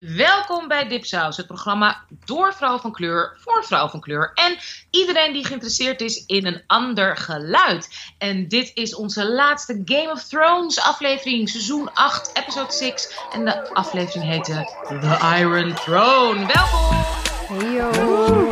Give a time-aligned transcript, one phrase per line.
[0.00, 4.32] Welkom bij Dipsaus, het programma door vrouw van kleur voor vrouw van kleur.
[4.34, 4.56] En
[4.90, 8.12] iedereen die geïnteresseerd is in een ander geluid.
[8.18, 13.16] En dit is onze laatste Game of Thrones aflevering, seizoen 8, episode 6.
[13.32, 16.46] En de aflevering heette The Iron Throne.
[16.46, 17.04] Welkom!
[17.48, 18.49] Hey yo.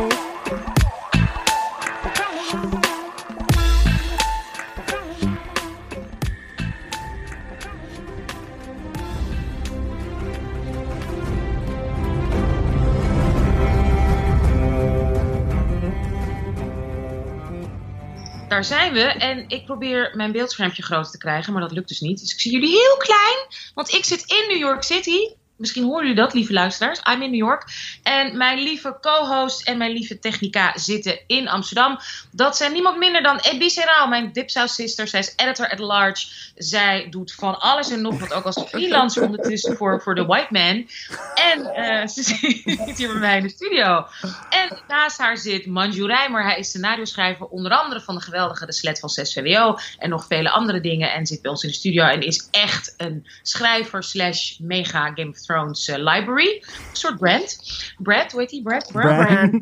[18.59, 21.99] Daar zijn we en ik probeer mijn beeldschermpje groter te krijgen, maar dat lukt dus
[21.99, 22.19] niet.
[22.19, 23.37] Dus ik zie jullie heel klein,
[23.73, 25.33] want ik zit in New York City.
[25.59, 27.01] Misschien horen jullie dat, lieve luisteraars.
[27.13, 27.63] I'm in New York.
[28.03, 31.99] En mijn lieve co-host en mijn lieve technica zitten in Amsterdam.
[32.31, 35.07] Dat zijn niemand minder dan Ebi Serraal, mijn Dipsaus sister.
[35.07, 36.27] Zij is editor at large.
[36.55, 40.47] Zij doet van alles en nog wat, ook als freelancer ondertussen voor, voor The White
[40.49, 40.87] Man.
[41.35, 44.05] En eh, ze zit hier bij mij in de studio.
[44.49, 46.43] En naast haar zit Manju Rijmer.
[46.43, 49.77] Hij is scenario-schrijver onder andere van de geweldige De Slet van 6 VWO.
[49.97, 51.11] En nog vele andere dingen.
[51.11, 55.29] En zit bij ons in de studio en is echt een schrijver slash mega Game
[55.29, 56.63] of Thrones eh, library.
[56.89, 57.57] Een soort Brand.
[57.97, 58.61] Brad, hoe heet die?
[58.61, 58.89] Brad?
[58.91, 59.25] Brad.
[59.25, 59.49] Brad.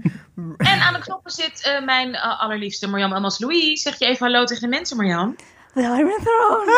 [0.58, 3.82] En aan de knoppen zit eh, mijn eh, allerliefste Marjam Elmas Louis.
[3.82, 5.36] Zeg je even hallo tegen de mensen, Marjam?
[5.74, 6.76] The Iron Throne.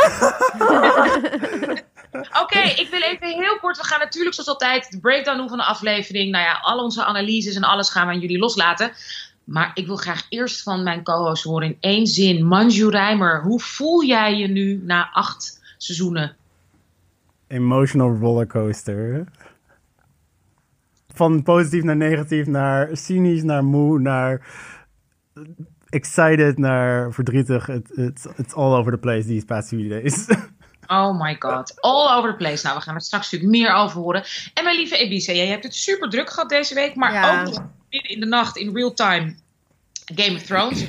[2.42, 3.78] Oké, ik wil even heel kort.
[3.78, 6.32] We gaan natuurlijk zoals altijd de breakdown doen van de aflevering.
[6.32, 8.92] Nou ja, al onze analyses en alles gaan we aan jullie loslaten.
[9.44, 12.46] Maar ik wil graag eerst van mijn co-host horen in één zin.
[12.46, 16.36] Manju Rijmer, hoe voel jij je nu na acht seizoenen?
[17.50, 19.24] Emotional rollercoaster.
[21.14, 24.48] Van positief naar negatief, naar cynisch, naar moe, naar
[25.90, 27.68] excited, naar verdrietig.
[27.70, 30.26] It- It's, it's all over the place these past few days.
[30.92, 32.66] Oh my god, all over the place.
[32.66, 34.24] Nou, we gaan er straks natuurlijk meer over horen.
[34.54, 37.40] En mijn lieve Ebise, jij hebt het super druk gehad deze week, maar Ja.
[37.40, 39.36] ook nog midden in de nacht in real time
[40.16, 40.86] Game of Thrones.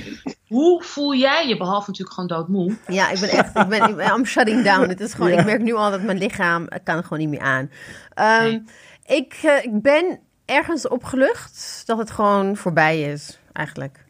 [0.51, 2.77] Hoe voel jij je, behalve natuurlijk gewoon doodmoe?
[2.87, 4.89] Ja, ik ben echt, ik ben, ik ben I'm shutting down.
[4.89, 5.39] Het is gewoon, Ja.
[5.39, 7.71] ik merk nu al dat mijn lichaam het kan gewoon niet meer aan.
[8.15, 8.63] Ehm, Nee.
[9.07, 14.05] ik, eh, ik ben ergens opgelucht dat het gewoon voorbij is, eigenlijk.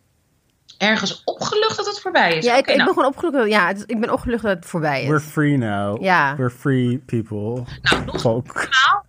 [0.78, 2.44] Ergens opgelucht dat het voorbij is.
[2.44, 3.48] Ja, ik, nou, ben gewoon opgelucht.
[3.50, 5.22] Ja, het ik ben opgelucht dat het voorbij We're is.
[5.24, 6.02] free now.
[6.02, 6.36] Ja.
[6.36, 7.64] We're free people.
[7.82, 8.20] nou, nog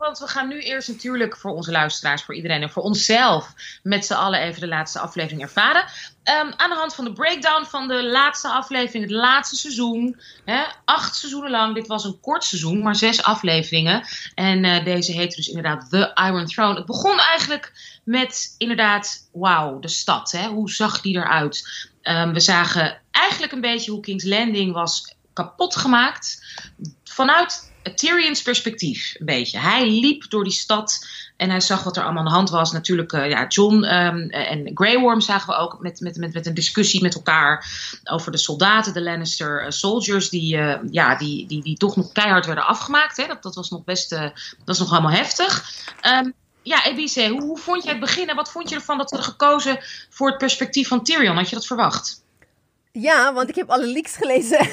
[0.01, 3.53] want we gaan nu eerst natuurlijk voor onze luisteraars, voor iedereen en voor onszelf
[3.83, 5.83] met z'n allen even de laatste aflevering ervaren.
[6.23, 10.19] Ehm, aan de hand van de breakdown van de laatste aflevering, het laatste seizoen.
[10.45, 11.75] Hè, acht seizoenen lang.
[11.75, 14.03] Dit was een kort seizoen, maar zes afleveringen.
[14.35, 16.75] En eh, deze heette dus inderdaad The Iron Throne.
[16.75, 17.73] Het begon eigenlijk
[18.03, 20.31] met inderdaad, wauw, de stad.
[20.31, 20.47] Hè?
[20.47, 21.89] Hoe zag die eruit?
[22.01, 26.45] Ehm, we zagen eigenlijk een beetje hoe King's Landing was kapot gemaakt.
[27.03, 29.59] Vanuit Tyrion's perspectief, een beetje.
[29.59, 32.71] Hij liep door die stad en hij zag wat er allemaal aan de hand was.
[32.71, 36.45] Natuurlijk, eh, ja, John ehm, en Grey Worm zagen we ook met, met, met, met
[36.45, 37.65] een discussie met elkaar
[38.03, 42.11] over de soldaten, de Lannister eh, soldiers, die, eh, ja, die, die, die toch nog
[42.11, 43.17] keihard werden afgemaakt.
[43.17, 43.27] Hè?
[43.27, 44.31] Dat, dat was nog best, dat
[44.65, 45.71] was nog helemaal heftig.
[46.01, 46.29] Ehm,
[46.61, 49.21] ja, Ebise, hoe, hoe vond je het begin en wat vond je ervan dat we
[49.21, 51.35] gekozen voor het perspectief van Tyrion?
[51.35, 52.20] Had je dat verwacht?
[52.91, 54.59] Ja, want ik heb alle leaks gelezen.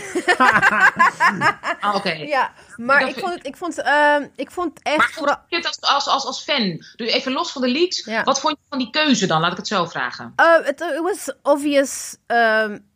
[1.95, 2.11] Oké.
[2.13, 5.35] ja, maar Dat ik vond het, ik vond, ehm, ik vond echt Maar vooral...
[5.35, 8.23] vond je het als, als, als, als fan, dus even los van de leaks, Ja.
[8.25, 9.41] wat vond je van die keuze dan?
[9.41, 10.33] Laat ik het zo vragen.
[10.41, 12.87] Uh, het it was obvious um,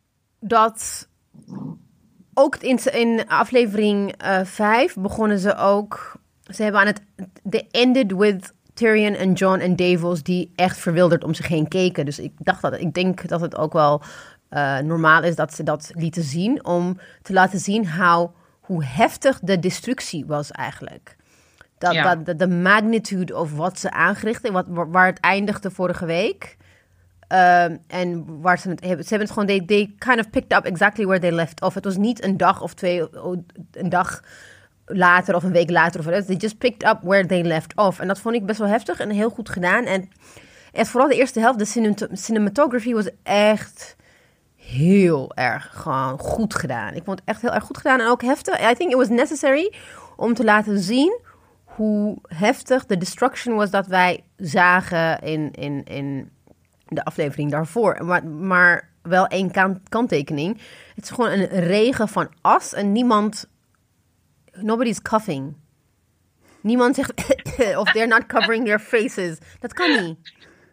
[0.40, 1.08] dat
[2.34, 6.12] ook in, in aflevering 5 begonnen ze ook.
[6.54, 7.00] Ze hebben aan het.
[7.50, 12.04] They ended with Tyrion en John en Davos die echt verwilderd om zich heen keken.
[12.04, 12.78] Dus ik dacht dat.
[12.80, 14.02] Ik denk dat het ook wel
[14.52, 16.64] uh, normaal is dat ze dat lieten zien.
[16.64, 21.16] Om te laten zien how, hoe heftig de destructie was eigenlijk.
[21.78, 22.14] Dat, Ja.
[22.14, 26.56] dat, de, de magnitude of wat ze aangericht wat, waar het eindigde vorige week.
[27.28, 30.58] Um, en waar ze het hebben, ze hebben het gewoon, they, they kind of picked
[30.58, 31.74] up exactly where they left off.
[31.74, 33.08] Het was niet een dag of twee,
[33.72, 34.22] een dag
[34.86, 36.26] later of een week later of wat.
[36.26, 38.00] They just picked up where they left off.
[38.00, 39.84] En dat vond ik best wel heftig en heel goed gedaan.
[39.84, 40.08] En,
[40.72, 43.96] en vooral de eerste helft, de cinemat- cinematography was echt
[44.66, 46.94] heel erg gewoon goed gedaan.
[46.94, 48.70] Ik vond het echt heel erg goed gedaan en ook heftig.
[48.70, 49.74] I think it was necessary
[50.16, 51.20] om te laten zien
[51.64, 56.30] hoe heftig de destruction was dat wij zagen in, in, in
[56.88, 58.04] de aflevering daarvoor.
[58.04, 60.60] Maar, maar wel één kant, kanttekening.
[60.94, 63.50] Het is gewoon een regen van as en niemand...
[64.54, 65.56] Nobody's coughing.
[66.60, 67.12] Niemand zegt...
[67.80, 69.38] of they're not covering their faces.
[69.60, 70.32] Dat kan niet.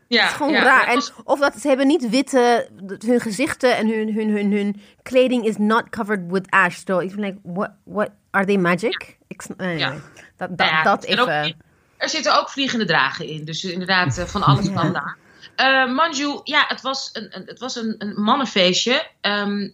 [0.09, 0.87] Ja, Het is gewoon ja, raar.
[0.87, 2.67] En, of dat ze hebben niet witte...
[3.05, 6.77] Hun gezichten en hun, hun, hun, hun kleding is not covered with ash.
[6.87, 9.17] So ik ben like, what, what, are they magic?
[9.27, 9.93] Ik, anyway, Ja.
[10.37, 11.55] dat, dat, Ja, dat en ook- even...
[11.97, 13.45] er zitten ook vliegende dragen in.
[13.45, 15.17] Dus inderdaad, eh, van alles van daar.
[15.55, 19.07] Eh, Manju, ja, het was een, een, het was een, een mannenfeestje.
[19.21, 19.69] Ehm,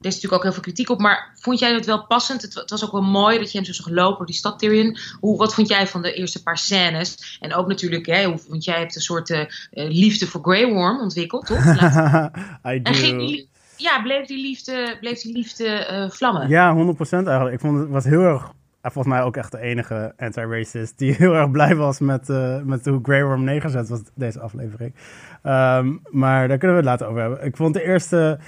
[0.00, 2.42] er is natuurlijk ook heel veel kritiek op, maar vond jij het wel passend?
[2.42, 4.58] Het, het was ook wel mooi dat je hem zo zag lopen door die stad
[4.58, 4.96] Tyrion.
[5.20, 7.38] Hoe, wat vond jij van de eerste paar scènes?
[7.40, 10.72] En ook natuurlijk, hè, hoe, want jij hebt een soort eh, eh, liefde voor Grey
[10.72, 11.64] Worm ontwikkeld, toch?
[11.64, 12.30] I
[12.62, 12.92] en do.
[12.92, 16.48] ging die, ja, bleef die liefde, bleef die liefde eh, vlammen?
[16.48, 16.76] Ja, 100%
[17.10, 17.52] eigenlijk.
[17.52, 21.14] Ik vond het was heel erg, en volgens mij ook echt de enige anti-racist die
[21.18, 22.28] heel erg blij was met,
[22.64, 24.94] met hoe Grey Worm neergezet was deze aflevering.
[25.42, 27.44] Ehm, maar daar kunnen we het later over hebben.
[27.44, 28.38] Ik vond de eerste,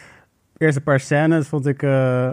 [0.60, 2.30] eerste paar scènes, vond ik, eh,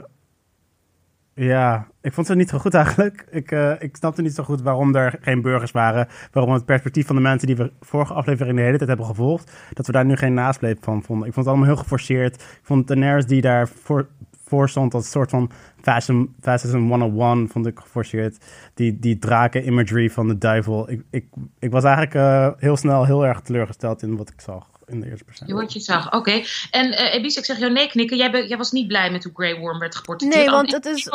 [1.34, 3.28] ja, ik vond ze niet zo goed eigenlijk.
[3.32, 6.08] Ik, eh, ik snapte niet zo goed waarom er geen burgers waren.
[6.32, 9.52] Waarom het perspectief van de mensen die we vorige aflevering de hele tijd hebben gevolgd,
[9.74, 11.28] dat we daar nu geen nasleep van vonden.
[11.28, 12.36] Ik vond het allemaal heel geforceerd.
[12.36, 14.08] Ik vond Daenerys die daar voor,
[14.46, 15.52] voor stond als soort van
[15.82, 18.46] fashion, fascism 101, vond ik geforceerd.
[18.74, 20.92] Die, die draken imagery van de duivel.
[20.92, 21.26] Ik, ik,
[21.60, 25.10] ik was eigenlijk eh, heel snel heel erg teleurgesteld in wat ik zag in de
[25.10, 25.58] eerste Je persoon.
[25.58, 26.44] wat je zag, oké.
[26.72, 28.18] En eh Ebis, ik zeg jou nee knikken.
[28.18, 30.46] Jij, ben- jij was niet blij met hoe Grey Worm werd geportretteerd.
[30.46, 31.12] Nee, want het is-?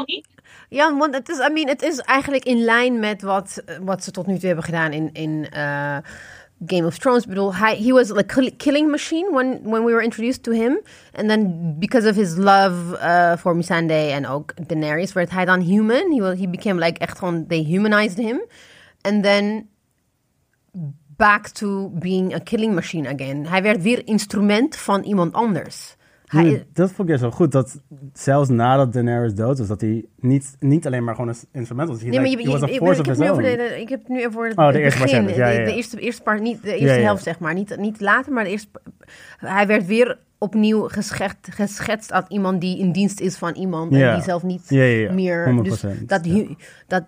[0.69, 4.10] Ja, want het is, I mean, het is eigenlijk in lijn met wat, wat ze
[4.10, 5.96] tot nu toe hebben gedaan in, in eh,
[6.66, 7.22] Game of Thrones.
[7.22, 10.52] Ik bedoel, hij he was like kill- killing machine when, when we were introduced to
[10.52, 10.80] him.
[11.14, 15.60] And then because of his love uh, for Missandei en ook Daenerys, werd hij dan
[15.60, 16.12] human.
[16.12, 18.40] He, was, he became like echt gewoon, they humanized him.
[19.00, 19.69] And then
[21.22, 23.46] back to being a killing machine again.
[23.46, 25.96] Hij werd weer instrument van iemand anders.
[26.26, 27.52] Hij, dat vond ik wel goed.
[27.52, 27.80] Dat
[28.12, 32.02] zelfs nadat Daenerys dood was, dat hij niet, niet alleen maar gewoon een instrument was.
[32.02, 34.32] Nee, maar je, je, a ik, ik, heb nu over de, ik heb nu even
[34.32, 35.64] voor het, Oh, de het eerste begin, ja, ja, de, ja.
[35.64, 38.50] de eerste, eerste part, niet de eerste helft zeg maar, niet, niet later, maar de
[38.50, 38.69] eerste,
[39.36, 44.14] hij werd weer opnieuw geschetst, geschetst als iemand die in dienst is van iemand en
[44.14, 46.28] die zelf niet meer, dus 100%, dat,
[46.86, 47.04] dat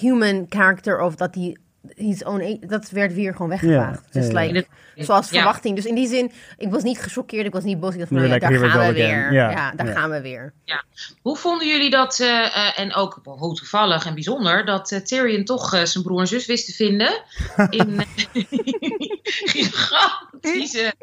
[0.00, 1.56] human character of dat hij
[1.94, 4.00] his own, dat werd weer gewoon weggevaagd.
[4.12, 4.52] Ja, Dus ja, ja.
[4.52, 4.66] like,
[4.96, 5.36] zoals Ja.
[5.36, 5.76] verwachting.
[5.76, 7.92] Dus in die zin, ik was niet gechoqueerd, ik was niet boos.
[7.92, 9.32] Ik dacht van, nou daar gaan we weer.
[9.32, 9.92] Ja, Ja, daar ja.
[9.92, 10.52] gaan we weer.
[10.64, 10.84] Ja.
[11.22, 15.44] Hoe vonden jullie dat, eh, eh, en ook hoe toevallig en bijzonder, dat eh, Tyrion
[15.44, 17.22] toch eh, zijn broer en zus wist te vinden
[17.70, 18.06] in eh,
[19.22, 20.94] gigantische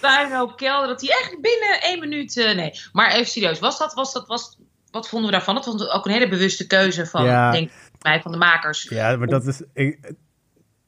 [0.00, 2.80] puinhoop kelder, dat hij echt binnen één minuut, eh, nee.
[2.92, 4.58] Maar even serieus, was dat, was dat, was,
[4.90, 5.54] wat vonden we daarvan?
[5.54, 7.50] Dat was ook een hele bewuste keuze van, Ja.
[7.50, 7.70] denk
[8.00, 8.86] mij, van de makers.
[8.88, 9.62] Ja, maar dat is.
[9.74, 9.98] Ik,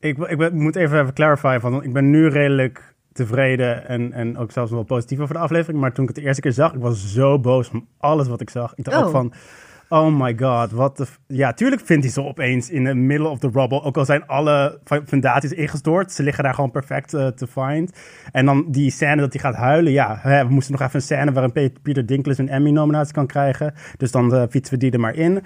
[0.00, 1.82] ik, ik, ben- moet even even clarify van.
[1.82, 5.80] Ik ben nu redelijk tevreden en, en ook zelfs wel positief over de aflevering.
[5.80, 8.40] Maar toen ik het de eerste keer zag, ik was zo boos van alles wat
[8.40, 8.72] ik zag.
[8.74, 9.04] Ik dacht Oh.
[9.04, 9.32] ook van.
[9.88, 11.06] Oh my god, wat de.
[11.26, 13.82] Ja, tuurlijk vindt hij ze opeens in the middle of the rubble.
[13.82, 16.12] Ook al zijn alle fu- fundaties ingestort.
[16.12, 17.98] Ze liggen daar gewoon perfect eh, te find.
[18.32, 19.92] En dan die scène dat hij gaat huilen.
[19.92, 23.26] Ja, hè, we moesten nog even een scène waarin Pe- Peter Dinklage een Emmy-nominatie kan
[23.26, 23.74] krijgen.
[23.96, 25.42] Dus dan eh, fietsen we die er maar in.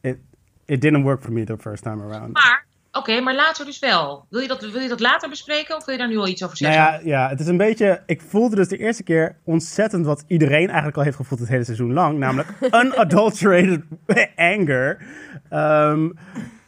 [0.00, 0.18] It,
[0.64, 2.32] it didn't work for me the first time around.
[2.32, 2.64] Maar,
[2.96, 4.26] oké, maar later dus wel.
[4.30, 6.44] Wil je, dat, wil je dat later bespreken of wil je daar nu al iets
[6.44, 6.92] over Nou zeggen?
[6.92, 8.02] ja, ja, het is een beetje.
[8.06, 11.64] Ik voelde dus de eerste keer ontzettend wat iedereen eigenlijk al heeft gevoeld het hele
[11.64, 12.18] seizoen lang.
[12.18, 12.48] Namelijk
[12.82, 13.82] unadulterated
[14.36, 15.06] anger.
[15.48, 16.10] Ehm,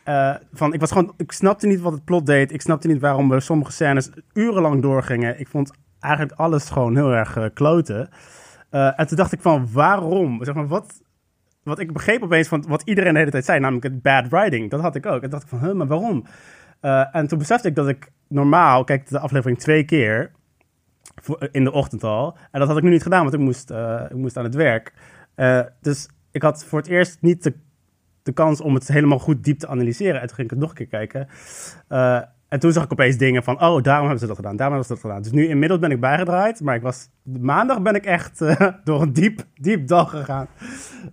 [0.04, 2.52] eh, van, ik, was gewoon, ik snapte niet wat het plot deed.
[2.52, 5.40] Ik snapte niet waarom we sommige scènes urenlang doorgingen.
[5.40, 5.70] Ik vond
[6.00, 8.08] eigenlijk alles gewoon heel erg eh, kloten.
[8.70, 10.44] Eh, en toen dacht ik van, waarom?
[10.44, 11.02] Zeg maar, wat,
[11.66, 14.70] wat ik begreep opeens van wat iedereen de hele tijd zei, namelijk het bad writing.
[14.70, 15.22] Dat had ik ook.
[15.22, 16.26] En dacht ik van, maar waarom?
[16.80, 20.30] Eh, en toen besefte ik dat ik normaal, kijk de aflevering twee keer
[21.50, 22.36] in de ochtend al.
[22.50, 24.54] En dat had ik nu niet gedaan, want ik moest, eh, ik moest aan het
[24.54, 24.92] werk.
[25.34, 27.54] Eh, dus ik had voor het eerst niet de,
[28.22, 30.20] de kans om het helemaal goed diep te analyseren.
[30.20, 31.28] En toen ging ik het nog een keer kijken.
[32.48, 34.76] Eh, en toen zag ik opeens dingen van, oh, daarom hebben ze dat gedaan, daarom
[34.76, 35.22] hebben ze dat gedaan.
[35.22, 39.02] Dus nu inmiddels ben ik bijgedraaid, maar ik was, maandag ben ik echt eh, door
[39.02, 40.46] een diep, diep dal gegaan.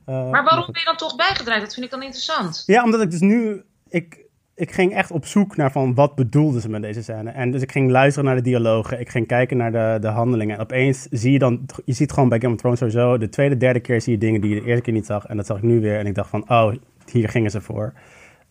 [0.05, 0.73] Eh, Maar waarom goed.
[0.73, 1.61] ben je dan toch bijgedraaid?
[1.61, 2.63] Dat vind ik dan interessant.
[2.65, 4.21] Ja, omdat ik dus nu, ik,
[4.55, 7.29] ik ging echt op zoek naar van wat bedoelden ze met deze scène.
[7.29, 10.55] En dus ik ging luisteren naar de dialogen, ik ging kijken naar de, de handelingen.
[10.55, 13.57] En opeens zie je dan, je ziet gewoon bij Game of Thrones sowieso, de tweede,
[13.57, 15.25] derde keer zie je dingen die je de eerste keer niet zag.
[15.25, 16.73] En dat zag ik nu weer en ik dacht van, oh,
[17.11, 17.93] hier gingen ze voor.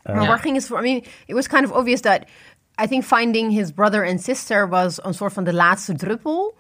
[0.03, 0.29] Eh, Maar Ja.
[0.29, 0.79] waar ging het voor?
[0.79, 0.97] I mean,
[1.27, 2.21] it was kind of obvious that
[2.83, 6.55] I think finding his brother and sister was een soort van de laatste druppel.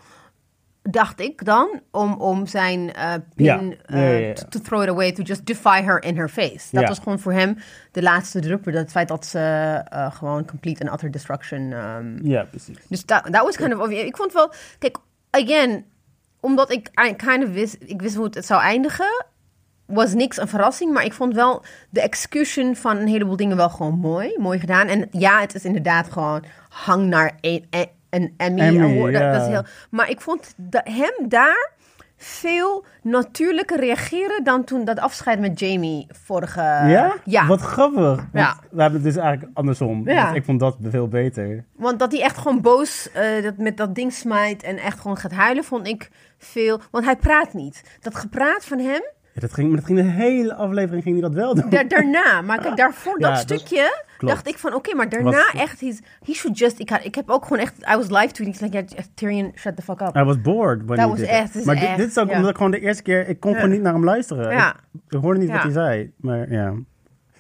[0.83, 3.59] Dacht ik dan, om, om zijn eh pin Ja.
[3.87, 4.33] eh, Ja, ja, ja.
[4.33, 6.69] To, to throw it away, to just defy her in her face.
[6.71, 7.57] Dat was gewoon voor hem
[7.93, 8.73] de laatste druppel.
[8.73, 9.39] Dat feit dat ze
[9.85, 12.77] eh, gewoon complete and utter destruction ehm, ja, precies.
[12.89, 14.05] dus dat was kind of obvious.
[14.05, 14.97] Ik vond wel, kijk,
[15.31, 15.85] again,
[16.41, 19.25] omdat ik kind of wist, ik wist hoe het zou eindigen,
[19.93, 20.93] was niks een verrassing.
[20.93, 24.87] Maar ik vond wel de execution van een heleboel dingen wel gewoon mooi, mooi gedaan.
[24.87, 29.13] En ja, het is inderdaad gewoon hang naar een, een, een Emmy, Emmy, award.
[29.13, 31.71] Dat, dat is heel, maar ik vond da- hem daar
[32.17, 36.61] veel natuurlijker reageren dan toen dat afscheid met Jamie vorige...
[36.61, 37.15] ja?
[37.25, 37.47] Ja.
[37.47, 38.27] Wat grappig.
[38.33, 38.57] Ja.
[38.71, 40.09] We hebben het dus eigenlijk andersom.
[40.09, 40.33] Ja.
[40.33, 41.65] Ik vond dat veel beter.
[41.77, 45.17] Want dat hij echt gewoon boos eh, dat met dat ding smijt en echt gewoon
[45.17, 46.81] gaat huilen, vond ik veel.
[46.91, 47.99] Want hij praat niet.
[48.01, 49.03] Dat gepraat van hem,
[49.35, 51.71] Ja, dat ging, maar dat ging de hele aflevering ging hij dat wel doen.
[51.71, 52.41] da- daarna.
[52.41, 54.35] Maar kijk, daarvoor Ja, dat stukje, klopt.
[54.35, 57.15] dacht ik van oké, maar daarna Was- echt, he's, he should just, ik, had, ik
[57.15, 60.01] heb ook gewoon echt, I was live tweeting, like, ja, echt, Tyrion, shut the fuck
[60.01, 60.17] up.
[60.17, 60.83] I was bored.
[60.87, 61.53] when Dat was did echt- it.
[61.53, 62.35] dat is Maar dit, echt, dit is ook ja.
[62.35, 63.29] omdat ik gewoon de eerste keer...
[63.29, 64.51] Ik kon gewoon niet naar hem luisteren.
[64.53, 64.75] Ja.
[64.93, 65.55] Ik, ik hoorde niet Ja.
[65.55, 66.13] wat hij zei.
[66.17, 66.73] Maar ja.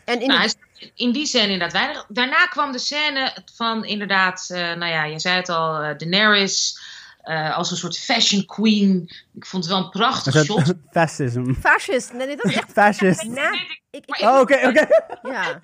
[0.04, 0.50] En in Nou,
[0.94, 2.04] in die scène inderdaad weinig.
[2.08, 6.78] Daarna kwam de scène van inderdaad, eh, nou ja, je zei het al, eh, Daenerys
[7.23, 9.11] eh, als een soort fashion queen.
[9.35, 10.67] Ik vond het wel een prachtig shot.
[10.67, 11.52] dat fascism?
[11.52, 13.23] fascist, nee, nee, dat is echt, Fascist.
[13.25, 14.87] na, ik, ik, ik, Oh, oké, oké.
[15.23, 15.59] ja.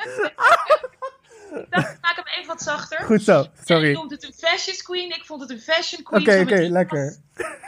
[1.54, 3.04] ik dacht, ik maak hem even wat zachter.
[3.04, 3.46] Goed zo.
[3.64, 3.92] Sorry.
[3.92, 6.20] noemt het een fashion queen, ik vond het een fashion queen.
[6.22, 7.16] Oké, zo oké, lekker.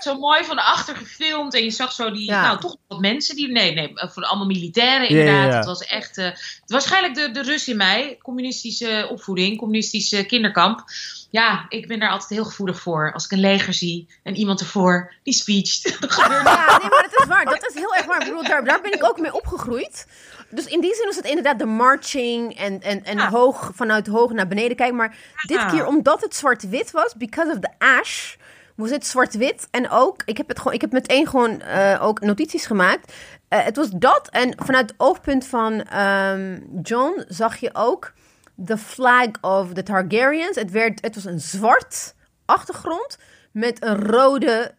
[0.01, 2.43] Zo mooi van achter gefilmd en je zag zo die, Ja.
[2.43, 5.51] nou toch wat mensen die, nee, nee, voor allemaal militairen Ja, ja, inderdaad.
[5.53, 5.57] ja.
[5.57, 10.85] Het was echt, eh, het, waarschijnlijk de, de Rus in mij, communistische opvoeding, communistische kinderkamp.
[11.31, 13.13] Ja, ik ben daar altijd heel gevoelig voor.
[13.13, 15.99] Als ik een leger zie en iemand ervoor die speecht.
[16.17, 17.45] Ja, nee, maar dat is waar.
[17.45, 18.21] Dat is heel erg waar.
[18.21, 20.07] Ik bedoel, daar, daar ben ik ook mee opgegroeid.
[20.51, 23.31] Dus in die zin was het inderdaad de marching en, en, en Ja.
[23.31, 24.97] hoog, vanuit hoog naar beneden kijken.
[24.97, 25.71] Maar dit Ja.
[25.71, 28.35] keer, omdat het zwart-wit was, because of the ash,
[28.75, 29.69] was het zwart-wit.
[29.71, 33.13] En ook, ik heb, het gewoon, ik heb meteen gewoon eh, ook notities gemaakt.
[33.49, 34.29] Eh, het was dat.
[34.31, 38.13] En vanuit het oogpunt van ehm, John zag je ook
[38.63, 40.57] de flag of the Targaryens.
[40.57, 42.15] Het, werd, het was een zwart
[42.45, 43.19] achtergrond
[43.53, 44.75] met een rode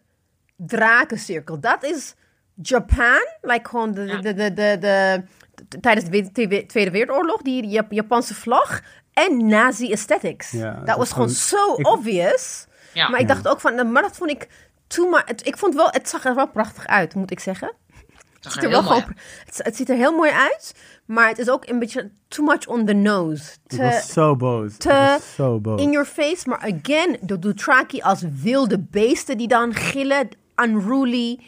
[0.56, 1.60] drakencirkel.
[1.60, 2.14] Dat is
[2.54, 3.26] Japan.
[3.40, 5.22] Like gewoon de, de, de, de, de,
[5.68, 6.32] de- tijdens de
[6.66, 8.80] Tweede- Wereldoorlog, die Jap- Japanse vlag.
[9.12, 10.50] En Nazi aesthetics.
[10.50, 12.66] Ja, dat dat was gewoon zo ik- obvious.
[12.92, 13.08] Ja.
[13.08, 14.48] Maar ik dacht ook van, nou, maar dat vond ik
[14.86, 15.22] too much.
[15.26, 17.72] Het, ik vond wel, het zag er wel prachtig uit, moet ik zeggen.
[18.42, 20.74] Het, ziet er heel wel gewoon, het, het ziet er heel mooi uit,
[21.06, 23.56] maar het is ook een beetje too much on the nose.
[23.66, 24.76] Te- was zo boos.
[24.76, 25.80] Te was zo boos.
[25.80, 26.48] in your face.
[26.48, 30.28] Maar again, de Dothraki als wilde beesten die dan gillen.
[30.62, 31.40] Unruly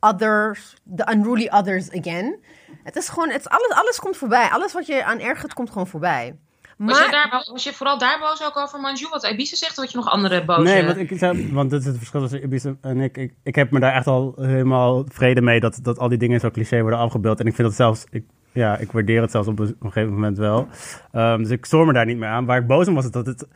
[0.00, 0.74] others.
[0.96, 2.38] The unruly others again.
[2.82, 4.48] Het is gewoon, het is alles, alles komt voorbij.
[4.48, 6.36] Alles wat je aan ergert, komt gewoon voorbij.
[6.78, 9.08] Was, je Maar, daar, was je vooral daar boos ook over Manju?
[9.08, 10.62] Wat Ibiza zegt, of had je nog andere boze...
[10.62, 13.34] Nee, want, ik, zei- want dat is het verschil tussen Ibiza en ik, ik.
[13.42, 16.50] Ik heb me daar echt al helemaal vrede mee dat, dat al die dingen zo
[16.50, 17.40] cliché worden afgebeeld.
[17.40, 20.38] En ik vind dat zelfs, ik, ja, ik waardeer het zelfs op een, gegeven moment
[20.38, 20.68] wel.
[21.12, 22.46] Ehm, dus ik stoor me daar niet meer aan.
[22.46, 23.46] Waar ik boos om was, is dat het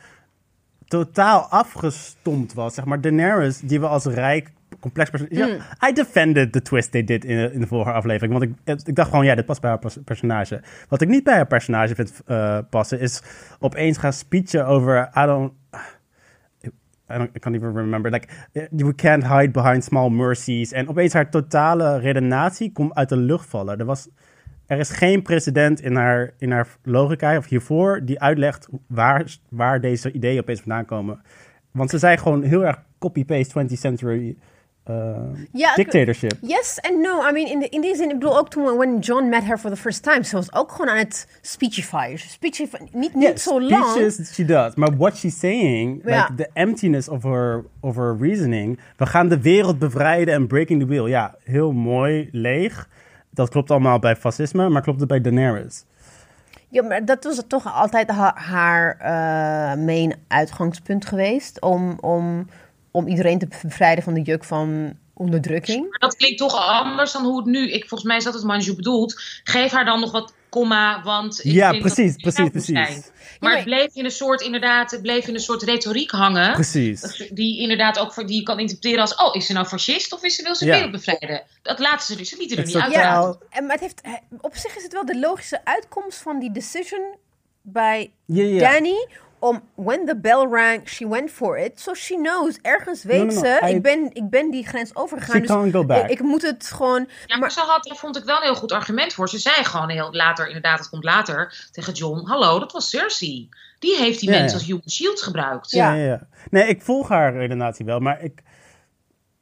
[0.87, 2.73] totaal afgestompt was.
[2.73, 5.27] Zeg maar, Daenerys, die we als rijk, complex persoon...
[5.31, 5.47] Ja,
[5.89, 8.39] I defended the twist they did in, in de vorige aflevering.
[8.39, 10.61] Want ik, dacht gewoon, ja, dit past bij haar pers- personage.
[10.89, 13.21] Wat ik niet bij haar personage vind eh, passen, is
[13.59, 15.09] opeens gaan speechen over...
[15.15, 15.53] I don't...
[17.11, 18.11] I, don't, I can't even remember.
[18.11, 20.71] Like, eh, we can't hide behind small mercies.
[20.71, 23.79] En opeens haar totale redenatie komt uit de lucht vallen.
[23.79, 24.09] Er, was,
[24.65, 29.81] er is geen precedent in haar, in haar logica of hiervoor die uitlegt waar, waar
[29.81, 31.21] deze ideeën opeens vandaan komen.
[31.71, 34.37] Want ze zijn gewoon heel erg copy-paste 20th century
[35.53, 36.33] ik- dictatorship.
[36.41, 37.27] yes and no.
[37.27, 39.57] I mean, in, de, in die zin, ik bedoel ook toen when John met her
[39.57, 40.23] for the first time.
[40.23, 42.13] Ze was ook gewoon aan het speechify.
[42.17, 43.85] Speechify niet, niet zo lang.
[43.85, 44.75] speeches she does.
[44.75, 48.79] Maar what she's saying, like the emptiness of her, of her reasoning.
[48.97, 51.07] We gaan de wereld bevrijden en breaking the wheel.
[51.07, 52.87] Ja, heel mooi, leeg.
[53.29, 55.83] Dat klopt allemaal bij fascisme, maar klopt het bij Daenerys?
[56.71, 61.61] Ja, maar dat was toch altijd ha- haar eh, main uitgangspunt geweest.
[61.61, 62.47] Om, om,
[62.91, 65.89] om iedereen te bevrijden van de juk van onderdrukking.
[65.89, 67.71] Maar dat klinkt toch anders dan hoe het nu...
[67.71, 69.21] Ik, volgens mij is dat het Manju bedoelt.
[69.43, 71.45] Geef haar dan nog wat komma, want...
[71.45, 72.65] Ik Ja, precies, precies, precies.
[72.65, 73.03] zijn.
[73.39, 76.53] Maar maar- het bleef in een soort, inderdaad, het bleef in een soort retoriek hangen.
[76.53, 77.27] Precies.
[77.33, 80.23] Die inderdaad ook voor, die je kan interpreteren als: oh, is ze nou fascist of
[80.23, 80.73] is ze wil ze Ja.
[80.73, 81.43] wereld bevrijden?
[81.61, 82.93] Dat laten ze dus, ze lieten er niet uit.
[82.95, 83.39] laten.
[83.49, 86.51] En, maar het heeft, eh, op zich is het wel de logische uitkomst van die
[86.51, 87.15] decision
[87.61, 88.71] bij Ja, ja.
[88.71, 89.07] Danny.
[89.39, 91.79] Om, when the bell rang, she went for it.
[91.79, 94.95] So she knows, ergens weet no, no, ze, I- ik, ben, ik ben die grens
[94.95, 95.41] overgegaan.
[95.71, 96.01] Dus.
[96.01, 96.99] Ik, ik moet het gewoon...
[96.99, 99.29] Ja, maar, maar, ze had, daar vond ik wel een heel goed argument voor.
[99.29, 103.49] Ze zei gewoon heel later, inderdaad, het komt later, tegen John: Hallo, dat was Cersei.
[103.79, 104.63] Die heeft die Ja, mensen ja.
[104.63, 105.71] als human shield gebruikt.
[105.71, 105.93] Ja.
[105.93, 105.99] Ja.
[106.01, 106.27] Ja, ja.
[106.49, 108.41] Nee, ik volg haar redenatie wel, maar ik,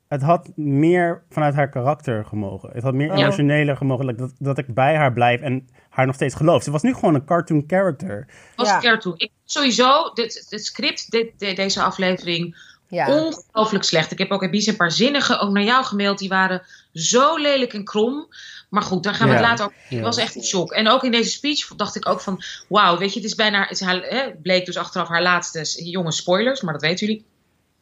[0.07, 2.69] het had meer vanuit haar karakter gemogen.
[2.73, 3.13] Het had meer Ja.
[3.23, 6.63] emotioneler gemogen like, dat, dat ik bij haar blijf en haar nog steeds geloof.
[6.63, 8.27] Ze was nu gewoon een cartoon character.
[8.55, 8.77] Was Ja.
[8.77, 9.13] ik ertoe.
[9.17, 13.07] Ik sowieso, dit, dit script, dit, de- deze aflevering, ja.
[13.23, 14.11] ongelooflijk slecht.
[14.11, 16.17] Ik heb ook Ibiza een paar zinnige ook naar jou gemaild.
[16.17, 16.61] Die waren
[16.93, 18.27] zo lelijk en krom.
[18.69, 19.39] Maar goed, daar gaan we Ja.
[19.39, 19.77] het later over.
[19.89, 20.01] Ik Ja.
[20.03, 20.71] was echt in shock.
[20.71, 22.41] En ook in deze speech dacht ik ook van...
[22.69, 23.61] Wauw, weet je, het is bijna...
[23.61, 25.83] Het is haar, hè, bleek dus achteraf haar laatste...
[25.89, 27.25] Jonge spoilers, maar dat weten jullie.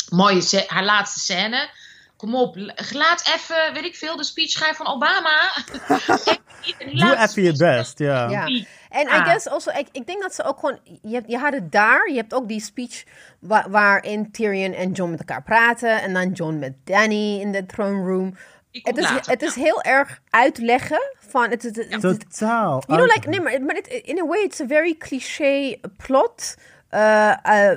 [0.10, 1.70] Mooie, haar laatste scène.
[2.25, 2.55] Kom op,
[2.91, 5.53] laat even, weet ik veel, de speech schrijven van Obama.
[6.94, 8.29] Doe even je best, ja.
[8.89, 11.53] En I guess also, ik, ik denk dat ze ook gewoon, je, hebt, je had
[11.53, 13.03] het daar, je hebt ook die speech
[13.39, 17.65] wa- waarin Tyrion en John met elkaar praten en dan John met Danny in de
[17.65, 18.38] throne room.
[18.72, 22.84] Het is, later, het is heel erg uitleggen van, het, het, het- het- Totaal.
[22.88, 26.55] You know, like, nee, maar, maar in a way, it's a very cliché plot.
[26.91, 27.72] Uh, uh,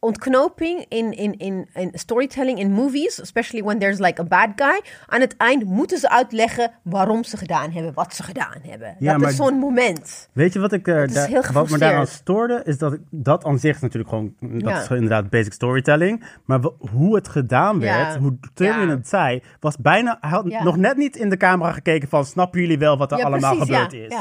[0.00, 4.80] ontknoping in, in, in, in storytelling in movies, especially when there's like a bad guy.
[5.06, 8.96] Aan het eind moeten ze uitleggen waarom ze gedaan hebben, wat ze gedaan hebben.
[8.98, 10.28] Ja, dat maar- is zo'n moment.
[10.32, 12.60] Weet je wat ik er daar- heel wat me daaraan stoorde?
[12.64, 14.76] Is dat ik, dat aan zich natuurlijk gewoon, dat Ja.
[14.80, 16.24] is gewoon inderdaad basic storytelling.
[16.44, 17.96] Maar hoe het gedaan Ja.
[17.96, 21.72] werd, hoe Tyrion het zei, was bijna, hij had nog net niet in de camera
[21.72, 24.14] gekeken van, snappen jullie wel wat er allemaal precies, gebeurd is?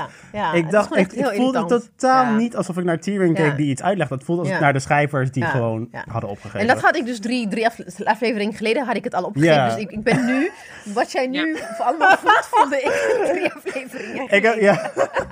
[0.54, 1.70] Ik dacht, gewoon ik, ik voelde irritant.
[1.98, 4.16] totaal niet alsof ik naar Tyrion keek die iets uitlegde.
[4.16, 4.60] Het voelde als Ja.
[4.60, 5.52] naar de schrijvers die Ja.
[5.68, 6.04] Gewoon Ja.
[6.10, 6.60] hadden opgegeven.
[6.60, 9.56] En dat had ik dus drie, drie afle- afleveringen geleden had ik het al opgegeven.
[9.56, 9.70] Ja.
[9.70, 10.52] Dus ik, ik ben nu,
[10.94, 14.92] wat jij nu allemaal voelt, voelde ik drie afleveringen ik, heb- ja.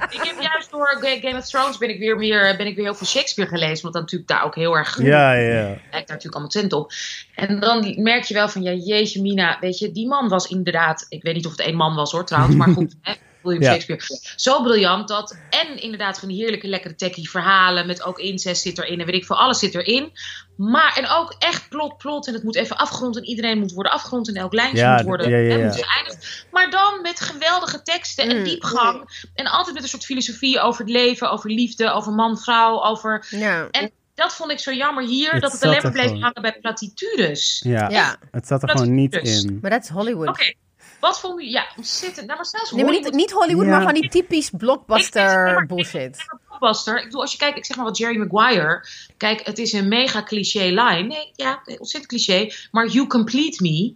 [0.10, 2.86] Ik heb juist door Ga- Game of Thrones ben ik weer meer, ben ik weer
[2.86, 3.82] heel veel Shakespeare gelezen.
[3.82, 5.52] Want dat natuurlijk daar ook heel erg ja, ja.
[5.64, 6.92] lijkt daar natuurlijk allemaal tent op.
[7.36, 11.06] En dan merk je wel van, ja, jeetje mina, weet je, die man was inderdaad,
[11.10, 13.14] ik weet niet of het één man was hoor trouwens, maar goed, hè,
[13.46, 13.70] William Ja.
[13.80, 14.34] Shakespeare.
[14.36, 18.78] Zo briljant dat, en inderdaad van die heerlijke lekkere techie verhalen, met ook incest zit
[18.78, 20.12] erin en weet ik veel, alles zit erin.
[20.58, 23.92] Maar, en ook echt plot, plot, en het moet even afgerond en iedereen moet worden
[23.92, 26.46] afgerond en elk lijntje Ja, moet worden ja, ja, moet geëindigd.
[26.52, 28.44] Maar dan met geweldige teksten en Mm.
[28.44, 29.28] diepgang.
[29.36, 33.28] En altijd met een soort filosofie over het leven, over liefde, over man, vrouw, over
[33.30, 33.68] Ja.
[33.72, 36.22] en dat vond ik zo jammer hier, Het dat het alleen maar bleef gewoon.
[36.22, 37.62] hangen bij platitudes.
[37.66, 37.90] Ja.
[37.90, 38.18] Ja.
[38.32, 39.58] het zat er gewoon niet in.
[39.62, 40.28] Maar dat is Hollywood.
[40.28, 40.54] Oké,
[41.00, 41.50] wat vond u?
[41.50, 42.26] Ja, ontzettend.
[42.26, 43.72] Nou, maar zelfs Nee, maar niet, Hollywood- niet Hollywood, Ja.
[43.72, 45.24] maar van die typisch Ik- ik- blockbuster
[45.54, 46.16] maar- bullshit.
[46.18, 46.98] ik- blockbuster.
[46.98, 48.86] Ik bedoel, als je kijkt, ik zeg maar wat Jerry Maguire.
[49.18, 51.02] Kijk, het is een mega cliché line.
[51.08, 52.52] Nee, ja, ontzettend cliché.
[52.72, 53.94] Maar You Complete Me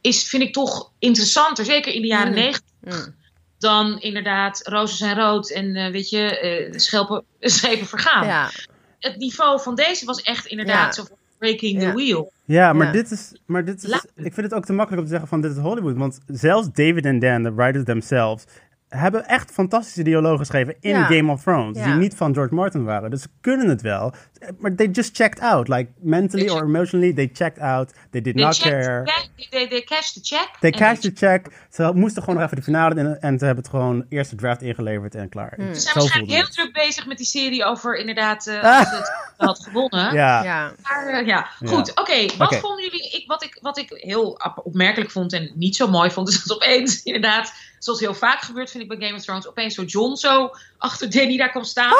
[0.00, 2.34] is, vind ik toch interessanter, zeker in de jaren Mm.
[2.38, 2.62] negentig.
[2.80, 3.18] Mm.
[3.58, 8.26] Dan inderdaad, rozen zijn rood en eh, weet je, eh schelpen schepen vergaan.
[8.26, 8.50] Ja.
[8.98, 11.02] Het niveau van deze was echt inderdaad Ja.
[11.02, 11.90] zo van breaking Ja.
[11.90, 12.32] the wheel.
[12.44, 12.92] Ja, maar Ja.
[12.92, 13.40] dit is.
[13.46, 15.56] Maar dit is ik vind het ook te makkelijk om te zeggen van dit is
[15.56, 15.96] Hollywood.
[15.96, 18.44] Want zelfs David en Dan, de writers themselves,
[18.88, 21.04] hebben echt fantastische dialogen geschreven in Ja.
[21.04, 21.78] Game of Thrones.
[21.78, 21.84] Ja.
[21.84, 23.10] Die niet van George Martin waren.
[23.10, 24.12] Dus ze kunnen het wel.
[24.58, 25.68] Maar they just checked out.
[25.68, 27.92] Like mentally They or emotionally, they checked out.
[28.10, 29.04] They did They not checked- care.
[29.36, 30.48] They, they, they cashed the check.
[30.60, 31.46] They cashed they the check.
[31.70, 33.06] Ze moesten gewoon nog even de finale in.
[33.20, 35.52] En ze hebben het gewoon eerst de draft ingeleverd en klaar.
[35.56, 35.74] Hmm.
[35.74, 38.78] Ze Zo zijn waarschijnlijk heel druk bezig met die serie over inderdaad uh, Ah.
[38.78, 40.14] als het had gewonnen.
[40.14, 40.42] Ja.
[40.44, 40.72] Ja.
[40.82, 41.66] Maar uh, ja, Ja.
[41.68, 41.90] goed.
[42.00, 43.10] Oké, wat vonden jullie?
[43.10, 46.44] Ik, wat, ik, wat ik heel op- opmerkelijk vond en niet zo mooi vond, is
[46.44, 49.82] dat opeens inderdaad, zoals heel vaak gebeurt, vind ik bij Game of Thrones, opeens zo
[49.82, 50.50] John zo
[50.80, 51.94] achter Danny daar kwam staan.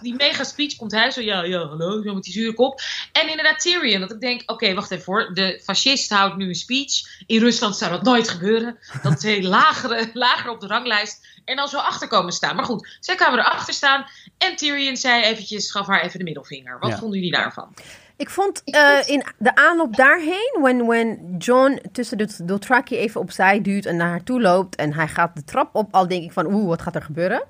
[0.00, 2.80] die mega speech komt hij zo, ja, ja, hallo, zo met die zure kop.
[3.12, 6.54] En inderdaad Tyrion, dat ik denk, oké, wacht even hoor, de fascist houdt nu een
[6.54, 7.22] speech.
[7.26, 8.78] In Rusland zou dat nooit gebeuren.
[9.02, 12.56] Dat twee lagere, lager op de ranglijst en dan zo achter komen staan.
[12.56, 14.06] Maar goed, zij kwamen erachter staan
[14.38, 16.78] en Tyrion zei eventjes, gaf haar even de middelvinger.
[16.78, 16.98] Wat Ja.
[16.98, 17.74] vonden jullie daarvan?
[18.16, 23.60] Ik vond eh, in de aanloop daarheen, when, when John tussen de Dothraki even opzij
[23.60, 26.32] duwt en naar haar toe loopt en hij gaat de trap op, al denk ik
[26.32, 27.44] van oeh, wat gaat er gebeuren?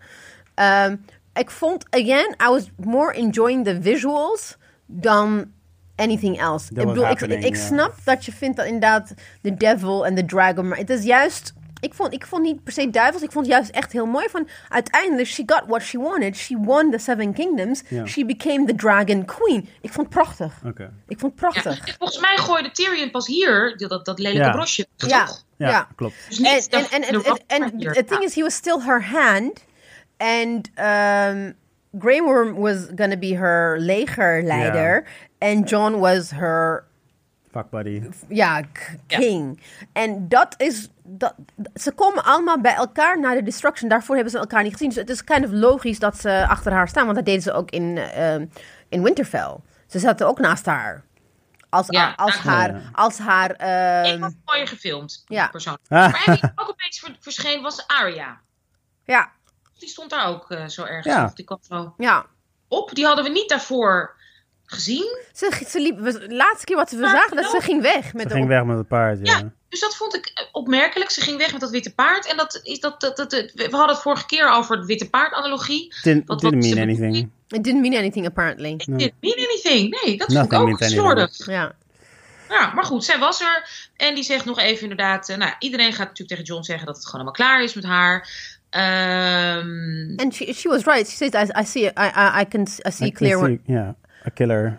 [0.55, 0.97] Ehm,
[1.35, 5.53] ik vond, again, I was more enjoying the visuals dan
[5.97, 6.71] anything else.
[6.75, 7.07] Ik bedoel,
[7.53, 11.53] snap dat je vindt dat inderdaad de devil en de dragon, maar het is juist...
[11.85, 14.49] Ik vond, ik vond niet per se duivels, ik vond juist echt heel mooi van...
[14.69, 16.37] Uiteindelijk, she got what she wanted.
[16.37, 17.83] She won the Seven Kingdoms.
[17.89, 18.07] Ja.
[18.07, 19.69] She became the Dragon Queen.
[19.81, 20.53] Ik vond het prachtig.
[20.65, 20.93] Oké.
[21.09, 21.87] Ik vond het prachtig.
[21.87, 24.53] en volgens mij gooide Tyrion pas hier dat, dat, lelijke Ja.
[24.53, 24.87] brosje.
[24.97, 25.29] Ja?
[25.57, 25.89] Ja, ja.
[25.97, 26.15] klopt.
[26.29, 26.69] Dus niet
[27.47, 29.65] En the thing is, he was still her hand,
[30.17, 31.55] and um,
[31.99, 35.05] Grey Worm was gonna be her legerleider,
[35.39, 36.85] and John was her
[37.55, 38.03] Fuck buddy.
[38.29, 38.63] ja
[39.07, 39.63] king.
[39.93, 41.35] En dat is dat
[41.75, 43.89] ze komen allemaal bij elkaar na de destruction.
[43.89, 44.89] Daarvoor hebben ze elkaar niet gezien.
[44.89, 47.53] Dus het is kind of logisch dat ze achter haar staan, want dat deden ze
[47.53, 48.51] ook in um,
[48.89, 49.57] in Winterfell.
[49.87, 51.05] Ze zaten ook naast haar.
[51.69, 52.81] Als, Ja, als haar, Ja.
[52.93, 55.49] als haar, Ik ehm, vond het mooier gefilmd, Ja.
[55.49, 55.85] persoonlijk.
[55.89, 56.13] Ah.
[56.27, 58.41] Maar die ook opeens ver- verscheen was Arya.
[59.05, 59.31] ja,
[59.79, 61.15] Die stond daar ook eh, zo ergens.
[61.15, 61.31] Ja.
[61.35, 62.27] Die kwam zo ja.
[62.69, 62.95] op.
[62.95, 64.17] Die hadden we niet daarvoor
[64.67, 65.19] gezien.
[65.33, 67.83] Ze, ze liep, we- de laatste keer wat we Maar zagen, dat ze wel- ging
[67.83, 68.13] weg.
[68.13, 69.37] Met Ze de ging weg met het paard, ja.
[69.39, 69.53] Ja.
[69.69, 71.11] Dus dat vond ik eh, opmerkelijk.
[71.11, 72.27] Ze ging weg met dat witte paard.
[72.27, 75.11] En dat is dat, dat, dat, dat- we hadden het vorige keer over de witte
[75.11, 75.95] paard-analogie.
[76.03, 77.31] Didn't, Wat- didn't wat mean ze anything.
[77.49, 78.71] It didn't mean anything, apparently.
[78.73, 80.01] It didn't mean anything.
[80.05, 81.47] Nee, dat vond Nothing ik ook slordig.
[81.47, 81.75] Ja.
[82.49, 83.89] Ja, maar goed, zij was er.
[83.97, 85.29] En die zegt nog even inderdaad...
[85.29, 87.85] eh, nou, iedereen gaat natuurlijk tegen John zeggen dat het gewoon helemaal klaar is met
[87.85, 88.29] haar.
[88.71, 91.09] Ehm, And she, she was right.
[91.09, 93.39] She says, I, I see, I, I, I can I see I- I clear.
[93.39, 93.95] see- Ja,
[94.27, 94.79] a killer.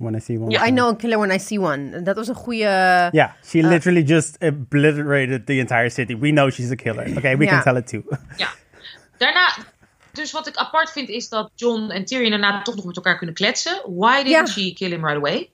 [0.00, 0.54] when I see one.
[0.56, 2.02] I know a killer when I see one.
[2.02, 3.08] Dat was een goede...
[3.12, 6.14] Yeah, she literally just obliterated the entire city.
[6.18, 7.16] We know she's a killer.
[7.16, 8.02] Okay, we can tell it too.
[8.36, 8.48] Ja.
[9.16, 9.56] Daarna,
[10.12, 13.16] dus wat ik apart vind is dat John en Tyrion daarna toch nog met elkaar
[13.16, 13.80] kunnen kletsen.
[13.86, 15.50] Why didn't she kill him right away?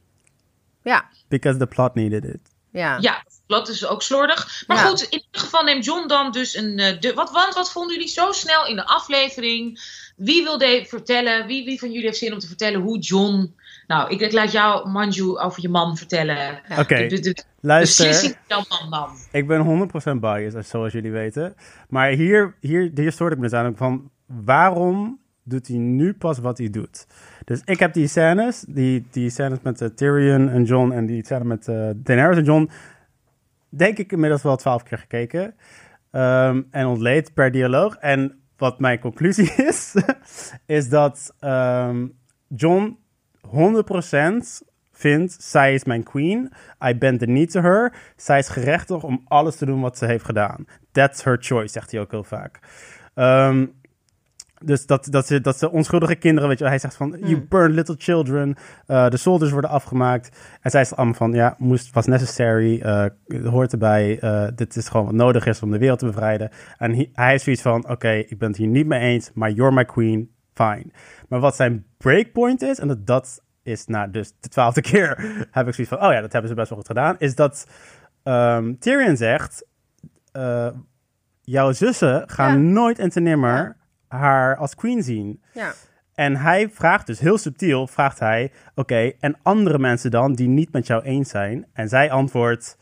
[0.82, 2.40] Ja, Because the plot needed it.
[2.70, 2.96] ja.
[3.00, 4.64] Ja, dat is ook slordig.
[4.66, 4.82] Maar Ja.
[4.86, 6.78] goed, in ieder geval neemt John dan dus een...
[6.78, 9.80] eh, de, wat, want wat vonden jullie zo snel in de aflevering?
[10.14, 13.54] Wie wilde vertellen, wie, wie van jullie heeft zin om te vertellen hoe John...
[13.86, 16.60] Nou, ik, ik laat jou, Manju, over je man vertellen.
[16.78, 18.36] Oké, De, de, de luister.
[18.48, 19.10] jouw man.
[19.32, 21.54] Ik ben 100% biased, zoals jullie weten.
[21.88, 24.10] Maar hier, hier, hier stoort ik me dus aan van...
[24.26, 27.06] Waarom doet hij nu pas wat hij doet?
[27.44, 30.92] Dus ik heb die scènes, die, die scènes met eh, Tyrion en John...
[30.92, 32.70] en die scène met eh Daenerys en John...
[33.68, 35.54] denk ik inmiddels wel twaalf keer gekeken.
[36.10, 37.96] Ehm, en ontleed per dialoog.
[37.96, 39.94] En wat mijn conclusie is...
[40.66, 42.06] is dat ehm,
[42.48, 42.98] John
[43.46, 43.50] 100%
[44.92, 45.36] vindt...
[45.42, 46.52] zij is mijn queen.
[46.84, 47.94] I bend the knee to her.
[48.16, 50.64] Zij is gerechtig om alles te doen wat ze heeft gedaan.
[50.92, 52.58] That's her choice, zegt hij ook heel vaak.
[53.14, 53.66] Ehm,
[54.64, 57.46] dus dat, dat, ze, dat ze onschuldige kinderen, weet je, wel, hij zegt van, you
[57.48, 58.54] burn little children,
[58.86, 60.28] eh, de soldiers worden afgemaakt.
[60.60, 63.04] En zij zegt allemaal van, ja, moest, was necessary, eh,
[63.44, 66.50] hoort erbij, eh, dit is gewoon wat nodig is om de wereld te bevrijden.
[66.78, 69.50] En hij, hij is zoiets van, oké, ik ben het hier niet mee eens, maar
[69.50, 70.86] you're my queen, fine.
[71.28, 75.08] Maar wat zijn breakpoint is, en dat, dat is na dus de twaalfde keer,
[75.50, 77.68] heb ik zoiets van, oh ja, dat hebben ze best wel goed gedaan, is dat
[78.22, 79.66] ehm, Tyrion zegt,
[81.42, 82.70] jouw zussen gaan Ja.
[82.70, 83.76] nooit en te nimmer
[84.14, 85.42] haar als queen zien.
[85.52, 85.72] ja.
[86.14, 90.72] En hij vraagt dus heel subtiel, vraagt hij, oké, en andere mensen dan die niet
[90.72, 91.66] met jou eens zijn?
[91.72, 92.76] En zij antwoordt,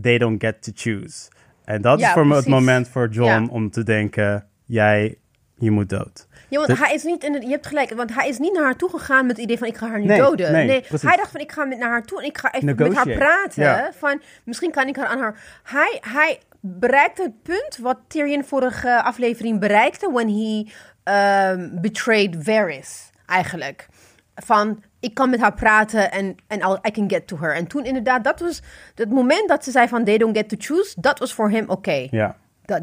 [0.00, 1.30] they don't get to choose.
[1.64, 3.46] En dat Ja, is voor me het moment voor John Ja.
[3.50, 5.18] om te denken, jij,
[5.54, 6.26] je moet dood.
[6.48, 8.52] Ja, want Dat- hij is niet in het, je hebt gelijk, want hij is niet
[8.54, 10.52] naar haar toe gegaan met het idee van ik ga haar nu Nee, doden.
[10.52, 11.02] nee, precies.
[11.08, 13.08] hij dacht van ik ga met naar haar toe en ik ga even met haar
[13.08, 13.62] praten.
[13.62, 13.90] Ja.
[13.98, 15.60] Van misschien kan ik haar aan haar.
[15.62, 20.66] Hij, hij bereikte het punt wat Tyrion vorige aflevering bereikte when he
[21.04, 23.88] um, betrayed Varys eigenlijk.
[24.34, 27.54] Van ik kan met haar praten en en I can get to her.
[27.54, 28.62] En toen inderdaad, dat was
[28.94, 31.00] het moment dat ze zei van they don't get to choose.
[31.00, 32.06] Dat was voor hem oké.
[32.10, 32.36] Ja.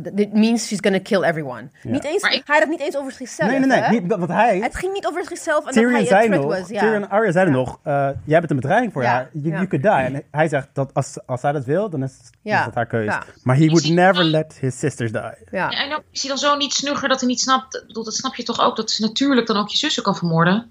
[0.04, 1.70] That, that means she's gonna kill everyone.
[1.84, 3.50] Niet eens, ik- hij had het niet eens over zichzelf.
[3.50, 4.60] Nee, nee, nee, niet, want hij...
[4.60, 6.70] Het ging niet over zichzelf en Tyrion dat hij zei een threat nog, was.
[6.70, 6.80] Ja.
[6.80, 7.60] Tyrion en Arya zeiden Ja.
[7.60, 9.30] nog, eh, jij bent een bedreiging voor Ja, haar.
[9.34, 9.52] You, ja.
[9.56, 9.92] you could die.
[10.18, 12.86] En hij zegt dat als, als zij dat wil, dan is, Ja, is dat haar
[12.86, 13.10] keuze.
[13.12, 13.24] ja.
[13.44, 15.22] Maar he would never dan- let his sisters die.
[15.22, 15.36] Ja.
[15.52, 17.84] Ja, en ook is hij dan zo niet snugger dat hij niet snapt.
[17.88, 20.70] Dat snap je toch ook dat ze natuurlijk dan ook je zussen kan vermoorden.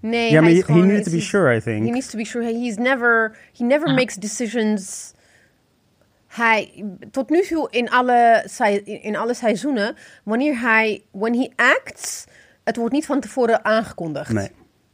[0.00, 1.90] Nee, Ja, maar hij he, is gewoon- he needs to be sure, I He think.
[1.90, 2.44] needs to be sure.
[2.44, 3.94] He's never, he never Ja.
[3.94, 5.12] makes decisions.
[6.38, 8.44] Hij, tot nu toe in alle,
[8.84, 12.24] in alle seizoenen, wanneer hij, when he acts,
[12.64, 14.32] het wordt niet van tevoren aangekondigd.
[14.32, 14.50] Nee.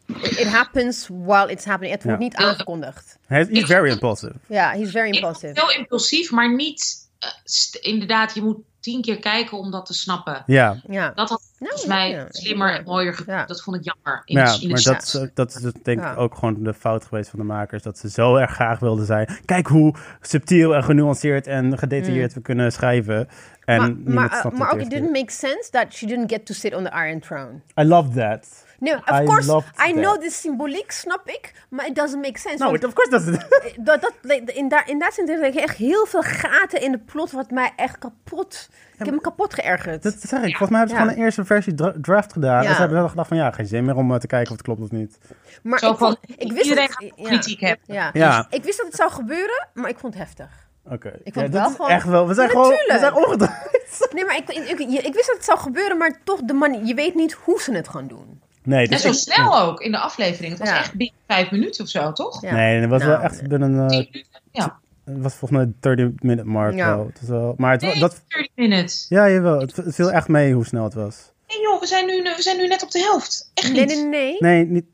[0.07, 1.94] It, it happens while it's happening.
[1.94, 2.24] Het wordt Ja.
[2.24, 3.18] niet aangekondigd.
[3.26, 4.33] Hij is he's very impulsive.
[4.46, 5.52] Ja, he's very ik impulsive.
[5.52, 7.04] ben heel impulsief, maar niet.
[7.25, 10.43] Eh, st- inderdaad, je moet tien keer kijken om dat te snappen.
[10.47, 11.11] Ja, Ja.
[11.15, 13.23] Dat had Nou, volgens mij ja, slimmer en mooier.
[13.27, 13.45] Ja.
[13.45, 14.23] Dat vond ik jammer.
[14.25, 16.13] In ja in maar dat, is- dat is denk Ja.
[16.13, 17.83] ik ook gewoon de fout geweest van de makers.
[17.83, 19.29] Dat ze zo erg graag wilden zijn.
[19.45, 23.29] Kijk hoe subtiel en genuanceerd en gedetailleerd we kunnen schrijven.
[23.65, 24.03] En Mm.
[24.05, 26.55] maar maar, uh, snapt maar ook, it didn't make sense that she didn't get to
[26.55, 27.61] sit on the Iron Throne.
[27.81, 28.63] I love that.
[28.79, 32.39] No, of I course, loved I know the symboliek, snap ik, maar it doesn't make
[32.39, 32.65] sense.
[32.65, 33.47] No, it- of course doesn't.
[33.87, 34.13] dat, dat,
[34.55, 37.51] in, daar, in dat zin er zijn echt heel veel gaten in de plot wat
[37.51, 38.69] mij echt kapot...
[38.99, 40.03] Ik heb me kapot geërgerd.
[40.03, 40.57] Dat zeg ik.
[40.57, 41.01] Volgens mij hebben ze Ja.
[41.01, 42.63] gewoon een eerste versie dra- draft gedaan.
[42.63, 42.69] Ja.
[42.69, 44.57] En ze hebben wel gedacht van ja, geen zin meer om eh, te kijken of
[44.57, 45.19] het klopt of niet.
[45.63, 47.95] maar Zo ik, van, vond, ik wist iedereen dat, ja, kritiek hebben.
[47.95, 48.11] Ja.
[48.13, 48.47] Ja.
[48.51, 50.69] Ik wist dat het zou gebeuren, maar ik vond het heftig.
[50.91, 51.11] Oké.
[51.11, 52.29] vond Ja, het dat wel is gewoon- echt wel.
[52.29, 52.69] We zijn Ja, gewoon.
[52.69, 54.09] We zijn omgedraaid.
[54.13, 56.85] Nee, maar ik, ik, ik, ik wist dat het zou gebeuren, maar toch de manier...
[56.85, 58.43] Je weet niet hoe ze het gaan doen.
[58.64, 60.50] Nee, En dus zo ik- snel ook in de aflevering.
[60.50, 60.79] Het was Ja.
[60.79, 62.42] echt binnen vijf minuten of zo, toch?
[62.42, 62.53] Ja.
[62.55, 63.70] Nee, het was wel Nou, echt binnen.
[63.81, 64.24] eh, minuten?
[64.53, 64.79] Ja.
[65.05, 66.74] het was volgens mij 30 minute mark.
[66.74, 66.96] Ja.
[66.96, 67.07] Wel.
[67.07, 69.07] Het was wel, maar het, Nee, dat, 30 minutes.
[69.09, 69.61] ja, jawel.
[69.61, 71.33] Het, het viel echt mee hoe snel het was.
[71.48, 73.50] Nee joh, we zijn, nu, we zijn nu net op de helft.
[73.55, 73.94] Echt Nee, niet.
[73.96, 74.37] nee, nee.
[74.38, 74.85] Nee, niet.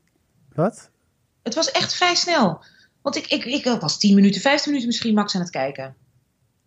[0.53, 0.89] Wat?
[1.43, 2.63] Het was echt vrij snel.
[3.01, 5.95] Want ik, ik, ik was 10 minuten, 15 minuten misschien max aan het kijken.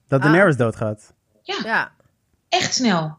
[0.09, 0.27] Dat Ah.
[0.27, 1.13] Daenerys doodgaat.
[1.43, 1.93] Ja,
[2.49, 3.17] Echt snel.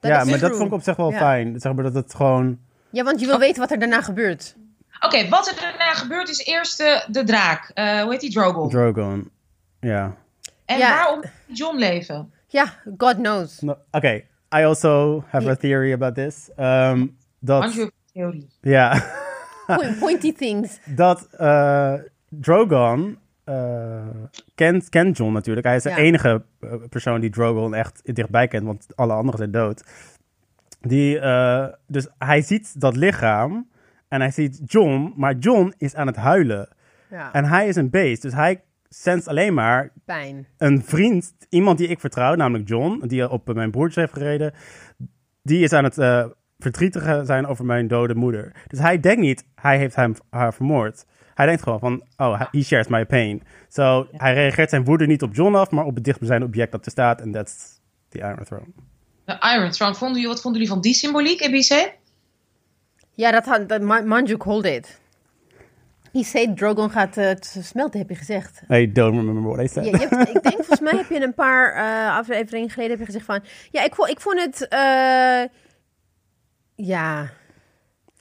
[0.00, 1.18] dat ja, maar dat vond ik op zich wel Ja.
[1.18, 1.60] fijn.
[1.60, 2.58] Zeg maar dat het gewoon.
[2.94, 4.56] Ja, want je wil weten wat er daarna gebeurt.
[5.00, 7.70] Oké, wat er daarna gebeurt is eerst de, de draak.
[7.74, 8.30] Eh, hoe heet die?
[8.30, 8.68] Drogon.
[8.70, 9.30] Drogon.
[9.80, 10.14] Ja.
[10.64, 10.94] en Ja.
[10.94, 12.32] waarom moet John leven?
[12.46, 12.64] Ja,
[12.96, 13.60] God knows.
[13.60, 14.12] No, Oké,
[14.56, 16.50] I also have a theory about this.
[16.60, 17.90] Um, dat.
[18.12, 18.48] Theorie.
[18.60, 19.04] Ja.
[19.66, 20.78] Point- pointy things.
[20.84, 21.94] dat eh,
[22.28, 24.06] Drogon eh,
[24.54, 25.66] kent, kent John natuurlijk.
[25.66, 29.50] Hij is de enige eh, persoon die Drogon echt dichtbij kent, want alle anderen zijn
[29.50, 29.84] dood.
[30.86, 33.68] Die, eh, dus hij ziet dat lichaam
[34.08, 36.68] En hij ziet John, maar John is aan het huilen.
[37.10, 37.32] Ja.
[37.32, 40.46] En hij is een beest, dus hij senst alleen maar Pijn.
[40.58, 44.52] een vriend, iemand die ik vertrouw, namelijk John, die op mijn broertje heeft gereden,
[45.42, 46.24] die is aan het eh
[46.58, 48.52] verdrietig zijn over mijn dode moeder.
[48.66, 51.06] Dus hij denkt niet, hij heeft hem, haar vermoord.
[51.34, 53.42] Hij denkt gewoon van, oh, he shares my pain.
[53.68, 56.84] So, hij reageert zijn woede niet op John af, maar op het dichtstbijzijnde object dat
[56.84, 57.20] er staat.
[57.20, 58.72] En that's the Iron Throne.
[59.24, 59.94] De Iron Throne.
[59.94, 61.92] Vonden jullie, wat vonden jullie van die symboliek, EBC?
[63.10, 65.00] Ja, dat had dat Ma- Manju called it.
[66.12, 68.62] He said Drogon gaat t- smelten, heb je gezegd.
[68.70, 69.84] I don't remember what I said.
[69.84, 73.00] Ja, je hebt, ik denk, volgens mij heb je een paar eh, afleveringen geleden heb
[73.00, 73.40] je gezegd van...
[73.70, 74.68] Ja, ik vond, ik vond het...
[74.68, 75.42] eh,
[76.74, 77.30] ja.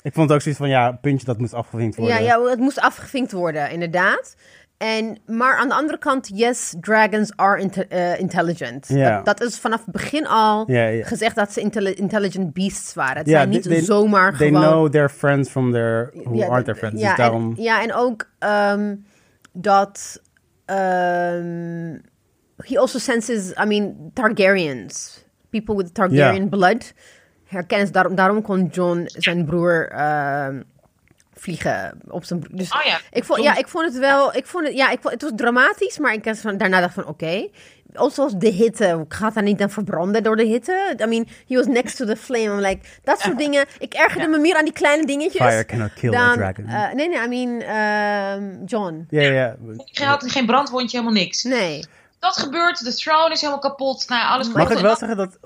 [0.01, 2.15] Ik vond het ook zoiets van, ja, puntje dat moest afgevinkt worden.
[2.15, 4.35] Ja, ja, het moest afgevinkt worden, inderdaad.
[4.83, 8.87] En, maar aan de andere kant, yes, dragons are inte- eh, intelligent.
[8.87, 9.21] Ja.
[9.21, 11.05] Dat, dat is vanaf het begin al Ja, ja.
[11.05, 13.17] gezegd dat ze intelli- intelligent beasts waren.
[13.17, 14.61] Het Ja, zijn niet they- they- zomaar They gewoon...
[14.63, 17.01] know their friends from their, who Ja, d- their friends.
[17.01, 17.53] Ja, dus daarom...
[17.57, 18.95] en, ja, en ook ehm,
[19.53, 20.21] dat...
[20.65, 21.97] ehm
[22.57, 25.25] he also senses, I mean, Targaryens.
[25.49, 26.49] People with Targaryen Ja.
[26.49, 26.93] blood.
[27.45, 30.61] Herkennen ze, daarom, daarom kon John zijn broer ehm,
[31.35, 32.57] vliegen op zijn broer.
[32.57, 32.99] Dus Oh ja.
[33.11, 35.31] ik vond, ja, ik vond het wel, ik vond het, ja, ik vond, het was
[35.35, 37.47] dramatisch, maar ik van, daarna dacht van, oké.
[37.95, 40.95] Ook zoals de hitte, gaat hij niet dan verbranden door de hitte?
[41.01, 42.43] I mean, he was next to the flame.
[42.43, 43.65] I'm like, dat soort dingen.
[43.79, 45.41] Ik ergerde me meer aan die kleine dingetjes.
[45.47, 46.65] Fire cannot kill a dan, dragon.
[46.67, 49.05] eh, nee, nee, I mean, ehm, John.
[49.09, 49.55] Ja, ja.
[49.85, 51.43] Je had geen brandwondje, helemaal niks.
[51.43, 51.85] Nee.
[52.23, 54.05] Dat gebeurt, de throne is helemaal kapot.
[54.09, 54.77] Nou, alles Mag kapot.
[54.77, 55.37] ik wel zeggen dat,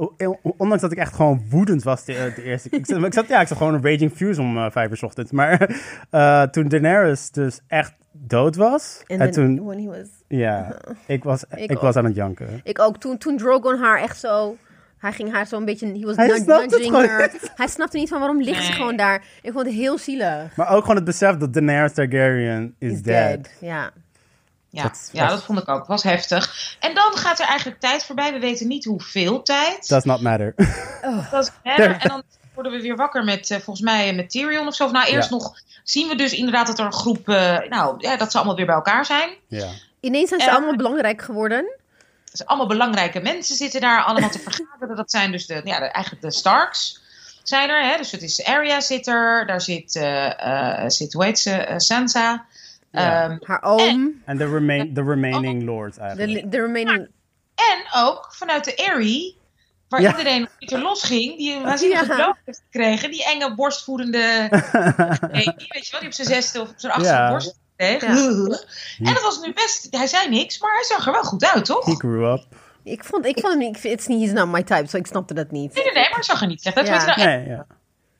[0.57, 3.41] ondanks dat ik echt gewoon woedend was de, de eerste ik zat, ik zat, ja,
[3.41, 5.31] ik zat gewoon een Raging Fuse om eh, vijf uur 's ochtends.
[5.31, 5.59] Maar
[6.09, 11.43] eh, toen Daenerys dus echt dood was, En toen, when he was, ja, ik was,
[11.55, 12.61] Ik was aan het janken.
[12.63, 14.57] ik ook, toen, toen Drogon haar echt zo...
[14.97, 15.87] Hij ging haar zo een beetje...
[15.87, 17.31] He was Hij nudging her.
[17.55, 19.23] Hij snapte niet van waarom ligt ze gewoon daar.
[19.41, 20.55] Ik vond het heel zielig.
[20.55, 23.49] Maar ook gewoon het besef dat Daenerys Targaryen is, Is dead.
[23.59, 23.91] Ja.
[24.69, 25.85] Ja, Dat ja, dat vond ik ook.
[25.85, 26.75] was heftig.
[26.79, 28.33] En dan gaat er eigenlijk tijd voorbij.
[28.33, 29.87] We weten niet hoeveel tijd.
[29.87, 30.53] Does not matter.
[31.31, 31.97] Dat is verder.
[31.99, 34.91] En dan worden we weer wakker met, eh, volgens mij, met Tyrion of zo.
[34.91, 35.35] Nou, eerst Ja.
[35.35, 35.53] nog
[35.83, 38.65] zien we dus inderdaad dat er een groep, eh, nou, ja, dat ze allemaal weer
[38.65, 39.29] bij elkaar zijn.
[39.47, 39.67] ja.
[39.99, 41.75] Ineens zijn ze allemaal belangrijk geworden.
[42.31, 44.95] Dus allemaal belangrijke mensen zitten daar allemaal te vergaderen.
[44.95, 47.01] Dat zijn dus de, ja, de, eigenlijk de Starks.
[47.43, 47.97] Zijn er, hè?
[47.97, 51.77] Dus het is Arya zit er, daar zit, eh, eh, zit hoe heet ze, Eh,
[51.77, 52.45] Sansa.
[52.91, 53.23] Ja.
[53.23, 54.21] Ehm, Haar oom.
[54.25, 56.41] En the, remain, the remaining lords eigenlijk.
[56.41, 57.07] De, de remaining...
[57.55, 59.37] en ook vanuit de Aerie,
[59.89, 60.09] waar Ja.
[60.17, 62.25] iedereen een beetje losging, die een waanzinnige Ja.
[62.25, 63.11] dood heeft gekregen.
[63.11, 64.47] Die enge borstvoedende
[65.21, 67.29] baby, weet je wel, die op zijn zesde of op zijn achtste Ja.
[67.29, 68.01] borst kreeg.
[68.01, 68.07] Ja.
[69.07, 71.65] En dat was nu best, hij zei niks, maar hij zag er wel goed uit,
[71.65, 71.85] toch?
[71.85, 72.43] He grew up.
[72.83, 73.83] Ik vond, ik vond hem niet...
[73.83, 75.73] It's he's not my type, so ik snapte dat niet.
[75.73, 76.87] Nee, nee, nee, maar hij zag er niet slecht uit.
[76.87, 76.93] Ja.
[77.05, 77.65] Weet je nou, Nee, ja.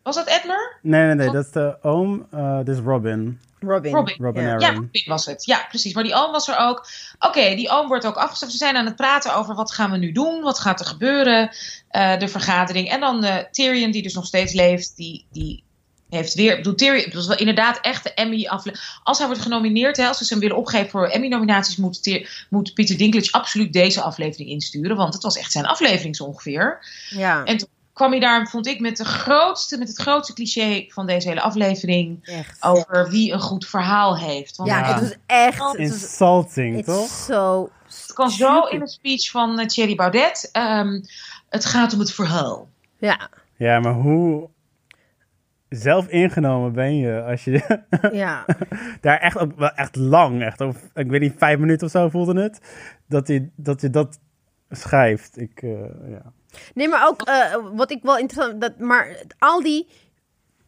[0.07, 0.77] Was dat Edmer?
[0.81, 1.31] nee, nee, nee.
[1.31, 2.27] Dat is de oom.
[2.31, 3.39] eh dit is Robin.
[3.59, 3.93] Robin.
[3.93, 4.15] Robin.
[4.19, 4.49] Robin Ja.
[4.49, 4.61] Aaron.
[4.61, 5.45] Ja, Robin was het.
[5.45, 5.93] Ja, precies.
[5.93, 6.87] Maar die oom was er ook.
[7.19, 8.51] Oké, die oom wordt ook afgestapt.
[8.51, 10.41] Ze zijn aan het praten over wat gaan we nu doen?
[10.41, 11.49] Wat gaat er gebeuren?
[11.89, 12.89] Eh, de vergadering.
[12.89, 15.63] En dan eh, Tyrion, die dus nog steeds leeft, die, die
[16.09, 16.51] heeft weer...
[16.51, 18.99] Ik bedoel, Tyrion, het was wel inderdaad echt de Emmy aflevering.
[19.03, 22.97] Als hij wordt genomineerd, hè, als ze hem willen opgeven voor Emmy-nominaties, moet, moet Peter
[22.97, 24.95] Dinklage absoluut deze aflevering insturen.
[24.97, 26.85] Want het was echt zijn aflevering zo ongeveer.
[27.09, 27.67] Ja, En toen
[27.97, 31.41] kwam hij daar, vond ik, met, de grootste, met het grootste cliché van deze hele
[31.41, 32.19] aflevering.
[32.23, 32.63] echt.
[32.63, 34.55] Over wie een goed verhaal heeft.
[34.55, 34.93] Want Ja, Ja.
[34.93, 35.57] het was echt...
[35.57, 37.07] Het was, Insulting, toch?
[37.07, 37.69] so...
[37.87, 40.49] Het kan zo in de speech van uh, Thierry Baudet.
[40.51, 41.01] ehm,
[41.49, 42.69] het gaat om het verhaal.
[42.97, 44.49] Ja, Ja, maar hoe
[45.69, 47.79] zelf ingenomen ben je als je
[48.11, 48.45] ja.
[49.01, 50.61] daar echt, ook wel echt lang, echt,
[50.93, 52.59] ik weet niet, vijf minuten of zo voelde het,
[53.07, 54.19] dat je dat, je dat
[54.69, 55.37] schrijft.
[55.41, 56.33] Ik, eh, ja.
[56.73, 58.61] Nee, maar ook eh, wat ik wel interessant...
[58.61, 59.87] Dat, maar al die...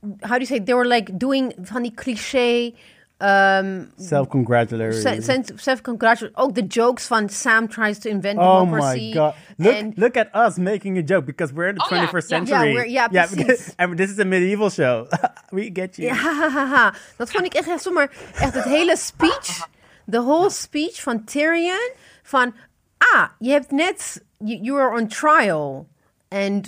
[0.01, 0.59] How do you say?
[0.59, 2.71] They were like doing van die cliché...
[3.17, 5.21] ehm Self-congratulatory.
[5.55, 6.35] Self-congratulate.
[6.37, 9.05] Ook de jokes van Sam tries to invent Oh democracy.
[9.07, 9.33] my god.
[9.57, 12.07] Look, look at us making a joke because we're in the Oh, ja.
[12.07, 12.21] 21st Ja.
[12.37, 12.67] century.
[12.67, 13.45] Ja, we're- ja, Yeah, precies.
[13.45, 15.07] because- and this is a medieval show.
[15.49, 16.07] We get you.
[16.07, 16.93] Ja, ha, ha, ha.
[17.17, 18.11] Dat vond ik echt, echt zomaar...
[18.39, 19.67] Echt het hele speech...
[20.05, 21.91] De whole speech van Tyrion.
[22.23, 22.53] Van...
[22.97, 24.23] Ah, je hebt net...
[24.43, 25.87] You, you are on trial.
[26.27, 26.63] En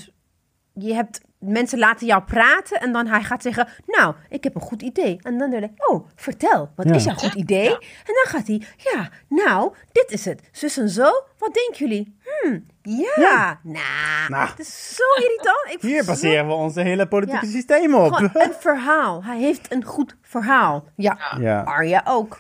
[0.74, 1.22] je hebt...
[1.40, 3.68] Mensen laten jou praten en dan hij gaat zeggen...
[3.86, 5.20] Nou, ik heb een goed idee.
[5.22, 5.90] En dan denk ik...
[5.90, 6.72] Oh, vertel.
[6.76, 6.94] Wat Ja.
[6.96, 7.70] is jouw goed idee?
[7.74, 7.80] En
[8.24, 8.62] dan gaat hij...
[8.78, 10.50] Ja, nou, dit is het.
[10.52, 11.04] Zus en zo.
[11.38, 12.18] Wat denken jullie?
[12.24, 13.12] Hmm, ja.
[13.16, 13.60] Ja.
[13.64, 14.50] Nou, Nou.
[14.50, 15.66] het is zo irritant.
[15.70, 17.52] Ik Hier baseren we onze hele politieke Ja.
[17.52, 18.14] systeem op.
[18.14, 19.24] Gewoon een verhaal.
[19.24, 20.86] Hij heeft een goed verhaal.
[20.96, 21.62] Ja, Ja.
[21.62, 22.40] Arya ook.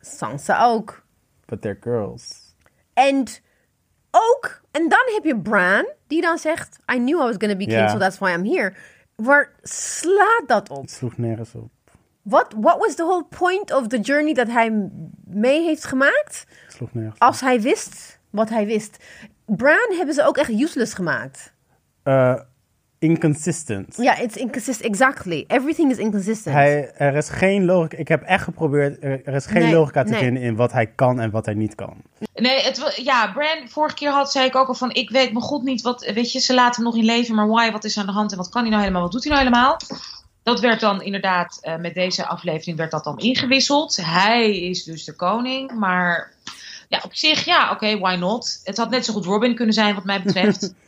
[0.00, 1.04] Sansa ook.
[1.46, 2.54] But they're girls.
[2.94, 3.24] En
[4.16, 6.78] ook, en dan heb je Bran, die dan zegt...
[6.92, 7.88] I knew I was gonna be king, Ja.
[7.88, 8.72] so that's why I'm here.
[9.14, 10.80] Waar slaat dat op?
[10.80, 11.70] Het sloeg nergens op.
[12.22, 14.90] What, what was the whole point of the journey dat hij m-
[15.26, 16.46] mee heeft gemaakt?
[16.68, 17.18] Sloeg nergens.
[17.18, 18.96] Als hij wist wat hij wist.
[19.46, 21.52] Bran hebben ze ook echt useless gemaakt.
[22.02, 22.40] Eh,
[23.08, 23.96] inconsistent.
[23.96, 24.88] Ja, it's inconsistent.
[24.90, 25.44] Exactly.
[25.46, 26.54] Everything is inconsistent.
[26.54, 27.96] Hij, er is geen logica.
[27.96, 29.02] Ik heb echt geprobeerd.
[29.02, 30.20] Er, is geen Nee, logica te nee.
[30.20, 31.96] vinden in wat hij kan en wat hij niet kan.
[32.34, 35.44] Nee, het, ja, Bran, vorige keer had, zei ik ook al van, ik weet mijn
[35.44, 37.98] god niet, wat, weet je, ze laten hem nog in leven, maar why, wat is
[37.98, 39.76] aan de hand en wat kan hij nou helemaal, wat doet hij nou helemaal?
[40.42, 43.96] Dat werd dan inderdaad, eh, met deze aflevering werd dat dan ingewisseld.
[43.96, 46.32] Hij is dus de koning, maar
[46.88, 48.60] ja, op zich, ja, oké, why not?
[48.64, 50.74] Het had net zo goed Robin kunnen zijn, wat mij betreft.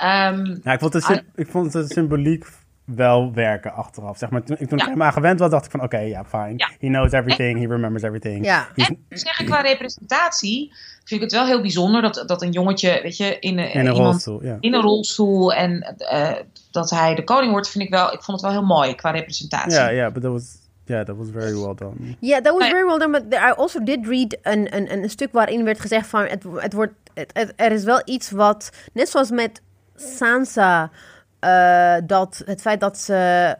[0.00, 2.46] Ehm, Ja, ik vond het, sy- ik vond het symboliek
[2.84, 4.18] wel werken achteraf.
[4.18, 4.84] Zeg maar, toen, toen ik Ja.
[4.84, 6.52] helemaal gewend was, dacht ik van oké, ja, fine.
[6.56, 6.70] Ja.
[6.78, 8.44] He knows everything, he remembers everything.
[8.44, 8.68] Ja.
[8.74, 10.72] En zeg ik qua representatie,
[11.04, 13.78] vind ik het wel heel bijzonder dat, dat een jongetje, weet je, in, een in
[13.80, 14.56] een iemand rolstoel, ja.
[14.60, 16.32] in een rolstoel en eh,
[16.70, 19.10] dat hij de koning wordt, vind ik wel, ik vond het wel heel mooi qua
[19.10, 19.72] representatie.
[19.72, 21.94] Ja, ja, but that was, yeah, that was very well done.
[22.20, 23.10] Yeah, that was very well done.
[23.28, 26.20] But I also did read een, een, een stuk waarin werd gezegd van...
[26.22, 28.70] Het, het wordt, het, het- er is wel iets wat...
[28.92, 29.60] Net zoals met
[30.00, 30.90] Sansa...
[31.40, 33.56] eh, dat het feit dat ze...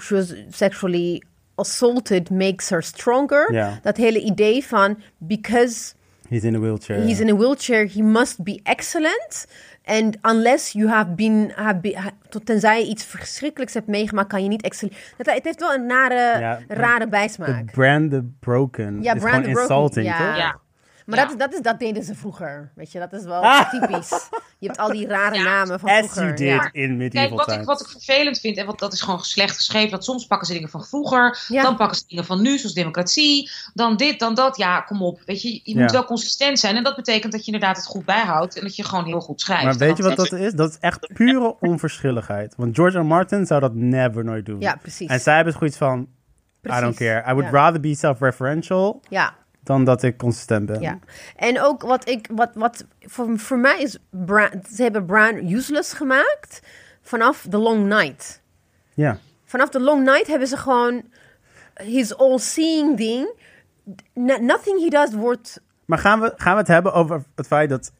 [0.00, 1.22] She was sexually
[1.54, 3.78] assaulted makes her stronger.
[3.82, 4.98] Dat hele idee van...
[5.18, 5.94] Because
[6.28, 7.02] He's in a wheelchair.
[7.02, 9.46] he's in a wheelchair, he must be excellent.
[9.84, 11.96] And unless you have been, have been
[12.44, 14.96] tenzij je iets verschrikkelijks hebt meegemaakt, kan je niet excellent.
[15.16, 17.72] Het, heeft wel een nare, rare The bijsmaak.
[17.72, 20.16] brand the broken Ja, is Brand the Broken, insulting, ja.
[20.18, 20.36] toch?
[20.36, 20.58] Ja.
[21.04, 21.26] Maar Ja.
[21.26, 22.70] dat, dat, is, dat deden ze vroeger.
[22.74, 23.70] Weet je, dat is wel Ah.
[23.70, 24.28] typisch.
[24.58, 25.42] Je hebt al die rare Ja.
[25.42, 26.22] namen van As vroeger.
[26.22, 26.68] you did Ja.
[26.72, 29.56] in medieval Kijk, wat ik, wat ik vervelend vind, en wat, dat is gewoon slecht
[29.56, 31.62] geschreven, dat soms pakken ze dingen van vroeger, Ja.
[31.62, 34.56] dan pakken ze dingen van nu, zoals democratie, dan dit, dan dat.
[34.56, 35.20] Ja, kom op.
[35.26, 35.80] Weet je, je Ja.
[35.80, 36.76] moet wel consistent zijn.
[36.76, 39.40] En dat betekent dat je inderdaad het goed bijhoudt en dat je gewoon heel goed
[39.40, 39.64] schrijft.
[39.64, 40.52] Maar weet je wat dat is?
[40.52, 42.54] Dat is echt pure onverschilligheid.
[42.56, 43.04] Want George R.
[43.04, 44.60] Martin zou dat never nooit doen.
[44.60, 45.08] Ja, precies.
[45.08, 46.08] En zij hebben zoiets van,
[46.66, 47.20] I don't care.
[47.30, 47.50] I would Ja.
[47.50, 49.34] rather be self-referential Ja,
[49.64, 50.80] dan dat ik consistent ben.
[50.80, 50.98] ja.
[51.36, 55.92] En ook wat ik, wat, wat voor, voor mij is, Bran, ze hebben Bran useless
[55.92, 56.62] gemaakt
[57.02, 58.42] vanaf The Long Night.
[58.94, 59.18] Ja.
[59.44, 61.02] Vanaf The Long Night hebben ze gewoon
[61.74, 63.28] his all-seeing ding.
[64.14, 67.68] No- nothing he does wordt Maar gaan we, gaan we het hebben over het feit
[67.68, 67.92] dat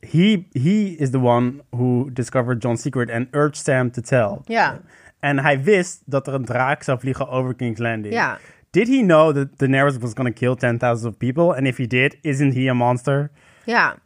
[0.00, 4.38] he, he is the one who discovered John's secret and urged Sam to tell.
[4.44, 4.80] Ja.
[5.20, 8.14] En hij wist dat er een draak zou vliegen over King's Landing.
[8.14, 8.38] Ja.
[8.78, 11.56] Did he know that Daenerys was going to kill 10,000 of people?
[11.56, 13.30] And if he did, isn't he a monster?
[13.64, 13.96] Ja,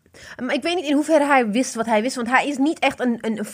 [0.42, 2.78] maar ik weet niet in hoeverre hij wist wat hij wist, want hij is niet
[2.78, 3.18] echt een.
[3.20, 3.46] een,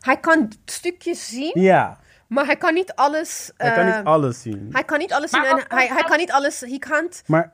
[0.00, 3.50] hij kan stukjes zien, Ja, maar hij kan niet alles.
[3.56, 4.68] hij kan eh, niet alles zien.
[4.70, 6.60] Hij kan niet alles Maar zien en hij, hij kan niet alles.
[6.60, 7.22] He can't.
[7.26, 7.52] Maar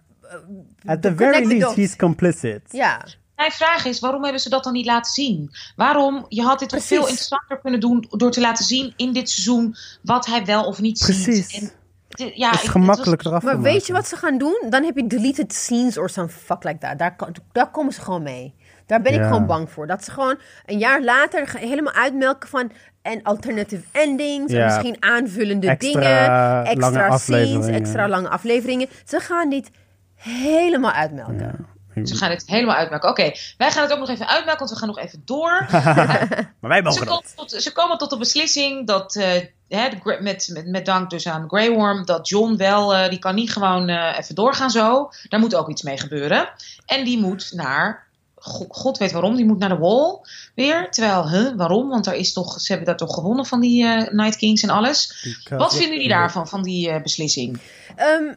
[0.87, 2.62] at the very least, he's complicit.
[2.70, 3.04] Ja,
[3.37, 5.50] Mijn vraag is, waarom hebben ze dat dan niet laten zien?
[5.76, 6.24] Waarom?
[6.28, 6.96] Je had dit toch Precies.
[6.98, 10.80] veel interessanter kunnen doen door te laten zien in dit seizoen wat hij wel of
[10.80, 11.48] niet Precies.
[11.50, 11.62] ziet.
[11.62, 11.70] En,
[12.08, 13.86] ja, Het is was- eraf maar weet maken.
[13.86, 14.62] je wat ze gaan doen?
[14.70, 16.98] Dan heb je deleted scenes or some fuck like that.
[16.98, 17.16] Daar,
[17.52, 18.54] daar komen ze gewoon mee.
[18.86, 19.26] Daar ben ik Ja.
[19.26, 19.86] gewoon bang voor.
[19.86, 22.70] Dat ze gewoon een jaar later helemaal uitmelken van
[23.02, 24.52] en alternative endings.
[24.52, 26.26] En misschien aanvullende Extra dingen.
[26.26, 27.80] lange Extra scenes, afleveringen.
[27.80, 28.88] extra lange afleveringen.
[29.04, 29.70] Ze gaan dit
[30.14, 31.36] helemaal uitmelken.
[31.58, 31.74] Ja.
[32.04, 33.09] Ze gaan het helemaal uitmaken.
[33.09, 35.66] Oké, wij gaan het ook nog even uitmaken, want we gaan nog even door.
[36.61, 37.50] Maar wij ze, mogen komen dat.
[37.50, 39.30] tot, ze komen tot de beslissing dat, eh,
[39.68, 43.09] hè, de Gra- met, met, met dank dus aan Grey Worm, dat John wel, eh,
[43.11, 45.11] die kan niet gewoon eh, even doorgaan zo.
[45.28, 46.48] Daar moet ook iets mee gebeuren.
[46.87, 48.06] En die moet naar,
[48.37, 50.18] go- god weet waarom, die moet naar de wall
[50.54, 50.90] weer.
[50.90, 51.88] Terwijl, huh, waarom?
[51.88, 54.70] Want er is toch, ze hebben daar toch gewonnen van die eh, Night Kings en
[54.70, 55.26] alles.
[55.48, 57.61] Wat vinden jullie daarvan, van die eh, beslissing?
[57.96, 58.35] Ehm,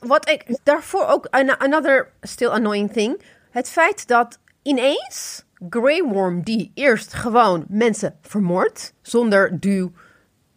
[0.00, 3.20] Wat ik daarvoor ook, an- another still annoying thing.
[3.50, 9.90] Het feit dat ineens Grey Worm, die eerst gewoon mensen vermoordt, zonder due,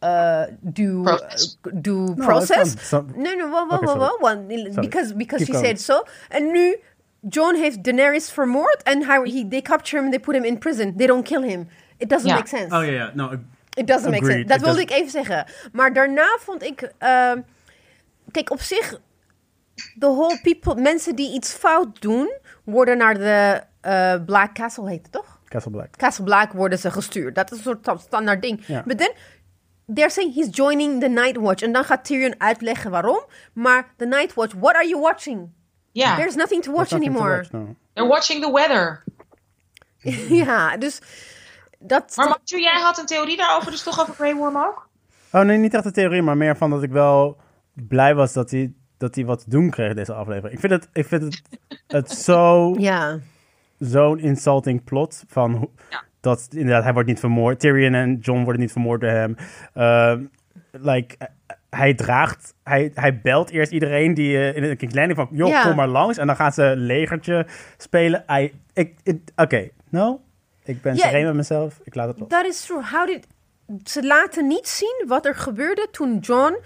[0.04, 1.58] uh, due, Process.
[1.66, 2.74] uh, due No, process.
[2.74, 4.00] it's not- No, no, Okay, sorry.
[4.00, 5.66] well, well, because, because Keep she going.
[5.66, 6.04] said so.
[6.30, 6.78] En nu,
[7.30, 10.96] John heeft Daenerys vermoord en hij, he, they capture him, they put him in prison.
[10.98, 11.68] They don't kill him.
[11.98, 12.76] It doesn't make sense.
[12.76, 13.12] Oh ja, ja.
[13.14, 13.32] No,
[13.74, 14.44] It doesn't make sense.
[14.48, 15.46] Dat It wilde doesn't- ik even zeggen.
[15.72, 16.92] Maar daarna vond ik...
[16.98, 17.42] ehm,
[18.38, 19.00] kijk, op zich...
[20.00, 20.82] The whole people...
[20.82, 22.32] Mensen die iets fout doen...
[22.64, 25.40] worden naar de eh, Black Castle, heet het toch?
[25.46, 25.98] Castle Black.
[25.98, 27.36] Castle Black worden ze gestuurd.
[27.36, 28.64] Dat is een soort sta- standaard ding.
[28.66, 28.84] Ja.
[28.86, 29.12] Maar then...
[29.94, 31.62] They're saying he's joining the Night Watch.
[31.62, 33.26] En dan gaat Tyrion uitleggen waarom.
[33.54, 35.50] Maar the Night Watch, what are you watching?
[35.92, 37.36] Ja, There's nothing to watch to anymore.
[37.36, 37.76] watch, no.
[37.94, 39.04] they're watching the weather.
[40.46, 41.02] ja, dus...
[41.80, 44.90] Dat, Maar Mathieu, jij had een theorie daarover, dus toch over Grey Worm ook?
[45.32, 47.38] Oh nee, niet echt een theorie, maar meer van dat ik wel
[47.88, 50.54] blij was dat hij, dat hij wat te doen kreeg deze aflevering.
[50.54, 51.42] Ik vind het, ik vind het,
[51.88, 53.20] het zo, ja.
[53.80, 56.04] zo'n insulting plot van Ja.
[56.20, 57.60] dat inderdaad hij wordt niet vermoord.
[57.60, 59.36] Tyrion en John worden niet vermoord door hem.
[59.74, 60.26] Ehm,
[60.72, 61.16] like,
[61.70, 65.62] hij draagt, hij, hij belt eerst iedereen die eh, in King's Landing van, joh, Ja.
[65.64, 66.18] kom maar langs.
[66.18, 67.48] En dan gaan ze legertje
[67.78, 68.24] spelen.
[68.26, 70.22] Hij, ik, ik- Oké, no,
[70.64, 71.80] ik ben sereen met mezelf.
[71.84, 72.30] Ik laat het los.
[72.30, 72.82] Dat is true.
[72.92, 73.28] How did...
[73.84, 76.58] Ze laten niet zien wat er gebeurde toen John...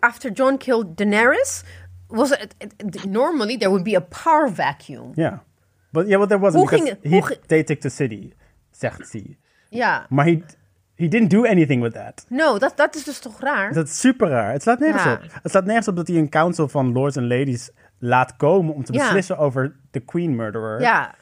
[0.00, 1.62] After John killed Daenerys...
[2.06, 5.12] Was it, it- it- normally there would be a power vacuum.
[5.14, 5.42] Ja.
[5.90, 8.32] But, yeah, but there wasn't, Hoe because ging- he, ging- they took the city,
[8.70, 9.38] zegt hij.
[9.70, 10.06] Ja.
[10.08, 10.42] Maar he,
[10.94, 12.24] he didn't do anything with that.
[12.28, 13.72] No, dat, dat is dus toch raar?
[13.72, 14.52] Dat is super raar.
[14.52, 15.12] Het slaat nergens Ja.
[15.12, 15.20] op.
[15.42, 18.84] Het slaat nergens op dat hij een council van lords en ladies laat komen om
[18.84, 19.02] te Ja.
[19.02, 20.80] beslissen over de queen murderer.
[20.80, 21.14] Ja.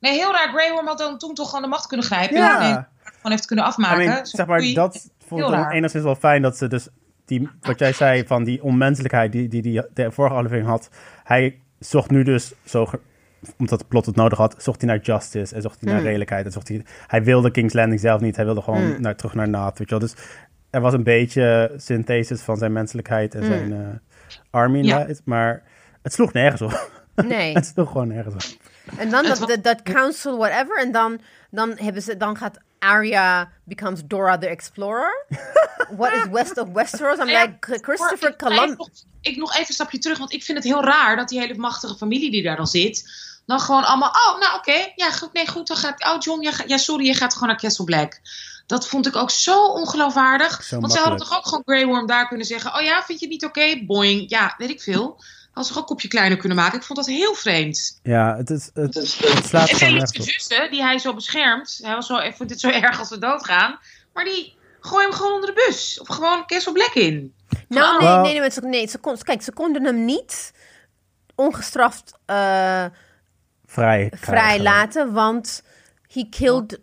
[0.00, 0.48] Nee, heel raar.
[0.48, 2.36] Grey Worm had dan toen toch gewoon de macht kunnen grijpen.
[2.36, 2.60] Ja.
[2.60, 3.98] En het gewoon heeft kunnen I afmaken.
[4.06, 5.72] mean, zeg maar, dat vond ik Heel dan raar.
[5.72, 6.88] enigszins wel fijn dat ze dus
[7.28, 10.90] die, wat jij zei van die onmenselijkheid die die, die de vorige aflevering had.
[11.24, 12.86] Hij zocht nu dus zo,
[13.58, 16.46] omdat het plot het nodig had, zocht hij naar justice en zocht hij naar redelijkheid.
[16.46, 19.48] En zocht hij, hij wilde King's Landing zelf niet, hij wilde gewoon naar, terug naar
[19.48, 20.08] Naat, weet je wel.
[20.08, 20.16] Dus
[20.70, 23.78] er was een beetje synthesis van zijn menselijkheid en zijn eh,
[24.50, 25.06] army Ja.
[25.24, 25.62] maar
[26.02, 26.90] het sloeg nergens op.
[27.26, 27.54] Nee.
[27.54, 28.60] het sloeg gewoon nergens op.
[28.98, 30.78] En dan dat, dat council, whatever.
[30.78, 31.20] En dan,
[31.50, 35.26] dan, hebben ze, dan gaat Arya becomes Dora the Explorer.
[35.96, 37.18] What is west of Westeros?
[37.18, 38.70] I'm Ja, like, Christopher Columbus.
[38.70, 38.88] Ik, nog-
[39.20, 41.54] ik nog even een stapje terug, want ik vind het heel raar dat die hele
[41.56, 43.10] machtige familie die daar dan zit,
[43.46, 46.78] dan gewoon allemaal, oh, nou oké, ja, goed, nee, goed, dan gaat, oh John, ja,
[46.78, 48.20] sorry, je gaat gewoon naar Castle Black.
[48.66, 50.62] Dat vond ik ook zo ongeloofwaardig.
[50.62, 51.22] Zo want ze hadden makkelijk.
[51.24, 53.84] toch ook gewoon Grey Worm daar kunnen zeggen, oh ja, vind je het niet oké?
[53.86, 55.20] Boing, ja, weet ik veel.
[55.58, 56.78] Had ze ook een kopje kleiner kunnen maken.
[56.78, 58.00] Ik vond dat heel vreemd.
[58.02, 62.06] Ja, het, is, het, het slaat En Felix' zussen, die hij zo beschermt, hij was
[62.06, 63.78] zo, ik vind het zo erg als we doodgaan,
[64.12, 66.00] maar die gooi hem gewoon onder de bus.
[66.00, 67.34] Of gewoon Castle Black in.
[67.68, 70.52] Nou, nee, nee, nee, maar ze, nee ze kon, kijk, ze konden hem niet
[71.34, 72.84] ongestraft eh,
[73.66, 74.12] Vrij.
[74.14, 75.62] vrij laten, want
[76.12, 76.78] he killed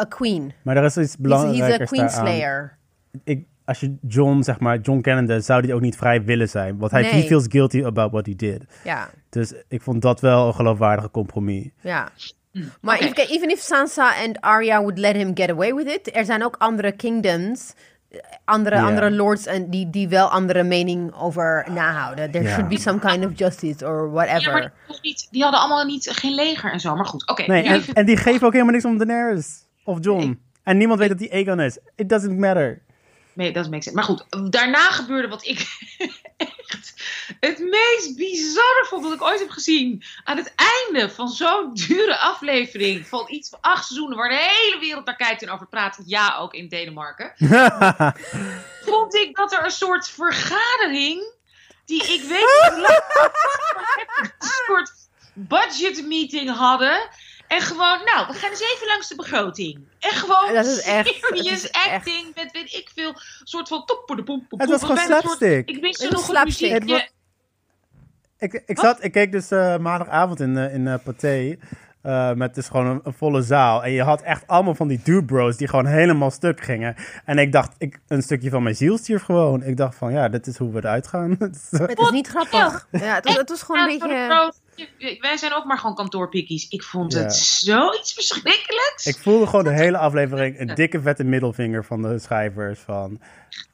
[0.00, 0.54] a queen.
[0.62, 2.78] Maar er is iets He's, belangrijkers he's a queen slayer.
[3.24, 6.78] ik, als je John, zeg maar, John kennende, zou die ook niet vrij willen zijn.
[6.78, 7.10] Want hij Nee.
[7.12, 8.64] he feels guilty about what he did.
[8.84, 11.68] Ja, Dus ik vond dat wel een geloofwaardige compromis.
[11.80, 12.08] ja.
[12.80, 16.24] Maar even, even if Sansa en Arya would let him get away with it, er
[16.24, 17.74] zijn ook andere kingdoms,
[18.44, 22.30] andere, andere lords en die, die wel andere mening over nahouden.
[22.30, 24.40] There should be some kind of justice or whatever.
[24.42, 26.94] Ja, maar die, niet, die hadden allemaal niet, geen leger en zo.
[26.96, 27.42] Maar goed, oké.
[27.46, 30.40] Nee, en die geven ook helemaal niks om Daenerys of John.
[30.62, 31.78] En niemand weet dat die Aegon is.
[31.94, 32.82] It doesn't matter.
[33.36, 33.98] Nee, dat makes sense.
[33.98, 35.66] Maar goed, daarna gebeurde wat ik
[36.36, 36.94] echt
[37.40, 40.02] het meest bizarre vond dat ik ooit heb gezien.
[40.24, 44.78] Aan het einde van zo'n dure aflevering van iets van acht seizoenen waar de hele
[44.80, 45.98] wereld naar kijkt en over praat.
[46.06, 47.32] Ja, ook in Denemarken.
[48.92, 51.32] vond ik dat er een soort vergadering,
[51.84, 53.02] die ik weet niet
[54.38, 54.92] een soort
[55.32, 57.08] budget meeting hadden.
[57.48, 59.80] En gewoon, nou, we gaan eens even langs de begroting.
[60.00, 63.12] En gewoon Dat is echt- serious dat is echt- acting met weet ik veel,
[63.44, 64.46] soort van topperdepom.
[64.48, 65.68] Het was gewoon slapstick.
[65.68, 67.08] Ik wist Het er nog een muziekje.
[68.38, 71.56] Ik, ik, zat, ik keek dus eh, maandagavond in, eh, in eh, Pathé.
[72.02, 73.84] eh, met dus gewoon een, een volle zaal.
[73.84, 76.94] En je had echt allemaal van die dude bros die gewoon helemaal stuk gingen.
[77.24, 79.62] En ik dacht, ik, een stukje van mijn ziel stierf gewoon.
[79.62, 81.36] Ik dacht van, ja, dit is hoe we eruit gaan.
[81.38, 82.86] Het is, Het is niet grappig.
[82.90, 84.52] Ja, het, was, het was gewoon een beetje...
[85.20, 86.68] Wij zijn ook maar gewoon kantoorpikkies.
[86.68, 87.18] Ik vond Ja.
[87.18, 89.06] het zoiets verschrikkelijks.
[89.06, 92.80] ik voelde gewoon de hele aflevering een dikke vette middelvinger van de schrijvers.
[92.80, 93.20] Van,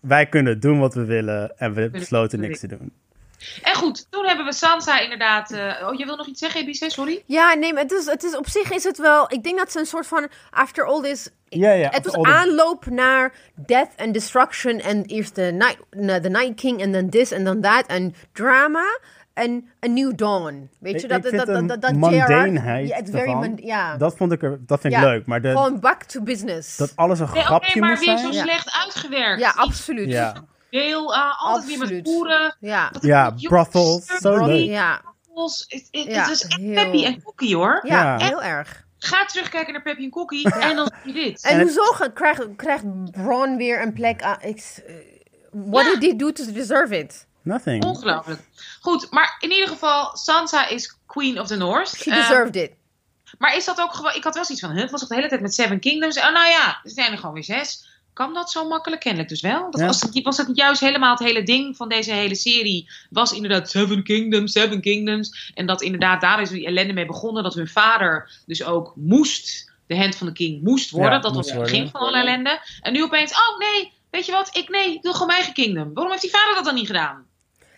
[0.01, 1.59] wij kunnen doen wat we willen.
[1.59, 2.93] En we besloten niks te doen.
[3.63, 5.51] En goed, toen hebben we Sansa inderdaad...
[5.53, 6.91] eh, oh, je wil nog iets zeggen, EBC?
[6.91, 7.23] Sorry?
[7.27, 9.33] Ja, nee, maar het is, het is, op zich is het wel...
[9.33, 10.29] Ik denk dat ze een soort van...
[10.51, 11.29] After all this...
[11.49, 14.81] Ja, ja, het was this- aanloop naar death and destruction.
[14.81, 15.79] En eerst de Night,
[16.23, 17.87] the Night King en dan this en dan that.
[17.87, 18.99] En drama.
[19.35, 20.71] En A New Dawn.
[20.81, 21.81] Weet je, Ik- dat, ik vind dat, dat, een dat,
[23.63, 23.97] Ja.
[23.97, 25.27] Dat, vond ik, er- dat vind ik Ja, leuk.
[25.27, 26.77] Maar de, Gewoon back to business.
[26.77, 28.43] dat alles een grapje maar moest weer zo Ja.
[28.43, 29.41] slecht uitgewerkt.
[29.41, 30.09] ja, absoluut.
[30.11, 30.35] Ja,
[30.71, 32.57] Heel, eh, altijd weer met boeren.
[32.61, 32.91] Ja.
[33.01, 34.07] ja brothels.
[34.07, 34.67] Zo leuk.
[34.67, 35.01] Ja,
[35.35, 37.81] Het, het, Ja, het is echt heel- peppy en cookie hoor.
[37.83, 38.27] ja, Ja.
[38.27, 38.87] heel erg.
[38.99, 41.43] Ga terugkijken naar Peppy en Cookie en dan zie je dit.
[41.45, 41.83] En, hoezo
[42.15, 44.37] krijgt, krijgt Bron weer een plek aan...
[44.41, 44.95] Ik, eh,
[45.51, 45.91] what Ja.
[45.99, 47.27] did he do to deserve it?
[47.43, 47.85] Nothing.
[47.85, 48.41] Ongelooflijk.
[48.81, 51.89] Goed, maar in ieder geval, Sansa is Queen of the North.
[51.89, 52.73] She deserved it.
[53.39, 54.15] maar is dat ook gewoon...
[54.15, 56.19] Ik had wel zoiets van, huh, het was toch de hele tijd met Seven Kingdoms?
[56.19, 57.91] Oh, nou ja, er zijn er gewoon weer zes.
[58.13, 59.01] Kan dat zo makkelijk?
[59.01, 59.71] Kennelijk dus wel.
[59.71, 59.87] Dat Ja.
[59.87, 62.91] was, het, was het niet juist helemaal het hele ding van deze hele serie?
[63.11, 65.53] Was inderdaad Seven Kingdoms, Seven Kingdoms.
[65.55, 67.43] En dat inderdaad, daar is die ellende mee begonnen.
[67.43, 71.13] Dat hun vader dus ook moest, de hand van de king moest worden.
[71.13, 72.61] Ja, dat was het begin van alle ellende.
[72.81, 74.57] En nu opeens, oh nee, weet je wat?
[74.57, 75.91] Ik nee, ik wil gewoon mijn eigen kingdom.
[75.95, 77.27] Waarom heeft die vader dat dan niet gedaan?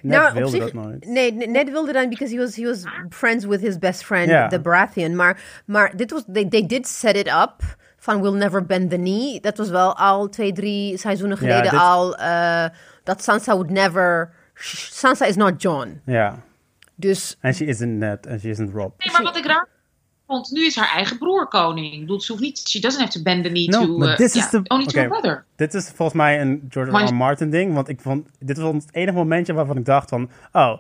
[0.05, 1.07] Net Nou, op wilde zich- dat nooit.
[1.07, 4.51] Nee, ne- Ned wilde dan because he was, he was friends with his best friend,
[4.51, 5.17] the Baratheon.
[5.17, 7.55] Maar, maar dit was, they, they did set it up
[7.97, 9.41] van we'll never bend the knee.
[9.41, 12.17] Dat was wel al twee, drie seizoenen geleden dit- al.
[12.17, 12.65] eh,
[13.05, 14.31] dat Sansa would never...
[14.91, 16.01] Sansa is not John.
[16.07, 16.39] Ja.
[16.95, 18.93] Dus En she isn't Ned en she isn't Rob.
[18.99, 19.69] Nee, maar wat ik raar
[20.27, 21.93] vond, nu is haar eigen broer koning.
[21.93, 24.16] Ik bedoel, ze hoeft niet, she doesn't have to bend the knee No, to, uh,
[24.16, 25.45] this is the- only to her brother.
[25.57, 27.09] Dit is volgens mij een George R.
[27.09, 27.14] R.
[27.14, 27.75] Martin ding.
[27.75, 30.31] Want ik vond, dit was het enige momentje waarvan ik dacht van...
[30.53, 30.77] Oh,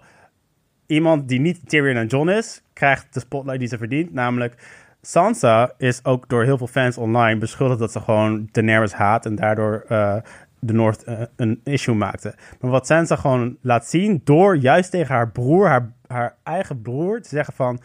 [0.86, 4.12] iemand die niet Tyrion en John is, krijgt de spotlight die ze verdient.
[4.12, 4.56] Namelijk,
[5.02, 9.26] Sansa is ook door heel veel fans online beschuldigd dat ze gewoon Daenerys haat.
[9.26, 10.16] En daardoor eh,
[10.58, 12.34] de North eh, een issue maakte.
[12.60, 17.20] Maar wat Sansa gewoon laat zien door juist tegen haar broer, haar, haar eigen broer,
[17.22, 17.80] te zeggen van...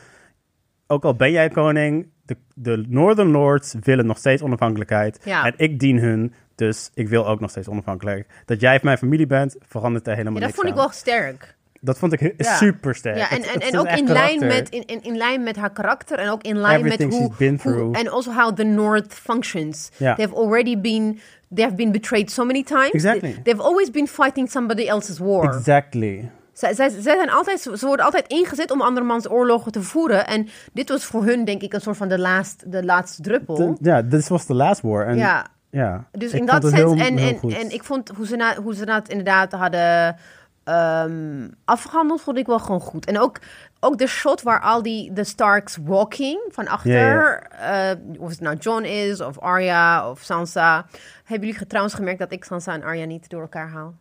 [0.91, 5.19] Ook al ben jij koning, de, de Northern Lords willen nog steeds onafhankelijkheid.
[5.23, 5.45] Ja.
[5.45, 8.27] En ik dien hun, dus ik wil ook nog steeds onafhankelijk.
[8.45, 11.55] Dat jij mijn familie bent, verandert er helemaal ja, dat niks vond ik wel sterk.
[11.81, 12.55] Dat vond ik Ja.
[12.55, 13.17] super sterk.
[13.17, 15.55] Ja, en, Het- en, het en ook in lijn, met, in, in, in lijn met
[15.55, 17.27] haar karakter en ook in lijn met Everything hoe...
[17.27, 17.97] she's been hoe through.
[17.97, 19.91] and also how the North functions.
[19.97, 20.15] Ja.
[20.15, 21.19] They've already been...
[21.53, 22.89] They have been betrayed so many times.
[22.91, 23.31] Exactly.
[23.31, 25.43] They- They've always been fighting somebody else's war.
[25.55, 26.29] Exactly.
[26.59, 30.27] Zij, zij, zij zijn altijd, ze worden altijd ingezet om andermans oorlogen te voeren.
[30.27, 33.55] En dit was voor hun, denk ik, een soort van de, laatst, de laatste druppel.
[33.55, 35.07] De- Ja, this was the last war.
[35.07, 36.05] En, ja, ja.
[36.11, 37.01] dus ik in dat sens.
[37.01, 40.15] En, en, en ik vond hoe ze, na, hoe ze dat inderdaad hadden
[40.63, 43.05] ehm, afgehandeld, vond ik wel gewoon goed.
[43.05, 43.39] En ook,
[43.79, 48.39] ook de shot waar al die de Starks walking van achter, Ja, eh, of het
[48.39, 50.85] nou John is, of Arya, of Sansa.
[51.23, 53.93] Hebben jullie trouwens gemerkt dat ik Sansa en Arya niet door elkaar haal?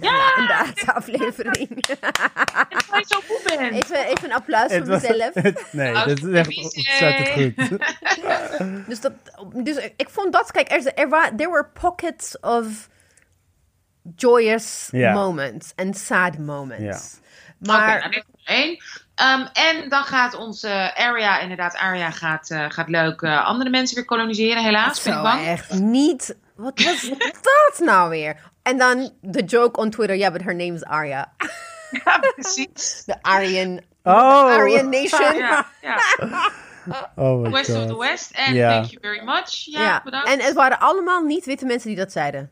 [0.00, 0.36] Ja!
[0.36, 1.68] In de laatste aflevering.
[1.86, 3.72] Je zo moe bent.
[3.84, 5.34] Even, even een applaus voor mezelf.
[5.34, 7.78] het- nee, dit is echt ontzettend goed.
[8.88, 9.12] Dus, dat,
[9.54, 12.88] dus ik- ik vond dat, kijk, er, er there were pockets of
[14.16, 17.20] joyous moments en sad moments.
[17.58, 18.82] Maar nou, dit is één.
[19.14, 23.96] Ehm, en dan gaat onze area, inderdaad, Aria gaat, eh, gaat leuk eh, andere mensen
[23.96, 25.02] weer koloniseren, helaas.
[25.02, 25.46] Ben ik bang.
[25.46, 26.36] echt niet.
[26.56, 27.08] Wat was
[27.50, 28.50] dat nou weer?
[28.62, 31.32] En dan de joke on Twitter, ja, but her name is Arya.
[32.04, 33.02] Ja, precies.
[33.06, 35.36] The Aryan, Oh, Aryan Nation.
[35.36, 35.98] Ja, ja.
[37.16, 37.96] oh my West of the.
[37.98, 38.30] West.
[38.30, 39.50] En thank you very much.
[39.64, 40.28] Ja, Ja, bedankt.
[40.28, 42.50] en het waren allemaal niet witte mensen die dat zeiden.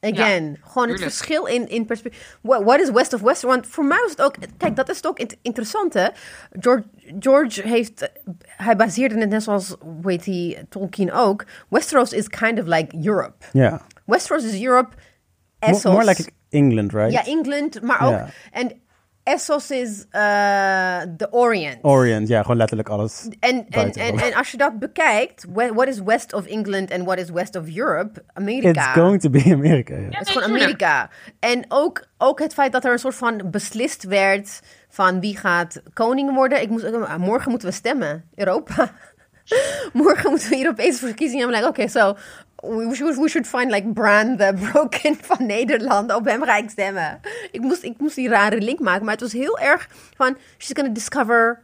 [0.00, 2.38] Again, gewoon het verschil in, in perspectief.
[2.42, 3.42] What, what is West of West?
[3.42, 4.34] Want voor mij was het ook...
[4.56, 6.12] Kijk, dat is het ook int- interessante.
[6.60, 6.84] George,
[7.18, 8.10] George heeft...
[8.46, 11.44] Hij baseerde het net zoals, weet hij, Tolkien ook.
[11.68, 13.44] Westeros is kind of like Europe.
[13.52, 13.80] Ja.
[14.04, 14.96] Westeros is Europe.
[15.60, 15.92] More, Essos...
[15.92, 17.12] more like England, right?
[17.12, 18.20] Ja, England, maar ook...
[18.52, 18.80] En
[19.28, 21.78] Essos is eh the Orient.
[21.82, 23.28] Orient, ja, gewoon letterlijk alles.
[23.40, 27.30] En, en, en, als je dat bekijkt, what is west of England en what is
[27.30, 28.24] west of Europe?
[28.32, 28.68] Amerika.
[28.68, 29.94] It's going to be America.
[29.94, 30.08] ja.
[30.10, 30.48] Het is gewoon.
[30.48, 31.10] Amerika.
[31.38, 35.82] En ook, ook het feit dat er een soort van beslist werd van wie gaat
[35.92, 36.62] koning worden.
[36.62, 36.86] Ik moest,
[37.18, 38.90] morgen moeten we stemmen, Europa.
[39.92, 41.60] morgen moeten we Europese verkiezingen hebben.
[41.60, 42.16] Like, oké, so
[42.62, 46.14] we should, we should find like Bran the Broken van Nederland.
[46.14, 47.20] Op hem ga ik stemmen.
[47.50, 50.76] Ik moest, ik moest die rare link maken, maar het was heel erg van she's
[50.76, 51.60] gonna discover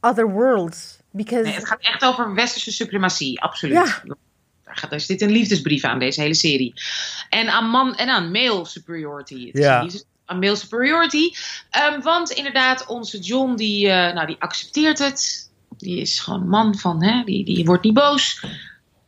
[0.00, 0.98] other worlds.
[1.10, 3.74] Because Nee, het gaat echt over westerse suprematie, absoluut.
[3.74, 4.02] Ja.
[4.64, 6.74] Daar gaat, er zit een liefdesbrief aan deze hele serie.
[7.28, 9.46] En aan man en aan male superiority.
[9.46, 9.88] Het is Ja.
[10.24, 11.30] aan male superiority.
[11.70, 15.50] Ehm, want inderdaad, onze John die, eh, nou, die accepteert het.
[15.76, 18.44] Die is gewoon man van, hè, die, die wordt niet boos.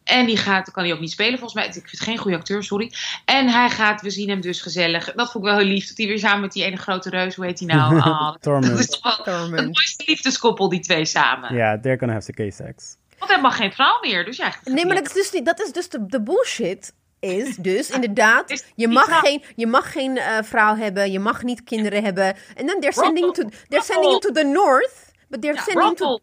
[0.09, 1.67] En die gaat, kan hij ook niet spelen volgens mij.
[1.67, 2.93] Ik vind het geen goede acteur, sorry.
[3.25, 5.05] En hij gaat, we zien hem dus gezellig.
[5.05, 5.89] Dat vond ik wel heel lief.
[5.89, 7.97] Dat hij weer samen met die ene grote reus, hoe heet hij nou?
[8.09, 8.67] Ah, Tormund.
[8.71, 9.51] dat is toch wel Tormund.
[9.51, 11.55] het mooiste liefdeskoppel, die twee samen.
[11.55, 12.97] Ja, they're gonna have gay sex.
[13.19, 14.55] Want hij mag geen vrouw meer, dus ja.
[14.65, 16.93] Nee, maar dat is dus, niet, dat is dus de, de bullshit.
[17.21, 21.65] Is dus inderdaad, je mag geen, je mag geen eh, vrouw hebben, je mag niet
[21.65, 22.37] kinderen hebben.
[22.55, 25.08] En dan they're sending, to, they're sending to the north.
[25.29, 26.19] But they're Ja, sending him to,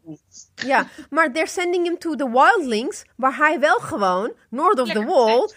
[0.67, 5.05] ja, maar they're sending him to the wildlings, waar hij wel gewoon, north of the
[5.05, 5.49] wall,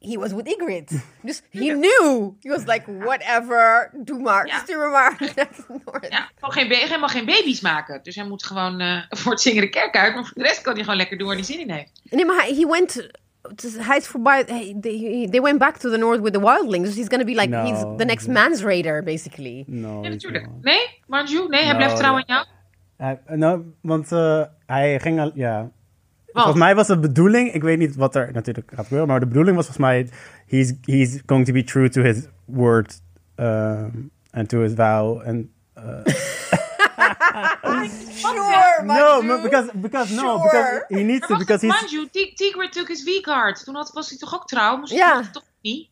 [0.00, 1.00] he was with Ygritte.
[1.22, 2.30] Dus he knew.
[2.40, 4.58] He was like, whatever, doe maar, Ja.
[4.58, 6.06] stuur me maar naar.
[6.10, 8.00] Ja, geen, hij mag geen baby's maken.
[8.02, 10.14] Dus hij moet gewoon eh, voor het zingen de kerk uit.
[10.14, 12.00] Maar voor de rest kan hij gewoon lekker doen waar hij zin in heeft.
[12.10, 13.08] Nee, maar hij he went.
[13.78, 14.44] Hij is voorbij.
[14.44, 16.88] They, they went back to the north with the wildlings.
[16.88, 17.62] Dus he's gonna be like No.
[17.64, 19.64] he's the next man's raider, basically.
[19.66, 20.48] No, Ja, natuurlijk.
[20.60, 21.48] Nee, Marju?
[21.48, 22.34] Nee, hij blijft trouw aan ja.
[22.34, 22.46] jou?
[22.96, 25.70] Hij- nou, want eh, hij ging al, ja.
[26.32, 29.26] Volgens mij was de bedoeling, ik weet niet wat er natuurlijk gaat gebeuren, maar de
[29.26, 30.08] bedoeling was volgens mij,
[30.46, 33.00] he's, he's going to be true to his word
[33.36, 35.20] um, and to his vow.
[35.26, 35.46] And,
[35.78, 36.04] uh,
[38.14, 40.84] Sure, no, because, because, no, because Sure.
[40.88, 43.64] he needs to, maar because he's, Manju, Tig- Tigre took his V-card.
[43.64, 44.76] Toen had, was hij toch ook trouw?
[44.76, 45.14] Moest Ja.
[45.20, 45.88] hij toch niet?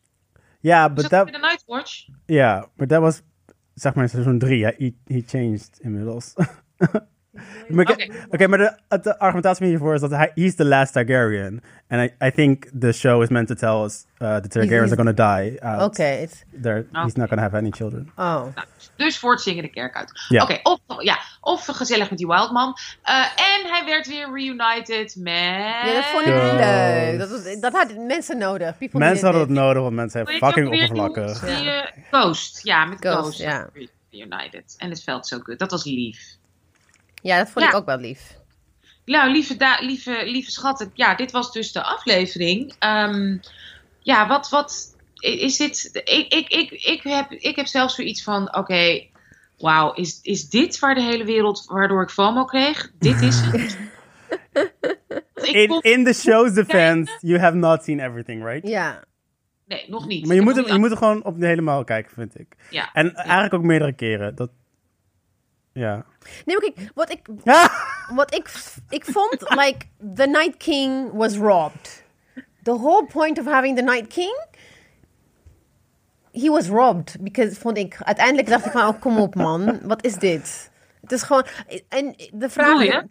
[0.59, 2.05] ja, Was but dat that, bij de Nightwatch?
[2.25, 3.21] ja, but that was,
[3.73, 6.33] zeg maar, seizoen drie, ja, he, he changed inmiddels.
[8.29, 8.47] Oké.
[8.47, 11.61] maar de, de argumentatie hiervoor is dat hij he's the last Targaryen.
[11.89, 14.99] And I, I think the show is meant to tell us uh, the Targaryens he's-
[14.99, 15.81] are gonna die out.
[15.81, 16.27] Oké.
[16.61, 18.11] They're- He's not gonna have any children.
[18.15, 18.45] Oh.
[18.95, 20.11] Dus voor het zingen de kerk uit.
[20.29, 20.43] Ja.
[20.43, 22.75] Oké, of, ja, of gezellig met die Wildman.
[23.03, 25.33] Eh en hij werd weer reunited met...
[25.33, 26.53] Ja, dat vond ik Ja.
[26.55, 27.19] leuk.
[27.19, 28.77] Dat, was, dat hadden mensen nodig.
[28.77, 31.39] People Mensen hadden needed het nodig, want mensen zijn die fucking oppervlakkig.
[31.39, 32.63] Die, eh, Ghost.
[32.63, 33.39] Ja, met Ghost, Ghost.
[33.39, 33.69] ja.
[34.11, 34.75] Reunited.
[34.77, 35.59] En het felt zo good.
[35.59, 36.19] Dat was lief.
[37.23, 37.71] Ja, dat vond Ja.
[37.71, 38.37] ik ook wel lief.
[39.05, 40.91] Nou, lieve, lieve, lieve schatten.
[40.93, 42.73] Ja, dit was dus de aflevering.
[42.79, 43.37] Ehm,
[43.99, 45.89] ja, wat, wat is dit?
[45.93, 49.07] Ik, ik, ik, ik, heb, ik heb zelfs zoiets van: oké,
[49.57, 52.91] wauw, is, is dit waar de hele wereld, waardoor ik FOMO kreeg?
[52.99, 53.77] Dit is het.
[55.51, 58.67] In, kon- in the show's defense, you have not seen everything, right?
[58.67, 59.03] Ja.
[59.65, 60.25] nee, nog niet.
[60.25, 62.55] Maar je moet, hem, je moet er gewoon op helemaal kijken, vind ik.
[62.69, 62.89] Ja.
[62.93, 64.35] En eigenlijk ook meerdere keren.
[64.35, 64.49] Dat,
[65.73, 66.05] ja.
[66.45, 67.27] Nee, maar kijk, wat ik,
[68.15, 68.51] wat ik,
[68.89, 72.03] ik vond, like, the Night King was robbed.
[72.63, 74.45] The whole point of having the Night King,
[76.31, 77.17] he was robbed.
[77.21, 80.71] Because, vond ik, uiteindelijk dacht ik van, oh, kom op man, wat is dit?
[81.01, 81.45] Het is gewoon,
[81.89, 83.09] en de vragen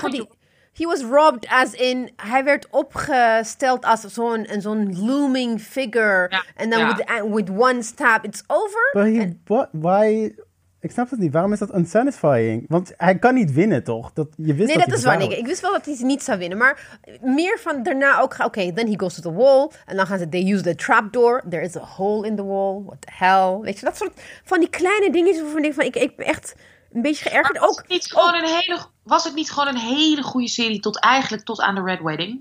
[0.00, 0.28] vond die...
[0.72, 6.26] He was robbed as in, hij werd opgesteld als zo'n zo'n looming figure.
[6.30, 6.96] Ja, En dan ja.
[6.96, 8.90] with, with one stab, it's over.
[8.92, 10.34] But he, what, why...
[10.82, 11.32] Ik snap het niet.
[11.32, 12.64] Waarom is dat unsatisfying?
[12.68, 14.12] Want hij kan niet winnen, toch?
[14.12, 15.22] Dat, je wist Nee, dat, is waar.
[15.22, 16.58] ik wist wel dat hij ze niet zou winnen.
[16.58, 18.34] Maar meer van daarna ook.
[18.34, 19.70] ga- Oké, then he goes to the wall.
[19.86, 20.28] En dan gaan ze.
[20.28, 21.42] They use the trapdoor.
[21.48, 22.82] There is a hole in the wall.
[22.84, 23.58] What the hell?
[23.60, 25.84] Weet je, dat soort van die kleine dingetjes waarvan ik denk van.
[25.84, 26.54] Ik, ik ben echt
[26.92, 27.58] een beetje geërgerd.
[27.58, 27.78] Was, Ook.
[27.78, 31.44] het niet gewoon een hele, was het niet gewoon een hele goede serie tot eigenlijk
[31.44, 32.40] tot aan de Red Wedding?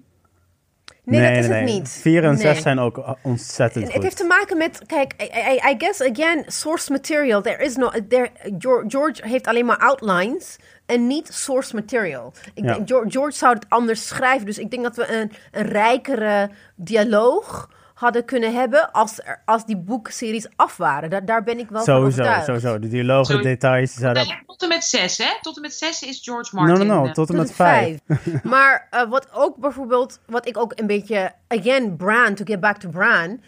[1.19, 1.89] Nee, dat is het niet.
[1.89, 2.41] Vier en Nee.
[2.41, 4.03] zes zijn ook ontzettend Het goed.
[4.03, 7.41] heeft te maken met, kijk, I, I, I guess again, source material.
[7.41, 10.55] There is no, there, George, George heeft alleen maar outlines
[10.85, 12.33] en niet source material.
[12.53, 12.73] Ik Ja.
[12.73, 14.45] denk, George, George zou het anders schrijven.
[14.45, 17.69] Dus ik denk dat we een, een rijkere dialoog
[18.01, 21.09] hadden kunnen hebben als, er- als die boekseries af waren.
[21.09, 22.45] Daar, daar ben ik wel van Sowieso, overtuigd.
[22.45, 22.79] sowieso.
[22.79, 24.27] De dialogen, de details, die zouden...
[24.27, 25.29] Nee, tot en met zes, hè?
[25.41, 26.87] Tot en met zes is George No, Martin.
[26.87, 27.05] no, no.
[27.05, 27.99] eh, Tot en Tot met vijf.
[28.43, 32.77] maar eh, wat ook bijvoorbeeld, wat ik ook een beetje, again, Bran, to get back
[32.77, 33.41] to Bran.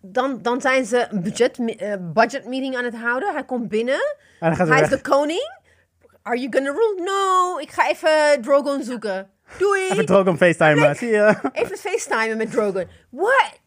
[0.00, 3.32] Dan, dan zijn ze een budget, eh, budget meeting aan het houden.
[3.32, 4.16] Hij komt binnen.
[4.40, 5.56] Hij hij is de koning.
[6.22, 7.00] Are you gonna rule?
[7.04, 9.30] No, ik ga even Drogon zoeken.
[9.58, 9.88] Doei.
[9.90, 11.34] Even Drogon FaceTime, zie je?
[11.52, 12.84] Even facetimen met Drogon.
[13.10, 13.60] What?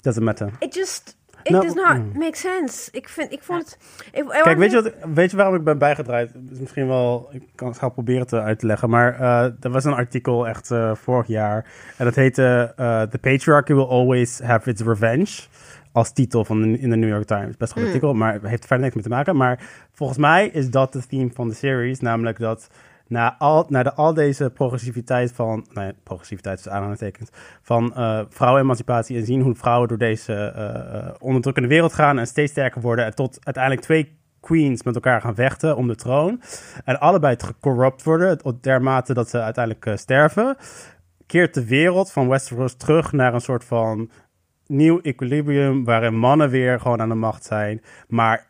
[0.00, 0.50] Doesn't matter.
[0.58, 2.18] It just, it Nou, does not mm.
[2.18, 2.88] make sense.
[2.92, 3.78] Ik vind, ik vond het...
[4.12, 6.32] Ik, Kijk, weet je, wat, weet je waarom ik ben bijgedraaid?
[6.32, 9.52] Het is misschien wel, ik kan het gaan proberen te uit te leggen, maar eh,
[9.60, 13.84] er was een artikel echt eh, vorig jaar en dat heette eh, The Patriarchy Will
[13.84, 15.42] Always Have Its Revenge.
[15.92, 17.56] Als titel van de, in de New York Times.
[17.56, 19.36] Best een goed artikel, maar het heeft verder niks mee te maken.
[19.36, 19.60] Maar
[19.92, 22.00] volgens mij is dat de theme van de series.
[22.00, 22.68] Namelijk dat
[23.08, 25.66] na al, na de, al deze progressiviteit van...
[25.72, 27.30] Nee, progressiviteit is aanhalingstekens.
[27.62, 32.18] Van eh vrouwenemancipatie en zien hoe vrouwen door deze eh, onderdrukkende wereld gaan...
[32.18, 33.04] en steeds sterker worden.
[33.04, 36.40] En tot uiteindelijk twee queens met elkaar gaan vechten om de troon.
[36.84, 38.38] En allebei het gecorrupt worden.
[38.60, 40.56] Dermate dat ze uiteindelijk sterven.
[41.26, 44.10] Keert de wereld van Westeros terug naar een soort van
[44.66, 47.82] nieuw equilibrium waarin mannen weer gewoon aan de macht zijn.
[48.08, 48.46] Maar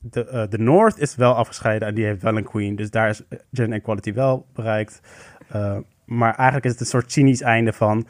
[0.00, 2.76] de, eh, de North is wel afgescheiden en die heeft wel een queen.
[2.76, 3.22] Dus daar is
[3.52, 5.00] gender equality wel bereikt.
[5.48, 8.06] Eh, maar eigenlijk is het een soort cynisch einde van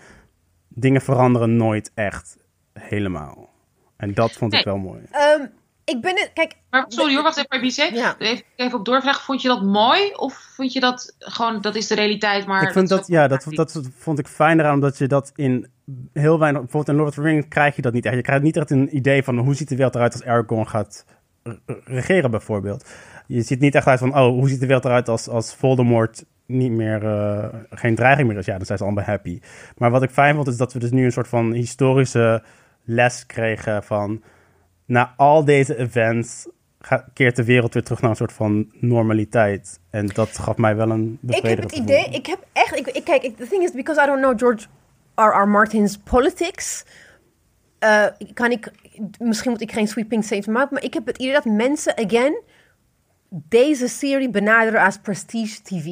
[0.69, 2.37] dingen veranderen nooit echt
[2.73, 3.49] helemaal.
[3.97, 4.75] En dat vond ik Nee.
[4.75, 5.03] wel mooi.
[5.11, 5.47] Ehm,
[5.85, 6.31] ik ben het...
[6.35, 7.91] Kijk, Maar sorry hoor, wacht even, Bice.
[7.93, 8.19] Ja.
[8.19, 9.23] Even, even op doorvragen.
[9.23, 10.13] Vond je dat mooi?
[10.15, 12.63] Of vond je dat gewoon, dat is de realiteit, maar...
[12.63, 15.67] ik vind dat, ja, dat, dat vond ik fijn eraan, omdat je dat in
[16.13, 18.15] heel weinig, bijvoorbeeld in Lord of the Rings krijg je dat niet echt.
[18.15, 21.05] Je krijgt niet echt een idee van hoe ziet de wereld eruit als Aragorn gaat
[21.85, 22.89] regeren, bijvoorbeeld.
[23.27, 26.25] Je ziet niet echt uit van, oh, hoe ziet de wereld eruit als, als Voldemort
[26.47, 28.47] niet meer, eh, geen dreiging meer is.
[28.47, 29.41] Ja, dan zijn ze allemaal happy.
[29.77, 32.43] Maar wat ik fijn vond, is dat we dus nu een soort van historische
[32.85, 34.23] les kregen van,
[34.85, 36.49] na al deze events
[37.13, 39.81] keert de wereld weer terug naar een soort van normaliteit.
[39.91, 41.85] En dat gaf mij wel een Ik heb het gevoel.
[41.85, 44.39] idee, ik heb echt, ik, ik kijk, ik- the thing is, because I don't know
[44.39, 44.67] George
[45.15, 45.43] R.
[45.43, 45.49] R.
[45.49, 46.85] Martin's politics,
[47.79, 48.71] eh, kan ik,
[49.19, 52.43] misschien moet ik geen sweeping statement maken, maar ik heb het idee dat mensen, again,
[53.31, 55.87] deze serie benaderen als prestige TV.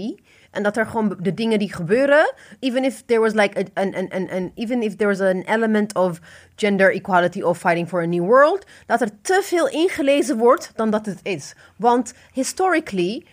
[0.50, 4.10] En dat er gewoon de dingen die gebeuren, even if there was like an, an,
[4.10, 6.20] an, an, even if there was an element of
[6.56, 10.90] gender equality of fighting for a new world, dat er te veel ingelezen wordt dan
[10.90, 11.54] dat het is.
[11.76, 13.24] Want historically,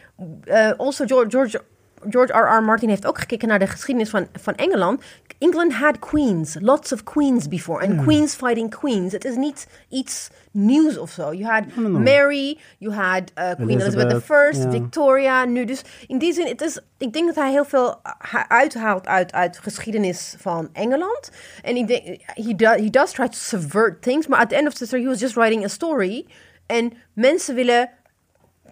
[0.46, 1.62] uh, also George, George
[2.10, 2.58] George R.
[2.58, 2.64] R.
[2.64, 5.01] Martin heeft ook gekeken naar de geschiedenis van, van Engeland.
[5.38, 7.88] England had queens, lots of queens before.
[7.88, 9.12] And queens fighting queens.
[9.12, 11.34] Het is niet iets nieuws of zo.
[11.34, 14.70] You had Mary, you had uh, Queen Elizabeth, Elizabeth, I.
[14.70, 15.45] Victoria.
[15.45, 19.08] Nu dus in die zin, het is, ik denk dat hij heel veel ha- uithaalt
[19.08, 21.32] uit, uit geschiedenis van Engeland.
[21.64, 24.28] En ik denk, he, do, he does try to subvert things.
[24.28, 26.26] Maar at the end of the story, he was just writing a story.
[26.66, 27.89] En mensen willen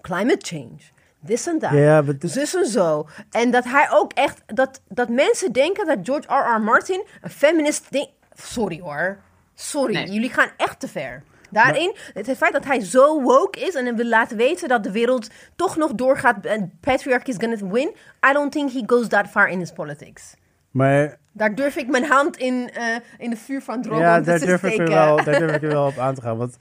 [0.01, 0.92] climate change.
[1.25, 1.49] This.
[1.71, 3.07] Ja, but this- Zus en zo.
[3.31, 4.41] En dat hij ook echt...
[4.45, 6.55] Dat, dat mensen denken dat George R.
[6.57, 6.61] R.
[6.61, 8.07] Martin een feminist ding...
[8.33, 9.17] Sorry hoor.
[9.55, 9.93] Sorry.
[9.93, 10.11] Nee.
[10.11, 11.23] Jullie gaan echt te ver.
[11.49, 14.91] Daarin, het feit dat hij zo woke is en hem wil laten weten dat de
[14.91, 17.87] wereld toch nog doorgaat en patriarchy is gonna win.
[18.29, 20.33] I don't think he goes that far in his politics.
[20.71, 22.85] Maar Daar durf ik mijn hand in, eh,
[23.17, 24.85] in de vuur van Drogon ja, te daar durf, ik steken.
[24.85, 26.37] er wel, daar durf ik er wel op aan te gaan.
[26.37, 26.57] Want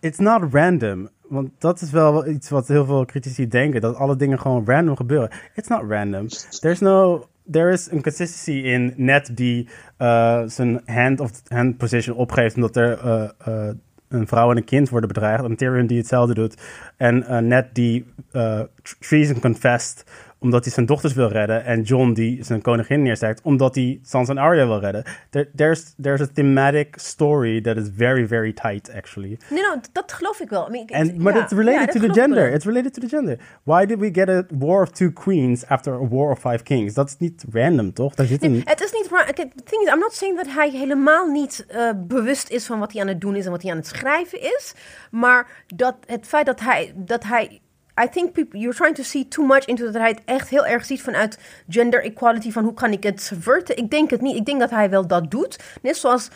[0.00, 1.08] it's not random.
[1.28, 3.80] Want dat is wel iets wat heel veel critici denken.
[3.80, 5.30] Dat alle dingen gewoon random gebeuren.
[5.54, 6.28] It's not random.
[6.60, 7.24] There's no...
[7.50, 12.76] There is een consistency in net die eh, zijn hand of hand position opgeeft omdat
[12.76, 13.74] er eh, eh,
[14.08, 15.44] een vrouw en een kind worden bedreigd.
[15.44, 16.62] En Tyrion die hetzelfde doet.
[16.96, 18.06] En net die
[18.82, 20.04] tr- treason confessed
[20.40, 21.64] omdat hij zijn dochters wil redden.
[21.64, 25.04] En John die zijn koningin neerstijgt omdat hij Sansa en Arya wil redden.
[25.30, 29.38] There, there's, there's a thematic story that is very, very tight, actually.
[29.50, 30.68] Nee, nou, dat geloof ik wel.
[30.68, 32.52] I mean, And, but it's related to the gender.
[32.52, 33.38] It's related to the gender.
[33.62, 36.94] Why did we get a war of two queens after a war of five kings?
[36.94, 38.14] Dat is niet random, toch?
[38.14, 38.62] Daar zit een...
[38.64, 42.50] Het is niet the thing is, I'm not saying dat hij helemaal niet eh, bewust
[42.50, 44.74] is van wat hij aan het doen is en wat hij aan het schrijven is.
[45.10, 47.60] Maar dat het feit dat hij, dat hij
[48.04, 50.66] I think people, you're trying to see too much into dat hij het echt heel
[50.66, 51.38] erg ziet vanuit
[51.68, 53.76] gender equality, van hoe kan ik het subverten.
[53.76, 54.36] Ik denk het niet.
[54.36, 55.58] Ik denk dat hij wel dat doet.
[55.82, 56.28] Net zoals,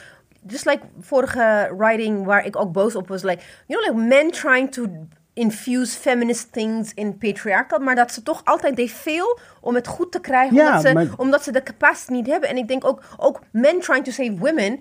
[0.46, 4.30] just like vorige writing waar ik ook boos op was, like, you know, like men
[4.30, 4.86] trying to
[5.34, 10.12] infuse feminist things in patriarchal, maar dat ze toch altijd deed veel om het goed
[10.12, 12.48] te krijgen, Ja, omdat, ze, maar- omdat ze de capacity niet hebben.
[12.48, 14.80] En ik denk ook, ook men trying to save women,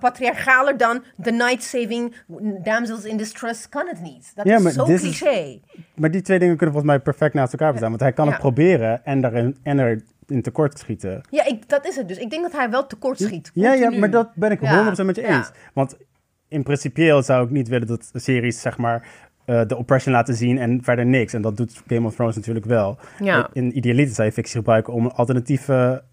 [0.00, 2.14] patriarchaler dan the night saving
[2.64, 4.32] damsels in distress kan het niet.
[4.34, 5.60] Dat Ja, is zo is- cliché.
[5.94, 7.88] Maar die twee dingen kunnen volgens mij perfect naast elkaar bestaan.
[7.90, 8.30] Want hij kan Ja.
[8.30, 11.20] het proberen en daarin en erin tekort schieten.
[11.30, 12.18] Ja, ik, dat is het dus.
[12.18, 13.50] Ik denk dat hij wel tekort schiet.
[13.54, 15.50] Ja, ja, maar dat ben ik Ja, 100% met je eens.
[15.74, 15.96] Want
[16.48, 19.06] in principieel zou ik niet willen dat series, zeg maar,
[19.44, 21.32] eh, de oppression laten zien en verder niks.
[21.32, 22.98] En dat doet Game of Thrones natuurlijk wel.
[23.22, 23.48] Ja.
[23.52, 26.06] In idealiter zou je fictie gebruiken om een alternatieve eh,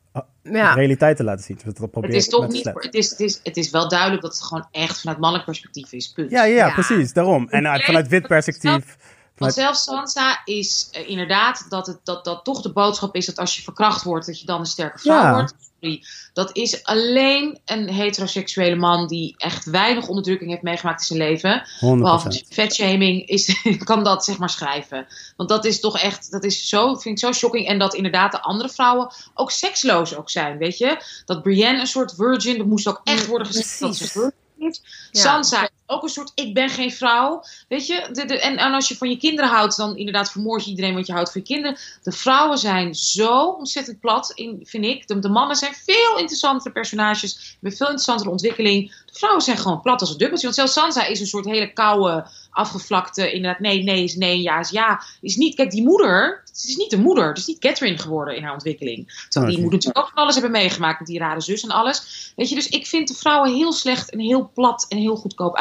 [0.43, 0.73] Ja.
[0.73, 1.59] realiteit te laten zien.
[1.63, 2.65] Dus dat Het is toch niet.
[2.73, 5.91] Het is, het, is, het is wel duidelijk dat het gewoon echt vanuit mannelijk perspectief
[5.91, 6.11] is.
[6.11, 6.31] Punt.
[6.31, 6.73] Ja, ja, Ja.
[6.73, 7.47] precies, daarom.
[7.49, 8.97] En uit- vanuit wit perspectief...
[9.35, 13.37] Want zelfs Sansa is eh, inderdaad dat, het, dat dat toch de boodschap is dat
[13.37, 15.33] als je verkracht wordt, dat je dan een sterke vrouw Ja.
[15.33, 15.53] wordt.
[15.81, 16.03] Sorry.
[16.33, 21.63] Dat is alleen een heteroseksuele man die echt weinig onderdrukking heeft meegemaakt in zijn leven.
[21.79, 21.79] 100%.
[21.79, 25.07] Behalve vetshaming is, kan dat zeg maar schrijven.
[25.37, 27.67] Want dat is toch echt, dat is zo, vind ik zo shocking.
[27.67, 30.97] En dat inderdaad de andere vrouwen ook seksloos ook zijn, weet je.
[31.25, 34.81] Dat Brienne een soort virgin, dat moest ook echt worden gezegd dat ze virgin is.
[35.11, 35.21] Ja.
[35.21, 37.43] Sansa is ook een soort, ik ben geen vrouw.
[37.67, 40.63] Weet je, de, de, en, en als je van je kinderen houdt, dan inderdaad vermoord
[40.63, 41.77] je iedereen wat je houdt van je kinderen.
[42.03, 45.07] De vrouwen zijn zo ontzettend plat, in, vind ik.
[45.07, 49.03] De, de mannen zijn veel interessantere personages, met veel interessantere ontwikkeling.
[49.05, 50.45] De vrouwen zijn gewoon plat als een dubbeltje.
[50.45, 54.59] Want zelfs Sansa is een soort hele koude, afgevlakte, inderdaad, nee, nee is nee, ja
[54.59, 55.03] is ja.
[55.21, 58.35] Is niet, kijk, die moeder, het is niet de moeder, het is niet Catherine geworden
[58.35, 59.25] in haar ontwikkeling.
[59.29, 62.31] Terwijl die moet natuurlijk ook van alles hebben meegemaakt met die rare zus en alles.
[62.35, 65.55] Weet je, dus ik vind de vrouwen heel slecht en heel plat en heel goedkoop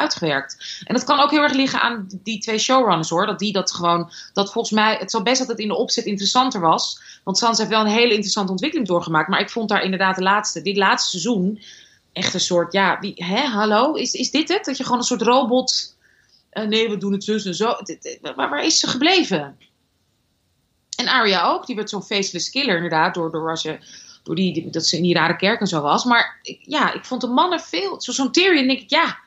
[0.85, 3.27] En dat kan ook heel erg liggen aan die twee showrunners hoor.
[3.27, 6.05] Dat die dat gewoon, dat volgens mij, het zal best dat het in de opzet
[6.05, 7.01] interessanter was.
[7.25, 9.29] Want Sansa heeft wel een hele interessante ontwikkeling doorgemaakt.
[9.29, 11.63] Maar ik vond daar inderdaad de laatste, dit laatste seizoen,
[12.13, 14.65] echt een soort, ja, wie, hè, hallo, is, is dit het?
[14.65, 15.97] Dat je gewoon een soort robot,
[16.51, 17.77] eh, nee, we doen het zus en zo.
[18.23, 19.57] Waar, waar is ze gebleven?
[20.97, 23.79] En Arya ook, die werd zo'n faceless killer inderdaad, door, door, je,
[24.23, 26.05] door die, dat ze in die rare kerk en zo was.
[26.05, 29.19] Maar ja, ik vond de mannen veel, zo- zo'n Tyrion denk ik, ja,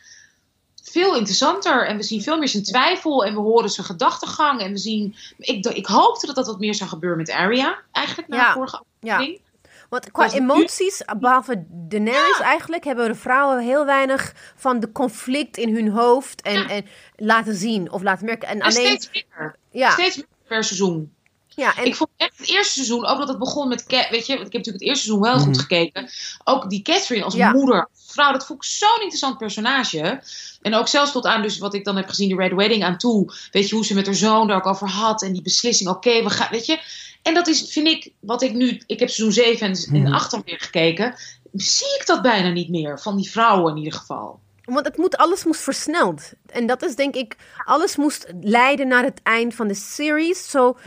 [0.91, 1.87] veel interessanter.
[1.87, 4.61] En we zien veel meer zijn twijfel en we horen zijn gedachtegang.
[4.61, 8.27] En we zien, ik, ik hoopte dat dat wat meer zou gebeuren met Arya, eigenlijk,
[8.27, 9.13] na Ja, de vorige ja.
[9.13, 9.45] aflevering.
[9.89, 10.31] Want qua nu?
[10.33, 16.41] emoties, behalve Daenerys eigenlijk, hebben de vrouwen heel weinig van de conflict in hun hoofd
[16.41, 16.67] en, Ja.
[16.69, 16.85] en
[17.15, 18.47] laten zien of laten merken.
[18.47, 19.55] En En alleen, steeds meer.
[19.71, 21.13] ja, Steeds meer per seizoen.
[21.47, 24.33] ja, en ik vond echt het eerste seizoen, ook dat het begon met, weet je,
[24.35, 26.09] want ik heb natuurlijk het eerste seizoen wel goed gekeken.
[26.43, 27.51] Ook die Catherine als Ja.
[27.51, 27.87] moeder,
[28.17, 30.21] vrouw, dat vond ik zo'n interessant personage.
[30.61, 32.97] En ook zelfs tot aan, dus wat ik dan heb gezien, de Red Wedding aan
[32.97, 33.33] toe.
[33.51, 35.21] Weet je, hoe ze met haar zoon daar ook over had.
[35.21, 36.79] En die beslissing, oké, we gaan, weet je.
[37.21, 40.33] En dat is, vind ik, wat ik nu, ik heb seizoen 7 en, en 8
[40.33, 41.15] alweer gekeken.
[41.53, 44.39] Zie ik dat bijna niet meer, van die vrouwen in ieder geval.
[44.63, 46.31] Want het moet, alles moest versneld.
[46.45, 50.49] En dat is denk ik, alles moest leiden naar het eind van de series.
[50.49, 50.77] Zo,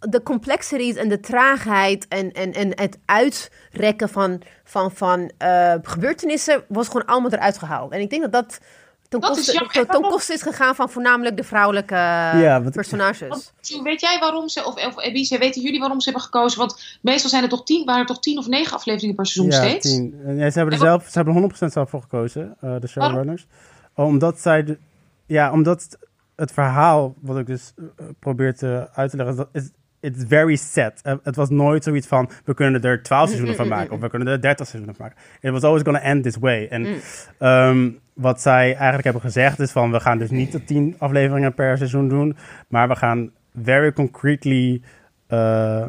[0.00, 6.64] de complexities en de traagheid en, en, en het uitrekken van, van, van eh, gebeurtenissen
[6.68, 7.92] was gewoon allemaal eruit gehaald.
[7.92, 8.60] En ik denk dat dat
[9.08, 9.72] ten Dat is koste, jammer.
[9.72, 13.28] ten En waarom- koste is gegaan van voornamelijk de vrouwelijke Ja, wat- personages.
[13.28, 16.58] Want, weet jij waarom ze, of, of Ebice, weten jullie waarom ze hebben gekozen?
[16.58, 19.52] Want meestal zijn er toch tien, waren er toch tien of negen afleveringen per seizoen
[19.60, 19.90] Ja, steeds?
[19.90, 20.20] tien.
[20.24, 22.86] En ja, ze hebben er zelf, ze hebben er 100% zelf voor gekozen, eh, de
[22.86, 23.46] showrunners.
[23.94, 24.78] Omdat zij, de-
[25.26, 25.98] ja, omdat het,
[26.36, 29.70] het verhaal, wat ik dus eh, probeer te uit te leggen, dat is
[30.06, 31.00] it's very set.
[31.02, 34.08] Eh, het was nooit zoiets van, we kunnen er 12 seizoenen van maken, of we
[34.08, 35.22] kunnen er 30 seizoenen van maken.
[35.40, 36.66] It was always gonna end this way.
[36.66, 36.86] En
[37.38, 41.54] ehm, wat zij eigenlijk hebben gezegd is van, we gaan dus niet de 10 afleveringen
[41.54, 42.36] per seizoen doen,
[42.68, 43.30] maar we gaan
[43.62, 44.82] very concretely
[45.26, 45.86] eh,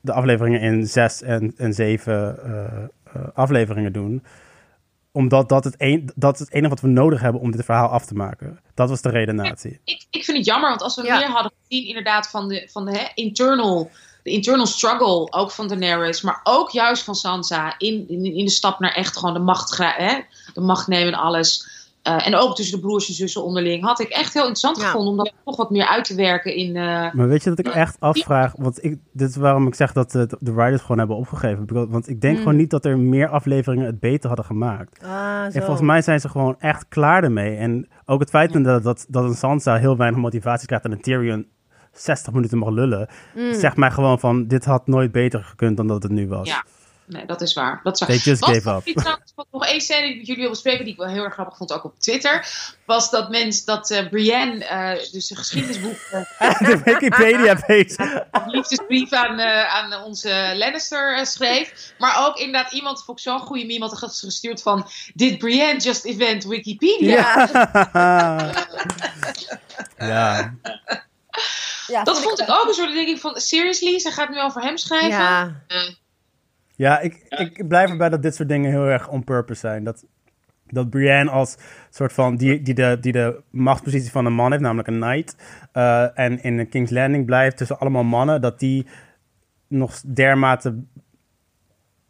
[0.00, 2.64] de afleveringen in zes en, en zeven eh,
[3.12, 4.22] eh, afleveringen doen.
[5.12, 8.06] Omdat dat het, een, dat het enige wat we nodig hebben om dit verhaal af
[8.06, 8.60] te maken.
[8.74, 9.80] Dat was de redenatie.
[9.84, 11.18] Ik, ik vind het jammer, want als we Ja.
[11.18, 13.90] meer hadden gezien inderdaad van de, van de hè, internal,
[14.22, 18.50] de internal struggle, ook van Daenerys, maar ook juist van Sansa, in, in, in de
[18.50, 20.20] stap naar echt gewoon de macht, hè,
[20.54, 21.68] de macht nemen en alles.
[22.02, 23.84] Eh, en ook tussen de broers en zussen onderling.
[23.84, 24.84] Had ik echt heel interessant Ja.
[24.84, 26.76] gevonden om dat toch wat meer uit te werken in...
[26.76, 28.52] eh, Maar weet je dat ik echt afvraag?
[28.56, 31.90] Want ik, dit is waarom ik zeg dat eh, de writers gewoon hebben opgegeven.
[31.90, 32.42] Want ik denk Mm.
[32.42, 35.02] gewoon niet dat er meer afleveringen het beter hadden gemaakt.
[35.02, 35.58] Ah, zo.
[35.58, 37.56] En volgens mij zijn ze gewoon echt klaar ermee.
[37.56, 41.00] En ook het feit dat, dat, dat een Sansa heel weinig motivatie krijgt en een
[41.00, 41.46] Tyrion
[41.92, 43.08] 60 minuten mag lullen.
[43.34, 43.52] Mm.
[43.54, 46.48] Zegt mij gewoon van, dit had nooit beter gekund dan dat het nu was.
[46.48, 46.64] Ja.
[47.06, 47.80] Nee, dat is waar.
[47.82, 48.08] Dat is waar.
[48.08, 48.86] They just Wat gave vond up.
[48.86, 51.08] ik trouwens- wat nog één scène die ik met jullie wil bespreken, die ik wel
[51.08, 52.46] heel erg grappig vond, ook op Twitter,
[52.86, 55.96] was dat mens, dat eh, Brienne, eh, dus een geschiedenisboek,
[56.38, 57.96] eh, de Wikipedia-page.
[58.32, 61.94] een liefdesbrief aan, eh, aan onze Lannister eh, schreef.
[61.98, 65.80] Maar ook inderdaad iemand, vond ik zo'n goede meme, had ges- gestuurd van, did Brienne
[65.80, 67.48] just invent Wikipedia?
[67.52, 68.50] Ja.
[69.98, 70.54] ja.
[71.86, 74.76] Ja, Dat vond ik ook een soort ding van, seriously, ze gaat nu over hem
[74.76, 75.08] schrijven?
[75.10, 75.80] Ja, Eh,
[76.82, 79.84] Ja, ik, ik blijf erbij dat dit soort dingen heel erg on purpose zijn.
[79.84, 80.04] Dat,
[80.66, 81.56] dat Brienne als
[81.90, 85.36] soort van, die, die, de, die de machtspositie van een man heeft, namelijk een knight.
[85.72, 88.86] eh, en in de King's Landing blijft tussen allemaal mannen, dat die
[89.68, 90.82] nog dermate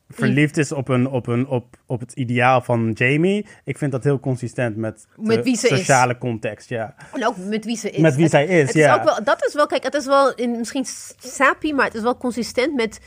[0.08, 3.46] verliefd is op, een, op, een, op, op het ideaal van Jamie.
[3.64, 5.76] Ik vind dat heel consistent met, Met de wie ze is.
[5.78, 6.94] sociale context, ja.
[7.14, 7.98] en ook met wie ze is.
[8.00, 8.94] Met wie Het- zij is, het ja.
[8.94, 10.84] ook wel, dat is wel, kijk, het is wel in, misschien
[11.20, 13.00] sappy, maar het is wel consistent met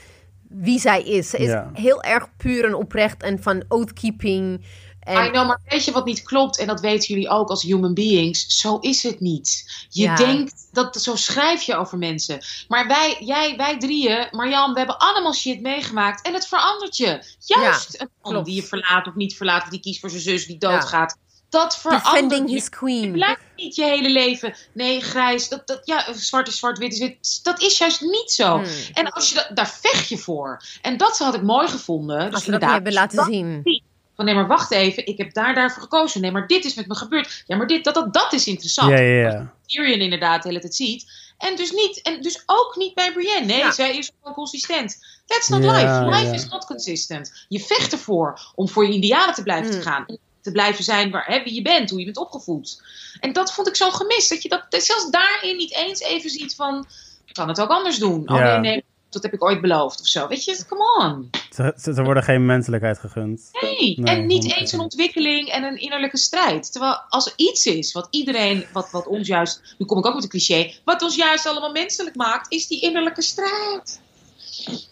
[0.56, 1.30] wie zij is.
[1.30, 1.70] Ze is Ja.
[1.74, 4.66] heel erg puur en oprecht en van oathkeeping.
[4.99, 6.60] En, I know, maar weet je wat niet klopt?
[6.60, 8.60] En dat weten jullie ook als human beings.
[8.60, 9.72] Zo is het niet.
[9.89, 10.16] Je Ja.
[10.16, 12.39] denkt, dat, zo schrijf je over mensen.
[12.68, 16.26] Maar wij, jij, wij drieën, Marjan, we hebben allemaal shit meegemaakt.
[16.26, 17.24] En het verandert je.
[17.39, 18.45] Juist een man klopt.
[18.45, 19.64] die je verlaat of niet verlaat.
[19.64, 21.18] Of die kiest voor zijn zus die doodgaat.
[21.62, 22.56] Dat verandert defending je.
[22.56, 23.12] his Je queen.
[23.12, 24.56] blijft niet je hele leven.
[24.74, 25.49] Nee, grijs.
[25.49, 27.39] Dat, dat, ja, zwart is zwart, wit is wit.
[27.43, 28.56] Dat is juist niet zo.
[28.56, 28.66] Hmm.
[28.93, 30.62] En als je dat, daar vecht je voor.
[30.82, 32.18] En dat had ik mooi gevonden.
[32.20, 33.82] Dus Als ze dat inderdaad, hebben laten dat- zien.
[34.16, 36.22] van nee, maar wacht even, ik heb daar daarvoor gekozen.
[36.22, 37.43] Nee, maar dit is met me gebeurd.
[37.47, 38.89] Ja, maar dit, dat, dat, dat is interessant.
[38.91, 39.53] Ja, ja, ja.
[39.66, 41.24] Tyrion inderdaad de hele tijd ziet.
[41.38, 43.45] En dus, niet, en dus ook niet bij Brienne.
[43.45, 43.72] Nee, Ja.
[43.72, 44.97] zij is gewoon consistent.
[45.26, 46.16] That's not Ja, life.
[46.18, 46.34] Life ja.
[46.34, 47.45] is not consistent.
[47.49, 49.82] Je vecht ervoor om voor je idealen te blijven Hmm.
[49.82, 50.06] te gaan.
[50.45, 52.81] Te blijven zijn waar, hè, wie je bent, hoe je bent opgevoed.
[53.19, 54.29] En dat vond ik zo gemist.
[54.29, 56.85] Dat je dat, dat zelfs daarin niet eens even ziet van...
[57.25, 58.29] Ik kan het ook anders doen.
[58.29, 58.59] Oh Ja.
[58.59, 60.27] nee, nee, dat heb ik ooit beloofd of zo.
[60.27, 61.29] Weet je, come on.
[61.77, 63.49] Ze, worden geen menselijkheid gegund.
[63.61, 64.57] Nee, Nee, en niet 100%.
[64.57, 66.71] eens een ontwikkeling en een innerlijke strijd.
[66.71, 70.13] Terwijl als er iets is wat iedereen, wat, wat ons juist, nu kom ik ook
[70.13, 73.99] met een cliché, wat ons juist allemaal menselijk maakt, is die innerlijke strijd.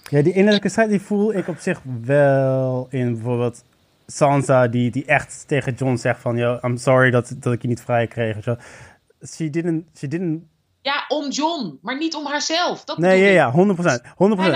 [0.09, 3.63] Ja, die innerlijke strijd die voel ik op zich wel in bijvoorbeeld
[4.15, 7.67] Sansa, die, die echt tegen John zegt van, yo, I'm sorry dat, dat ik je
[7.67, 8.43] niet vrij kreeg.
[8.43, 8.55] Zo.
[9.27, 10.43] She didn't, she didn't...
[10.81, 12.83] Ja, om John, maar niet om haarzelf.
[12.83, 13.81] Dat Nee, ja, ja, 100%.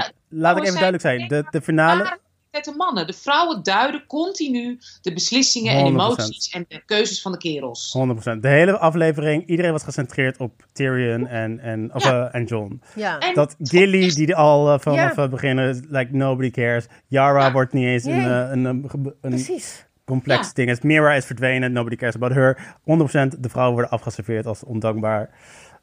[0.10, 0.14] 100%.
[0.30, 1.28] Laat ik even duidelijk zijn.
[1.28, 2.20] De, de finale...
[2.52, 3.08] De mannen.
[3.08, 5.88] De vrouwen duiden continu de beslissingen en 100%.
[5.88, 7.96] emoties en de keuzes van de kerels.
[7.98, 8.40] 100%.
[8.42, 12.28] De hele aflevering, iedereen was gecentreerd op Tyrion en, en, of, Ja.
[12.30, 12.82] eh, en John.
[12.96, 13.20] Ja.
[13.20, 15.22] En Dat Gilly, die al eh, vanaf Ja.
[15.22, 16.86] het begin, eh, like, nobody cares.
[17.08, 17.52] Yara Ja.
[17.52, 18.90] wordt niet eens een, een, een, een,
[19.22, 19.86] een Precies.
[20.06, 20.52] complex Ja.
[20.54, 20.82] ding is.
[20.82, 22.76] Mira is verdwenen, nobody cares about her.
[22.84, 25.30] 100% de vrouwen worden afgeserveerd als ondankbaar.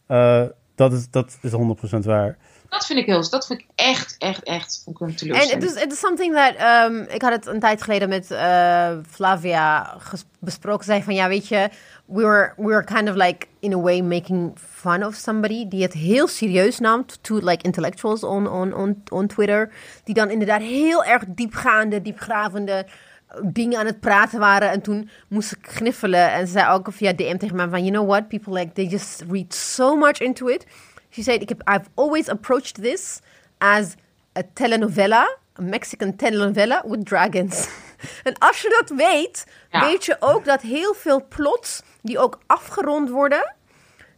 [0.06, 0.42] Eh,
[0.74, 2.36] dat, is, dat is 100% waar.
[2.74, 5.62] Dat vind ik heel, dat vind ik echt, echt, echt vond ik een En teleurstelling.
[5.62, 6.54] het is, het is something that,
[6.90, 9.96] um, ik had het een tijd geleden met eh, Flavia
[10.38, 10.84] besproken.
[10.84, 11.68] Zij van, ja, weet je,
[12.04, 15.82] we were, we were kind of like, in a way, making fun of somebody die
[15.82, 17.04] het heel serieus nam.
[17.20, 19.72] To like intellectuals on, on, on, on Twitter.
[20.04, 24.70] Die dan inderdaad heel erg diepgaande, diepgravende eh, dingen aan het praten waren.
[24.70, 26.32] En toen moest ik gniffelen.
[26.32, 28.84] En ze zei ook via DM tegen mij van, you know what, people like, they
[28.84, 30.66] just read so much into it.
[31.14, 33.20] She said, ik heb, I've always approached this
[33.58, 33.94] as
[34.38, 37.68] a telenovela, a Mexican telenovela with dragons.
[38.24, 39.80] en als je dat weet, Ja.
[39.80, 43.54] weet je ook dat heel veel plots die ook afgerond worden,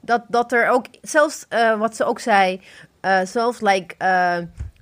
[0.01, 2.61] dat, dat er ook, zelfs eh, wat ze ook zei,
[3.01, 4.39] eh, zelfs like eh,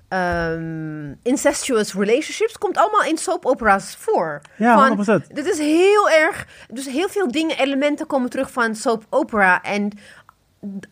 [0.08, 4.40] ehm, incestuous relationships, komt allemaal in soap operas voor.
[4.56, 5.26] Ja, Van, 100%.
[5.32, 9.90] Dit is heel erg, dus heel veel dingen, elementen komen terug van soap opera en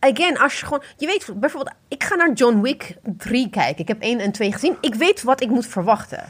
[0.01, 0.83] again, als je gewoon...
[0.97, 3.79] Je weet bijvoorbeeld, ik ga naar John Wick 3 kijken.
[3.83, 4.77] Ik heb 1 en 2 gezien.
[4.81, 6.25] Ik weet wat ik moet verwachten.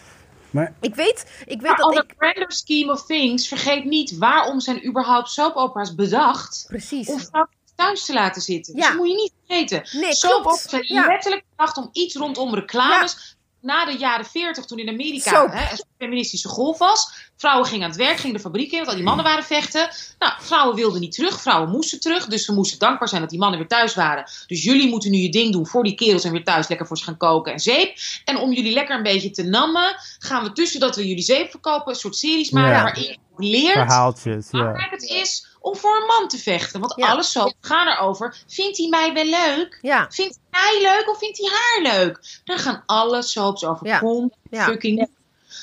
[0.51, 2.15] Maar Ik weet, ik weet Maar dat ik...
[2.19, 7.09] grander scheme of things, vergeet niet waarom zijn überhaupt soap-opera's bedacht Precies.
[7.09, 8.75] om vrouwen thuis te laten zitten.
[8.75, 8.89] Dus Ja.
[8.89, 10.01] dat moet je niet vergeten.
[10.01, 11.07] Nee, Soap-operas zijn Ja.
[11.07, 13.37] letterlijk bedacht om iets rondom reclames.
[13.63, 17.31] Na de jaren 40, toen in Amerika hè, een feministische golf was.
[17.37, 19.89] Vrouwen gingen aan het werk, gingen de fabriek in, want al die mannen waren vechten.
[20.19, 22.27] Nou, vrouwen wilden niet terug, vrouwen moesten terug.
[22.27, 24.25] Dus ze moesten dankbaar zijn dat die mannen weer thuis waren.
[24.47, 26.99] Dus jullie moeten nu je ding doen voor die kerels en weer thuis lekker voor
[26.99, 27.97] ze gaan koken en zeep.
[28.25, 31.51] En om jullie lekker een beetje te nammen, gaan we tussen dat we jullie zeep
[31.51, 32.83] verkopen, een soort series maken Ja.
[32.83, 34.59] waarin je leert verhaaltjes, ja.
[34.59, 36.81] belangrijk het is om voor een man te vechten.
[36.81, 37.09] Want Ja.
[37.11, 38.37] alles zo gaan erover.
[38.47, 39.79] Vindt hij mij wel leuk?
[39.83, 42.41] Ja, Vindt hij mij leuk of vindt hij haar leuk?
[42.45, 43.87] Daar gaan alle soaps over.
[43.87, 43.99] Ja.
[43.99, 44.65] Kom, Ja.
[44.65, 45.09] fucking.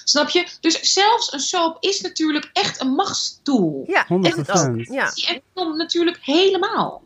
[0.03, 0.47] Snap je?
[0.61, 3.83] Dus zelfs een soap is natuurlijk echt een machtstoel.
[3.87, 4.05] ja.
[4.07, 4.47] 100%.
[4.49, 4.85] echt ook.
[4.85, 5.11] Ja.
[5.27, 7.01] En film natuurlijk helemaal.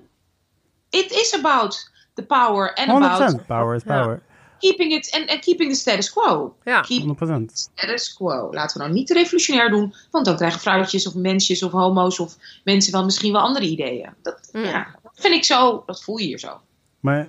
[0.89, 3.45] It is about the power and about 100%.
[3.47, 4.01] Power is Ja.
[4.01, 4.21] power.
[4.69, 6.55] Keeping it and, and keeping the status quo.
[6.63, 6.81] Ja.
[6.81, 7.45] Keep 100%.
[7.53, 8.47] status quo.
[8.51, 12.19] Laten we nou niet te revolutionair doen, want dan krijgen vrouwtjes of mensjes of homo's
[12.19, 14.09] of mensen wel misschien wel andere ideeën.
[14.21, 14.63] Dat, Mm.
[14.63, 16.61] ja, dat vind ik zo, dat voel je hier zo.
[16.99, 17.27] Maar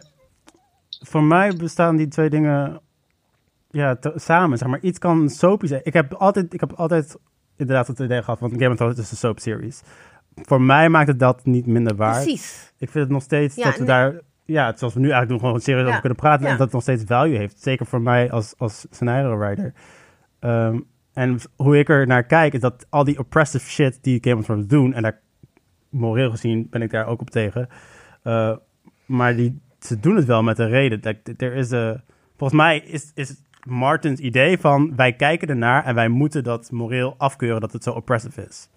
[1.00, 2.80] voor mij bestaan die twee dingen
[3.70, 4.58] ja, te- samen.
[4.58, 4.80] Zeg maar.
[4.80, 5.80] Iets kan soapy zijn.
[5.84, 7.16] Ik heb altijd, ik heb altijd
[7.56, 9.80] inderdaad het idee gehad, want Game of Thrones is een soap series.
[10.34, 12.22] Voor mij maakt het dat niet minder waar.
[12.22, 12.72] Precies.
[12.78, 13.88] Ik vind het nog steeds Ja, dat we nee.
[13.88, 15.88] daar, ja, zoals we nu eigenlijk doen, gewoon serieus Ja.
[15.88, 16.44] over kunnen praten.
[16.44, 16.50] Ja.
[16.52, 17.60] En dat het nog steeds value heeft.
[17.62, 19.72] Zeker voor mij als, als scenario writer.
[20.40, 20.80] Ehm,
[21.12, 24.44] en hoe ik er naar kijk, is dat al die oppressive shit die Game of
[24.44, 25.20] Thrones doen, en daar
[25.88, 27.68] moreel gezien ben ik daar ook op tegen.
[28.22, 28.56] eh,
[29.06, 30.98] maar die, ze doen het wel met een reden.
[31.02, 32.00] Like, er is een,
[32.36, 37.14] volgens mij is, is Martins idee van wij kijken ernaar en wij moeten dat moreel
[37.18, 38.68] afkeuren dat het zo oppressive is.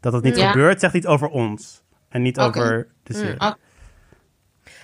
[0.00, 0.50] Dat het niet Ja.
[0.50, 1.84] gebeurt, zegt iets over ons.
[2.08, 3.34] En niet over de serie.
[3.34, 3.54] Oké.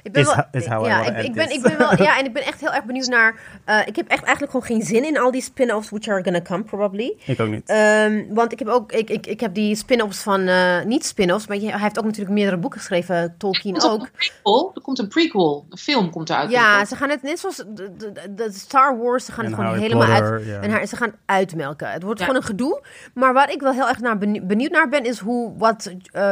[0.02, 2.32] Ik ben Is wel, is how ja, ik, ben, ik ben wel, ja, en ik
[2.32, 3.34] ben echt heel erg benieuwd naar.
[3.64, 6.40] eh, ik heb echt eigenlijk gewoon geen zin in al die spin-offs, which are gonna
[6.42, 7.16] come probably.
[7.26, 7.68] Ik ook niet.
[7.68, 11.46] Ehm, want ik heb ook, ik, ik, ik heb die spin-offs van, eh, niet spin-offs,
[11.46, 14.00] maar hij heeft ook natuurlijk meerdere boeken geschreven, Tolkien Er komt ook.
[14.02, 16.50] een prequel, er komt een prequel, een film komt eruit.
[16.50, 17.64] Ja, ze gaan het net zoals de,
[17.96, 20.62] de, de Star Wars, ze gaan En het gewoon helemaal Potter, uit.
[20.64, 21.90] En haar- ze gaan uitmelken.
[21.90, 22.24] Het wordt Ja.
[22.26, 22.82] gewoon een gedoe.
[23.14, 26.30] Maar waar ik wel heel erg naar benieu- benieuwd naar ben, is hoe wat eh,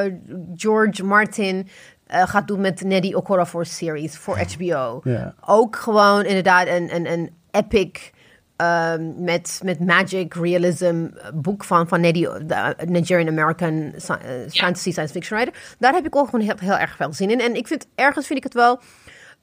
[0.56, 1.68] George Martin
[2.06, 5.00] eh, gaat doen met Neddy Okorafor series voor HBO.
[5.04, 5.34] Ja.
[5.46, 8.10] Ook gewoon inderdaad een, een, een epic.
[8.56, 14.14] ehm, met, met magic realism eh, boek van, van Neddy, de Nigerian American eh,
[14.48, 15.60] fantasy science fiction writer.
[15.78, 17.40] Daar heb ik ook gewoon heel, heel erg veel zin in.
[17.40, 18.80] En ik vind ergens vind ik het wel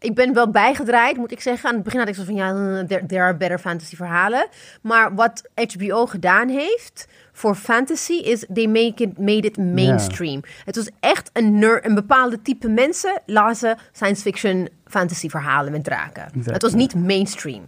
[0.03, 1.69] ik ben wel bijgedraaid, moet ik zeggen.
[1.69, 4.47] Aan het begin had ik zo van, ja, eh, there, there are better fantasy verhalen.
[4.81, 10.41] Maar wat HBO gedaan heeft voor fantasy is, they make it, made it mainstream.
[10.65, 15.83] Het was echt een nerd, een bepaalde type mensen lazen science fiction fantasy verhalen met
[15.83, 16.27] draken.
[16.43, 17.65] Het was niet mainstream.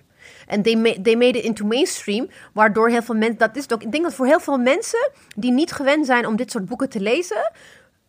[0.48, 3.84] En they, ma- they made it into mainstream, waardoor heel veel mensen, dat is ook,
[3.84, 6.90] ik denk dat voor heel veel mensen die niet gewend zijn om dit soort boeken
[6.90, 7.52] te lezen,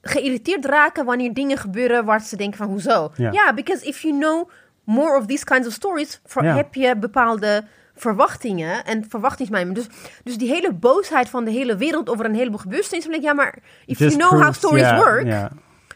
[0.03, 3.13] geïrriteerd raken wanneer dingen gebeuren waar ze denken van hoezo.
[3.17, 3.55] Ja.
[3.55, 4.51] Because if you know
[4.85, 7.65] more of these kinds of stories, heb je bepaalde
[7.97, 9.75] verwachtingen en verwachtingsmijmen.
[9.75, 9.87] Dus,
[10.25, 13.29] dus die hele boosheid van de hele wereld over een heleboel gebeurtenissen, dan denk ik,
[13.29, 15.51] ja, maar if Just you know how stories work,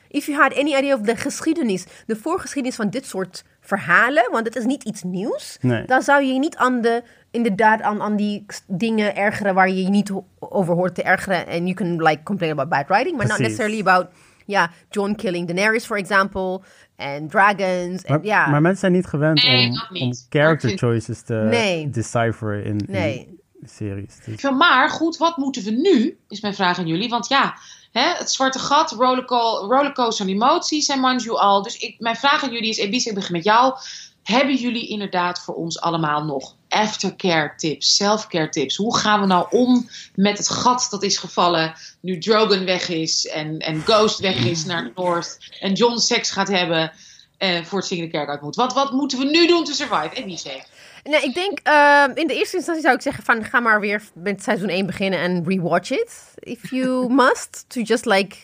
[0.08, 4.46] if you had any idea of de geschiedenis, de voorgeschiedenis van dit soort verhalen, want
[4.46, 5.84] het is niet iets nieuws, Nee.
[5.84, 9.88] dan zou je niet aan de, inderdaad aan, aan die dingen ergeren waar je je
[9.88, 11.46] niet over hoort te ergeren.
[11.46, 14.06] En you can like complain about bad writing, but not necessarily about,
[14.46, 16.62] ja, John killing Daenerys, for example,
[17.00, 18.46] en dragons, en Maar, ja.
[18.46, 21.90] maar mensen zijn niet gewend Nee, om, om character choices te Nee.
[21.90, 24.18] decipheren in, in series.
[24.24, 26.18] Dus- maar goed, wat moeten we nu?
[26.28, 27.08] Is mijn vraag aan jullie.
[27.08, 27.54] Want ja,
[27.92, 31.62] hè, het zwarte gat, rollerco- rollercoaster van emoties en Manju al.
[31.62, 33.74] Dus ik, mijn vraag aan jullie is, Ebis, ik begin met jou.
[34.22, 38.76] Hebben jullie inderdaad voor ons allemaal nog aftercare tips, self-care tips?
[38.76, 43.26] Hoe gaan we nou om met het gat dat is gevallen nu Drogon weg is
[43.26, 46.92] en, en Ghost weg is naar het North en John seks gaat hebben
[47.38, 48.56] en voor het zingende kerk uit moet?
[48.56, 50.10] Wat, wat moeten we nu doen to survive?
[50.14, 50.64] Ebis, zeg.
[51.02, 54.02] Nee, ik denk ehm, in de eerste instantie zou ik zeggen van ga maar weer
[54.14, 56.34] met seizoen 1 beginnen en rewatch it.
[56.34, 57.64] If you must.
[57.68, 58.36] To just like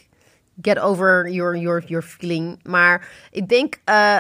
[0.63, 2.59] get over your, your, your feeling.
[2.63, 4.19] Maar ik denk eh,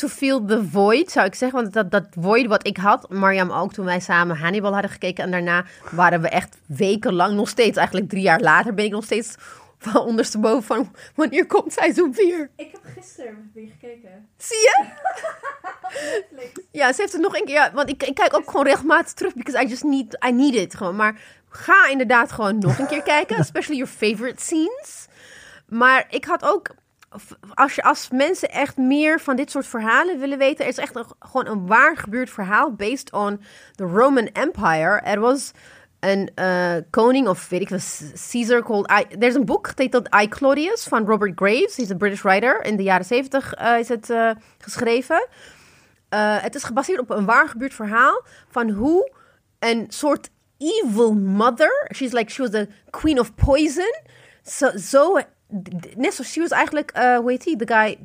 [0.00, 1.60] to feel the void, zou ik zeggen.
[1.60, 5.24] Want dat, dat void wat ik had, Mariam ook, toen wij samen Hannibal hadden gekeken.
[5.24, 9.04] En daarna waren we echt wekenlang, nog steeds, eigenlijk drie jaar later, ben ik nog
[9.04, 9.34] steeds
[9.78, 12.50] van ondersteboven van wanneer komt seizoen 4.
[12.56, 14.28] Ik heb gisteren weer gekeken.
[14.36, 14.84] Zie je?
[16.70, 17.54] Ja, ze heeft het nog een keer.
[17.54, 20.54] Ja, want ik, ik kijk ook gewoon regelmatig terug, because I just need, I need
[20.54, 20.96] it gewoon.
[20.96, 25.06] Maar ga inderdaad gewoon nog een keer kijken, especially your favorite scenes.
[25.66, 26.70] Maar ik had ook,
[27.54, 30.96] als, je, als mensen echt meer van dit soort verhalen willen weten, er is echt
[30.96, 33.40] een, gewoon een waar gebeurd verhaal based on
[33.74, 35.00] the Roman Empire.
[35.00, 35.50] Er was
[36.00, 38.90] een eh, koning of weet ik wat, Caesar called.
[38.90, 41.78] I, er is een boek getiteld I Claudius van Robert Graves.
[41.78, 42.64] Is een British writer.
[42.64, 45.28] In de jaren zeventig uh, is het uh, geschreven.
[46.40, 49.12] het is gebaseerd op een waar gebeurd verhaal van hoe
[49.58, 51.90] een soort evil mother.
[51.94, 54.00] She's like she was the queen of poison.
[54.42, 55.20] Zo, so,
[55.96, 57.98] net zoals she was eigenlijk, hoe heet hij, the guy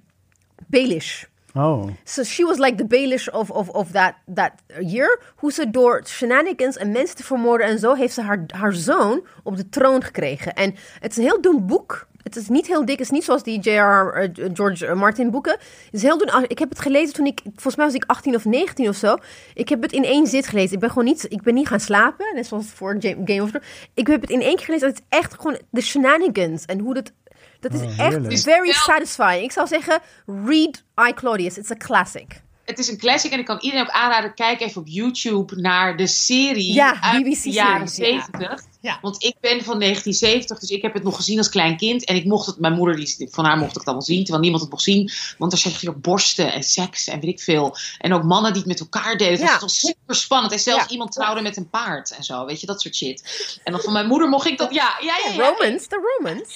[0.67, 1.23] Baelish.
[1.55, 1.87] Oh.
[2.03, 5.19] So she was like the Baelish of, of, of that, that year.
[5.35, 7.93] Hoe ze door shenanigans en mensen te vermoorden en zo...
[7.93, 10.53] heeft ze haar, haar zoon op de troon gekregen.
[10.53, 12.07] En het is een heel dun boek.
[12.23, 12.97] Het is niet heel dik.
[12.97, 14.21] Het is niet zoals die J.R.
[14.21, 15.51] Uh, George Martin boeken.
[15.51, 16.45] Het is heel dun.
[16.47, 17.41] Ik heb het gelezen toen ik...
[17.43, 19.17] Volgens mij was ik 18 of 19 of zo.
[19.53, 20.73] Ik heb het in één zit gelezen.
[20.73, 21.25] Ik ben gewoon niet...
[21.29, 22.25] Ik ben niet gaan slapen.
[22.35, 23.67] Net zoals voor Game of Thrones.
[23.93, 24.87] Ik heb het in één keer gelezen.
[24.87, 26.65] Het is echt gewoon de shenanigans.
[26.65, 27.11] En hoe dat
[27.59, 29.43] dat is Oh, echt very satisfying.
[29.43, 31.57] Ik zou zeggen, read I, Claudius.
[31.57, 32.43] It's a classic.
[32.65, 35.97] Het is een classic en ik kan iedereen ook aanraden, kijk even op YouTube naar
[35.97, 38.37] de serie Ja, uit BBC de jaren series, ja.
[38.39, 38.63] 70.
[38.81, 38.97] Ja.
[39.01, 42.05] Want ik ben van 1970, dus ik heb het nog gezien als klein kind.
[42.05, 44.39] En ik mocht het, mijn moeder, die, van haar mocht ik het allemaal zien, terwijl
[44.41, 45.11] niemand het mocht zien.
[45.37, 47.77] Want er zeg je ook borsten en seks en weet ik veel.
[47.99, 49.37] En ook mannen die het met elkaar deden.
[49.37, 49.51] Dus Ja.
[49.51, 50.53] Het was super spannend.
[50.53, 50.89] En zelfs Ja.
[50.89, 53.59] iemand trouwde met een paard en zo, weet je, dat soort shit.
[53.63, 55.33] En dan van mijn moeder mocht ik dat, ja, ja, ja.
[55.33, 56.55] ja Romans, de Romans.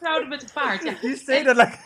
[0.00, 0.92] Trouwde met een paard, ja.
[1.00, 1.78] You say that like...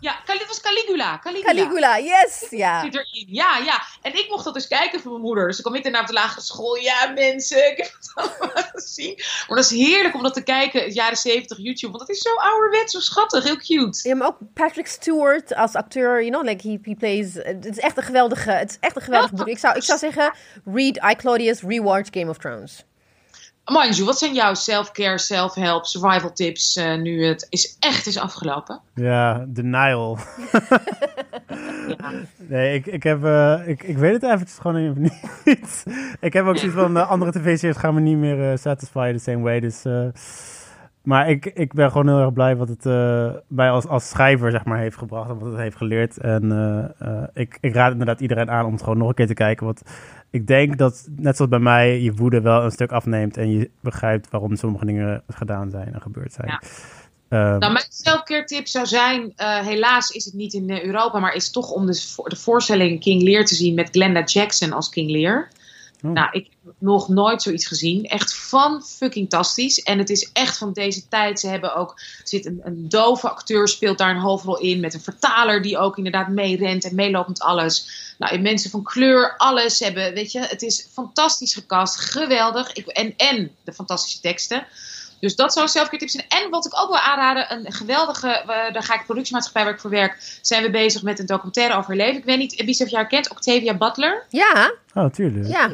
[0.00, 1.18] Ja, dit was Caligula.
[1.18, 1.52] Caligula.
[1.52, 2.46] Caligula, yes.
[2.50, 2.80] Ja.
[2.82, 3.26] zit erin.
[3.28, 3.82] Ja, ja.
[4.02, 5.46] En ik mocht dat dus kijken van mijn moeder.
[5.46, 6.76] Dus dan kwam ik daarna op de lagere school.
[6.76, 9.14] Ja, mensen, ik heb het allemaal gezien.
[9.16, 11.96] Maar dat is heerlijk om dat te kijken, jaren 70 YouTube.
[11.96, 14.08] Want het is zo ouderwets, zo schattig, heel cute.
[14.08, 17.34] Ja, maar ook Patrick Stewart als acteur, you know, like he, he plays.
[17.34, 19.48] Het is echt een geweldige, het is echt een geweldig boek.
[19.48, 20.32] Ik zou, ik zou zeggen,
[20.64, 22.84] read I, Claudius, rewatch Game of Thrones.
[23.64, 28.80] Manju, wat zijn jouw self-care, self-help, survival tips eh, nu het is echt is afgelopen?
[28.94, 30.18] Ja, denial.
[30.52, 30.80] Ja.
[32.48, 33.24] Nee, ik, ik heb...
[33.24, 35.02] eh, ik, ik weet het eventjes gewoon even
[35.44, 35.84] niet.
[36.20, 36.96] ik heb ook zoiets van...
[36.96, 39.60] eh, andere tv-series gaan me niet meer satisfy the same way.
[39.60, 39.84] Dus...
[41.02, 42.84] maar ik, ik ben gewoon heel erg blij wat het
[43.48, 46.18] mij als, als schrijver zeg maar, heeft gebracht en wat het heeft geleerd.
[46.18, 46.52] En
[47.34, 49.66] ik, ik raad inderdaad iedereen aan om het gewoon nog een keer te kijken.
[49.66, 49.82] Want
[50.30, 53.36] ik denk dat, net zoals bij mij, je woede wel een stuk afneemt.
[53.36, 56.48] En je begrijpt waarom sommige dingen gedaan zijn en gebeurd zijn.
[56.48, 56.60] Ja.
[57.28, 61.18] Ehm, Nou, mijn self-care tip zou zijn, eh, helaas is het niet in eh, Europa,
[61.18, 64.88] maar is toch om de, de voorstelling King Lear te zien met Glenda Jackson als
[64.88, 65.48] King Lear.
[66.02, 66.10] Oh.
[66.10, 68.04] Nou, ik heb nog nooit zoiets gezien.
[68.04, 69.82] Echt van fucking tastisch.
[69.82, 71.40] En het is echt van deze tijd.
[71.40, 74.80] Ze hebben ook, er zit een, een dove acteur speelt daar een hoofdrol in.
[74.80, 77.88] Met een vertaler die ook inderdaad meerent en meeloopt met alles.
[78.18, 80.40] Nou, en mensen van kleur, alles hebben, weet je.
[80.40, 82.72] Het is fantastisch gecast, geweldig.
[82.72, 84.66] Ik, en, en de fantastische teksten.
[85.20, 86.24] Dus dat zou selfcare tips zijn.
[86.28, 89.80] En wat ik ook wil aanraden, een geweldige, eh, daar ga ik productiemaatschappij waar ik
[89.80, 92.18] voor werk, zijn we bezig met een documentaire over leven.
[92.18, 94.26] Ik weet niet, wie ze of je haar kent, Octavia Butler.
[94.28, 95.46] Ja, oh, tuurlijk.
[95.46, 95.70] ja.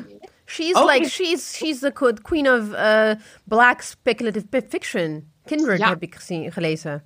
[0.46, 3.12] She's Ook like, she's, she's the queen of uh,
[3.44, 5.30] black speculative fi- fiction.
[5.44, 5.88] Kindred Ja.
[5.88, 7.02] heb ik gezien, gelezen.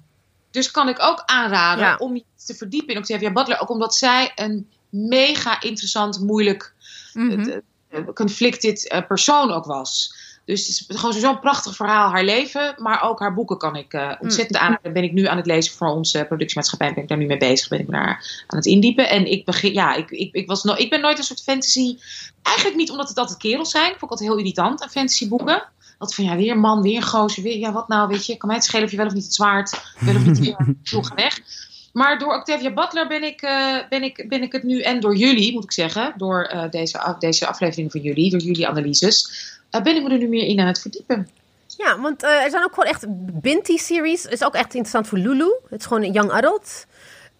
[0.50, 1.96] Dus kan ik ook aanraden Ja.
[1.96, 3.60] om je te verdiepen in Octavia Butler.
[3.60, 6.74] Ook omdat zij een mega interessant, moeilijk,
[7.14, 10.14] eh, conflicted eh, persoon ook was.
[10.50, 12.74] Dus het is gewoon zo'n prachtig verhaal, haar leven.
[12.78, 14.64] Maar ook haar boeken kan ik eh, ontzettend Mm.
[14.66, 14.92] aanraden.
[14.92, 16.94] Ben ik nu aan het lezen voor onze productiemaatschappij.
[16.94, 17.68] Ben ik daar nu mee bezig.
[17.68, 19.08] Ben ik daar aan het indiepen.
[19.08, 21.96] En ik, begin, ja, ik, ik, ik, was no, ik ben nooit een soort fantasy...
[22.42, 23.92] Eigenlijk niet omdat het altijd kerels zijn.
[23.92, 25.62] Ik vond het altijd heel irritant aan fantasyboeken.
[25.98, 28.36] Dat van ja, weer man, weer gozer, weer ja, wat nou, weet je.
[28.36, 30.56] Kan mij het schelen of je wel of niet het zwaard, wel of niet weer,
[30.90, 31.40] doe, ga weg.
[31.92, 35.16] Maar door Octavia Butler ben ik, eh, ben, ik, ben ik het nu, en door
[35.16, 39.28] jullie moet ik zeggen, door eh, deze, af- deze aflevering van jullie, door jullie analyses,
[39.70, 41.28] ben ik me er nu meer in aan het verdiepen.
[41.76, 43.06] Ja, want eh, er zijn ook gewoon echt
[43.40, 44.26] Binti-series.
[44.26, 45.54] Is ook echt interessant voor Lulu.
[45.68, 46.86] Het is gewoon young adult.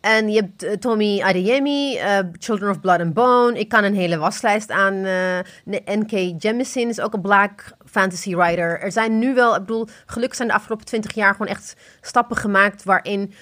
[0.01, 3.59] En je hebt eh, Tommy Adeyemi, eh, Children of Blood and Bone.
[3.59, 4.95] Ik kan een hele waslijst aan.
[5.05, 5.39] eh,
[5.85, 6.43] N.K.
[6.43, 8.81] Jemisin is ook een black fantasy writer.
[8.81, 12.37] Er zijn nu wel, ik bedoel, gelukkig zijn de afgelopen twintig jaar gewoon echt stappen
[12.37, 13.33] gemaakt waarin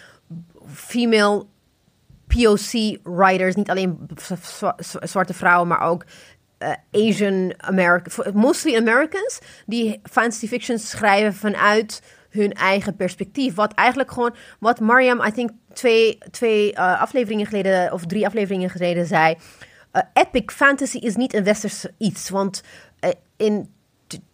[0.73, 1.47] female
[2.27, 4.09] POC writers, niet alleen
[5.01, 6.05] zwarte vrouwen, maar ook
[6.59, 13.55] eh, Asian American, mostly Americans, die fantasy fiction schrijven vanuit hun eigen perspectief.
[13.55, 18.70] Wat eigenlijk gewoon, wat Mariam, I think twee, twee uh, afleveringen geleden, of drie afleveringen
[18.70, 19.36] geleden zei.
[19.93, 22.28] Uh, epic fantasy is niet een westers iets.
[22.28, 22.62] Want
[23.36, 23.72] in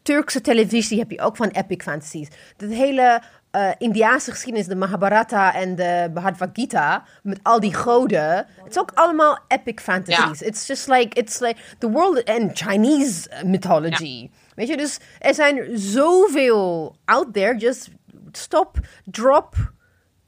[0.03, 2.29] Turkse televisie heb je ook van epic fantasies.
[2.57, 3.23] Het hele
[3.55, 8.37] uh, Indiaanse geschiedenis, de Mahabharata en de Bhagavad Gita, met al die goden.
[8.37, 10.43] Het is ook allemaal epic fantasies.
[10.43, 14.31] It's just like, it's like the world and Chinese mythology.
[14.55, 17.57] Weet je, dus er zijn zoveel out there.
[17.57, 17.89] Just
[18.33, 19.55] stop, drop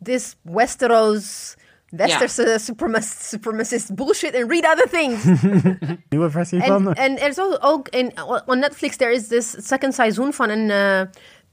[0.02, 1.54] this Westeros.
[1.90, 5.24] Westerse supremacist, supremacist bullshit and read other things.
[6.10, 6.94] Nieuwe versie van.
[6.94, 8.12] En er is ook in,
[8.46, 10.70] on Netflix, there is this second seizoen van een,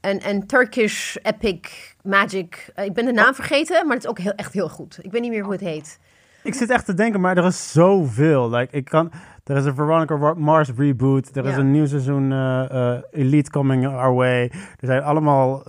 [0.04, 2.72] een, een Turkish epic magic.
[2.76, 4.98] Uh, ik ben de naam vergeten, maar het is ook heel, echt heel goed.
[5.02, 5.98] Ik weet niet meer hoe het heet.
[6.42, 8.50] Ik zit echt te denken, maar er is zoveel.
[8.50, 9.12] Like, ik kan,
[9.44, 11.36] er is een Veronica Mars reboot.
[11.36, 14.42] Er is een nieuw seizoen uh, Elite coming our way.
[14.52, 15.62] Er zijn allemaal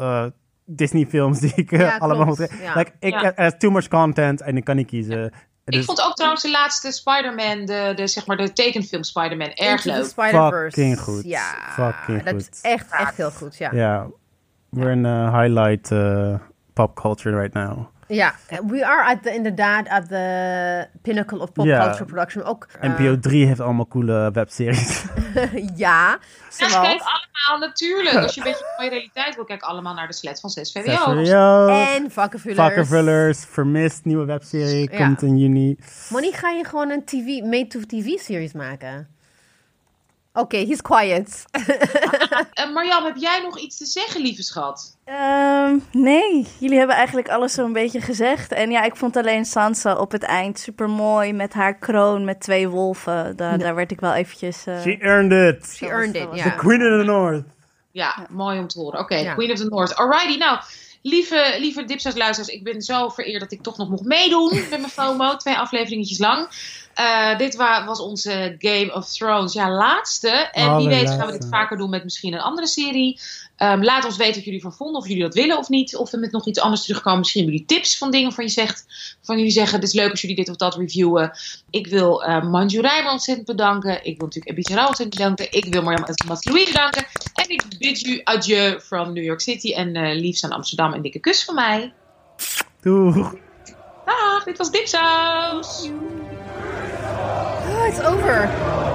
[0.65, 2.37] Disney-films die ik ja, allemaal moet.
[2.61, 2.73] Ja.
[2.75, 3.35] Like, ik, ja.
[3.35, 5.19] Er is too much content en ik kan niet kiezen.
[5.19, 5.29] Ja.
[5.65, 5.79] Dus...
[5.79, 9.83] Ik vond ook trouwens de laatste Spider-Man, de, de, zeg maar de tekenfilm Spider-Man, erg
[9.83, 10.05] leuk.
[10.05, 10.81] Spider-Verse.
[10.81, 11.23] Fucking goed.
[11.23, 12.49] Ja, Fucking dat goed.
[12.51, 13.69] is echt, echt heel goed, ja.
[13.71, 14.07] Ja,
[14.75, 16.35] we're in a highlight uh,
[16.73, 17.87] pop culture right now.
[18.07, 18.35] Ja,
[18.67, 21.79] we are at the, inderdaad at the pinnacle of pop Ja.
[21.85, 22.43] culture production.
[22.43, 25.03] Ook, eh, NPO 3 heeft allemaal coole webseries.
[25.33, 26.19] ja, Ja,
[26.49, 26.73] zoals...
[26.87, 28.15] kijk allemaal natuurlijk.
[28.15, 30.93] Als je een beetje mooie realiteit wil, kijk allemaal naar de sled van 6 VWO.
[31.23, 32.59] VWO, En vakkenvullers.
[32.59, 35.05] Vakkenvullers, Vermist, nieuwe webserie, Ja.
[35.05, 35.77] komt in juni.
[36.09, 39.07] Monique, ga je gewoon een TV, made-to-TV-series maken?
[40.35, 41.43] Oké, he's quiet.
[42.53, 44.97] En Marjam, heb jij nog iets te zeggen, lieve schat?
[45.05, 48.51] Ehm, nee, jullie hebben eigenlijk alles zo'n beetje gezegd.
[48.51, 52.39] En ja, ik vond alleen Sansa op het eind super mooi met haar kroon met
[52.39, 53.35] twee wolven.
[53.35, 54.65] Daar, daar werd ik wel eventjes.
[54.65, 55.73] eh, She earned it.
[55.75, 56.43] She earned it, The ja.
[56.43, 57.43] The Queen of the North.
[57.91, 58.99] Ja, mooi om te horen.
[58.99, 59.33] Oké, Ja.
[59.33, 59.95] Queen of the North.
[59.95, 60.59] Alrighty, nou,
[61.01, 64.69] lieve, lieve Dipsa's luisteraars, ik ben zo vereerd dat ik toch nog mocht meedoen met
[64.69, 65.35] mijn FOMO.
[65.35, 66.47] Twee afleveringetjes lang.
[66.95, 70.29] Eh, dit wa- was onze Game of Thrones, ja, laatste.
[70.29, 73.19] En wie weet gaan we dit vaker doen met misschien een andere serie.
[73.55, 75.95] Ehm, laat ons weten wat jullie ervan vonden, of jullie dat willen of niet.
[75.95, 77.19] Of we met nog iets anders terugkomen.
[77.19, 78.85] Misschien hebben jullie tips van dingen van je zegt.
[79.21, 81.31] Van jullie zeggen, het is leuk als jullie dit of dat reviewen.
[81.69, 83.91] Ik wil uh, Manju Rijmer ontzettend bedanken.
[84.05, 85.51] Ik wil natuurlijk Ebita Rauw ontzettend bedanken.
[85.51, 86.05] Ik wil Marjam
[86.39, 87.05] Louis bedanken.
[87.33, 89.73] En ik bid u adieu from New York City.
[89.73, 90.93] En uh, liefst aan Amsterdam.
[90.93, 91.93] En dikke kus van mij.
[92.81, 93.33] Doeg.
[94.05, 95.89] Dag, dit was Dipsaus.
[97.87, 98.94] It's over.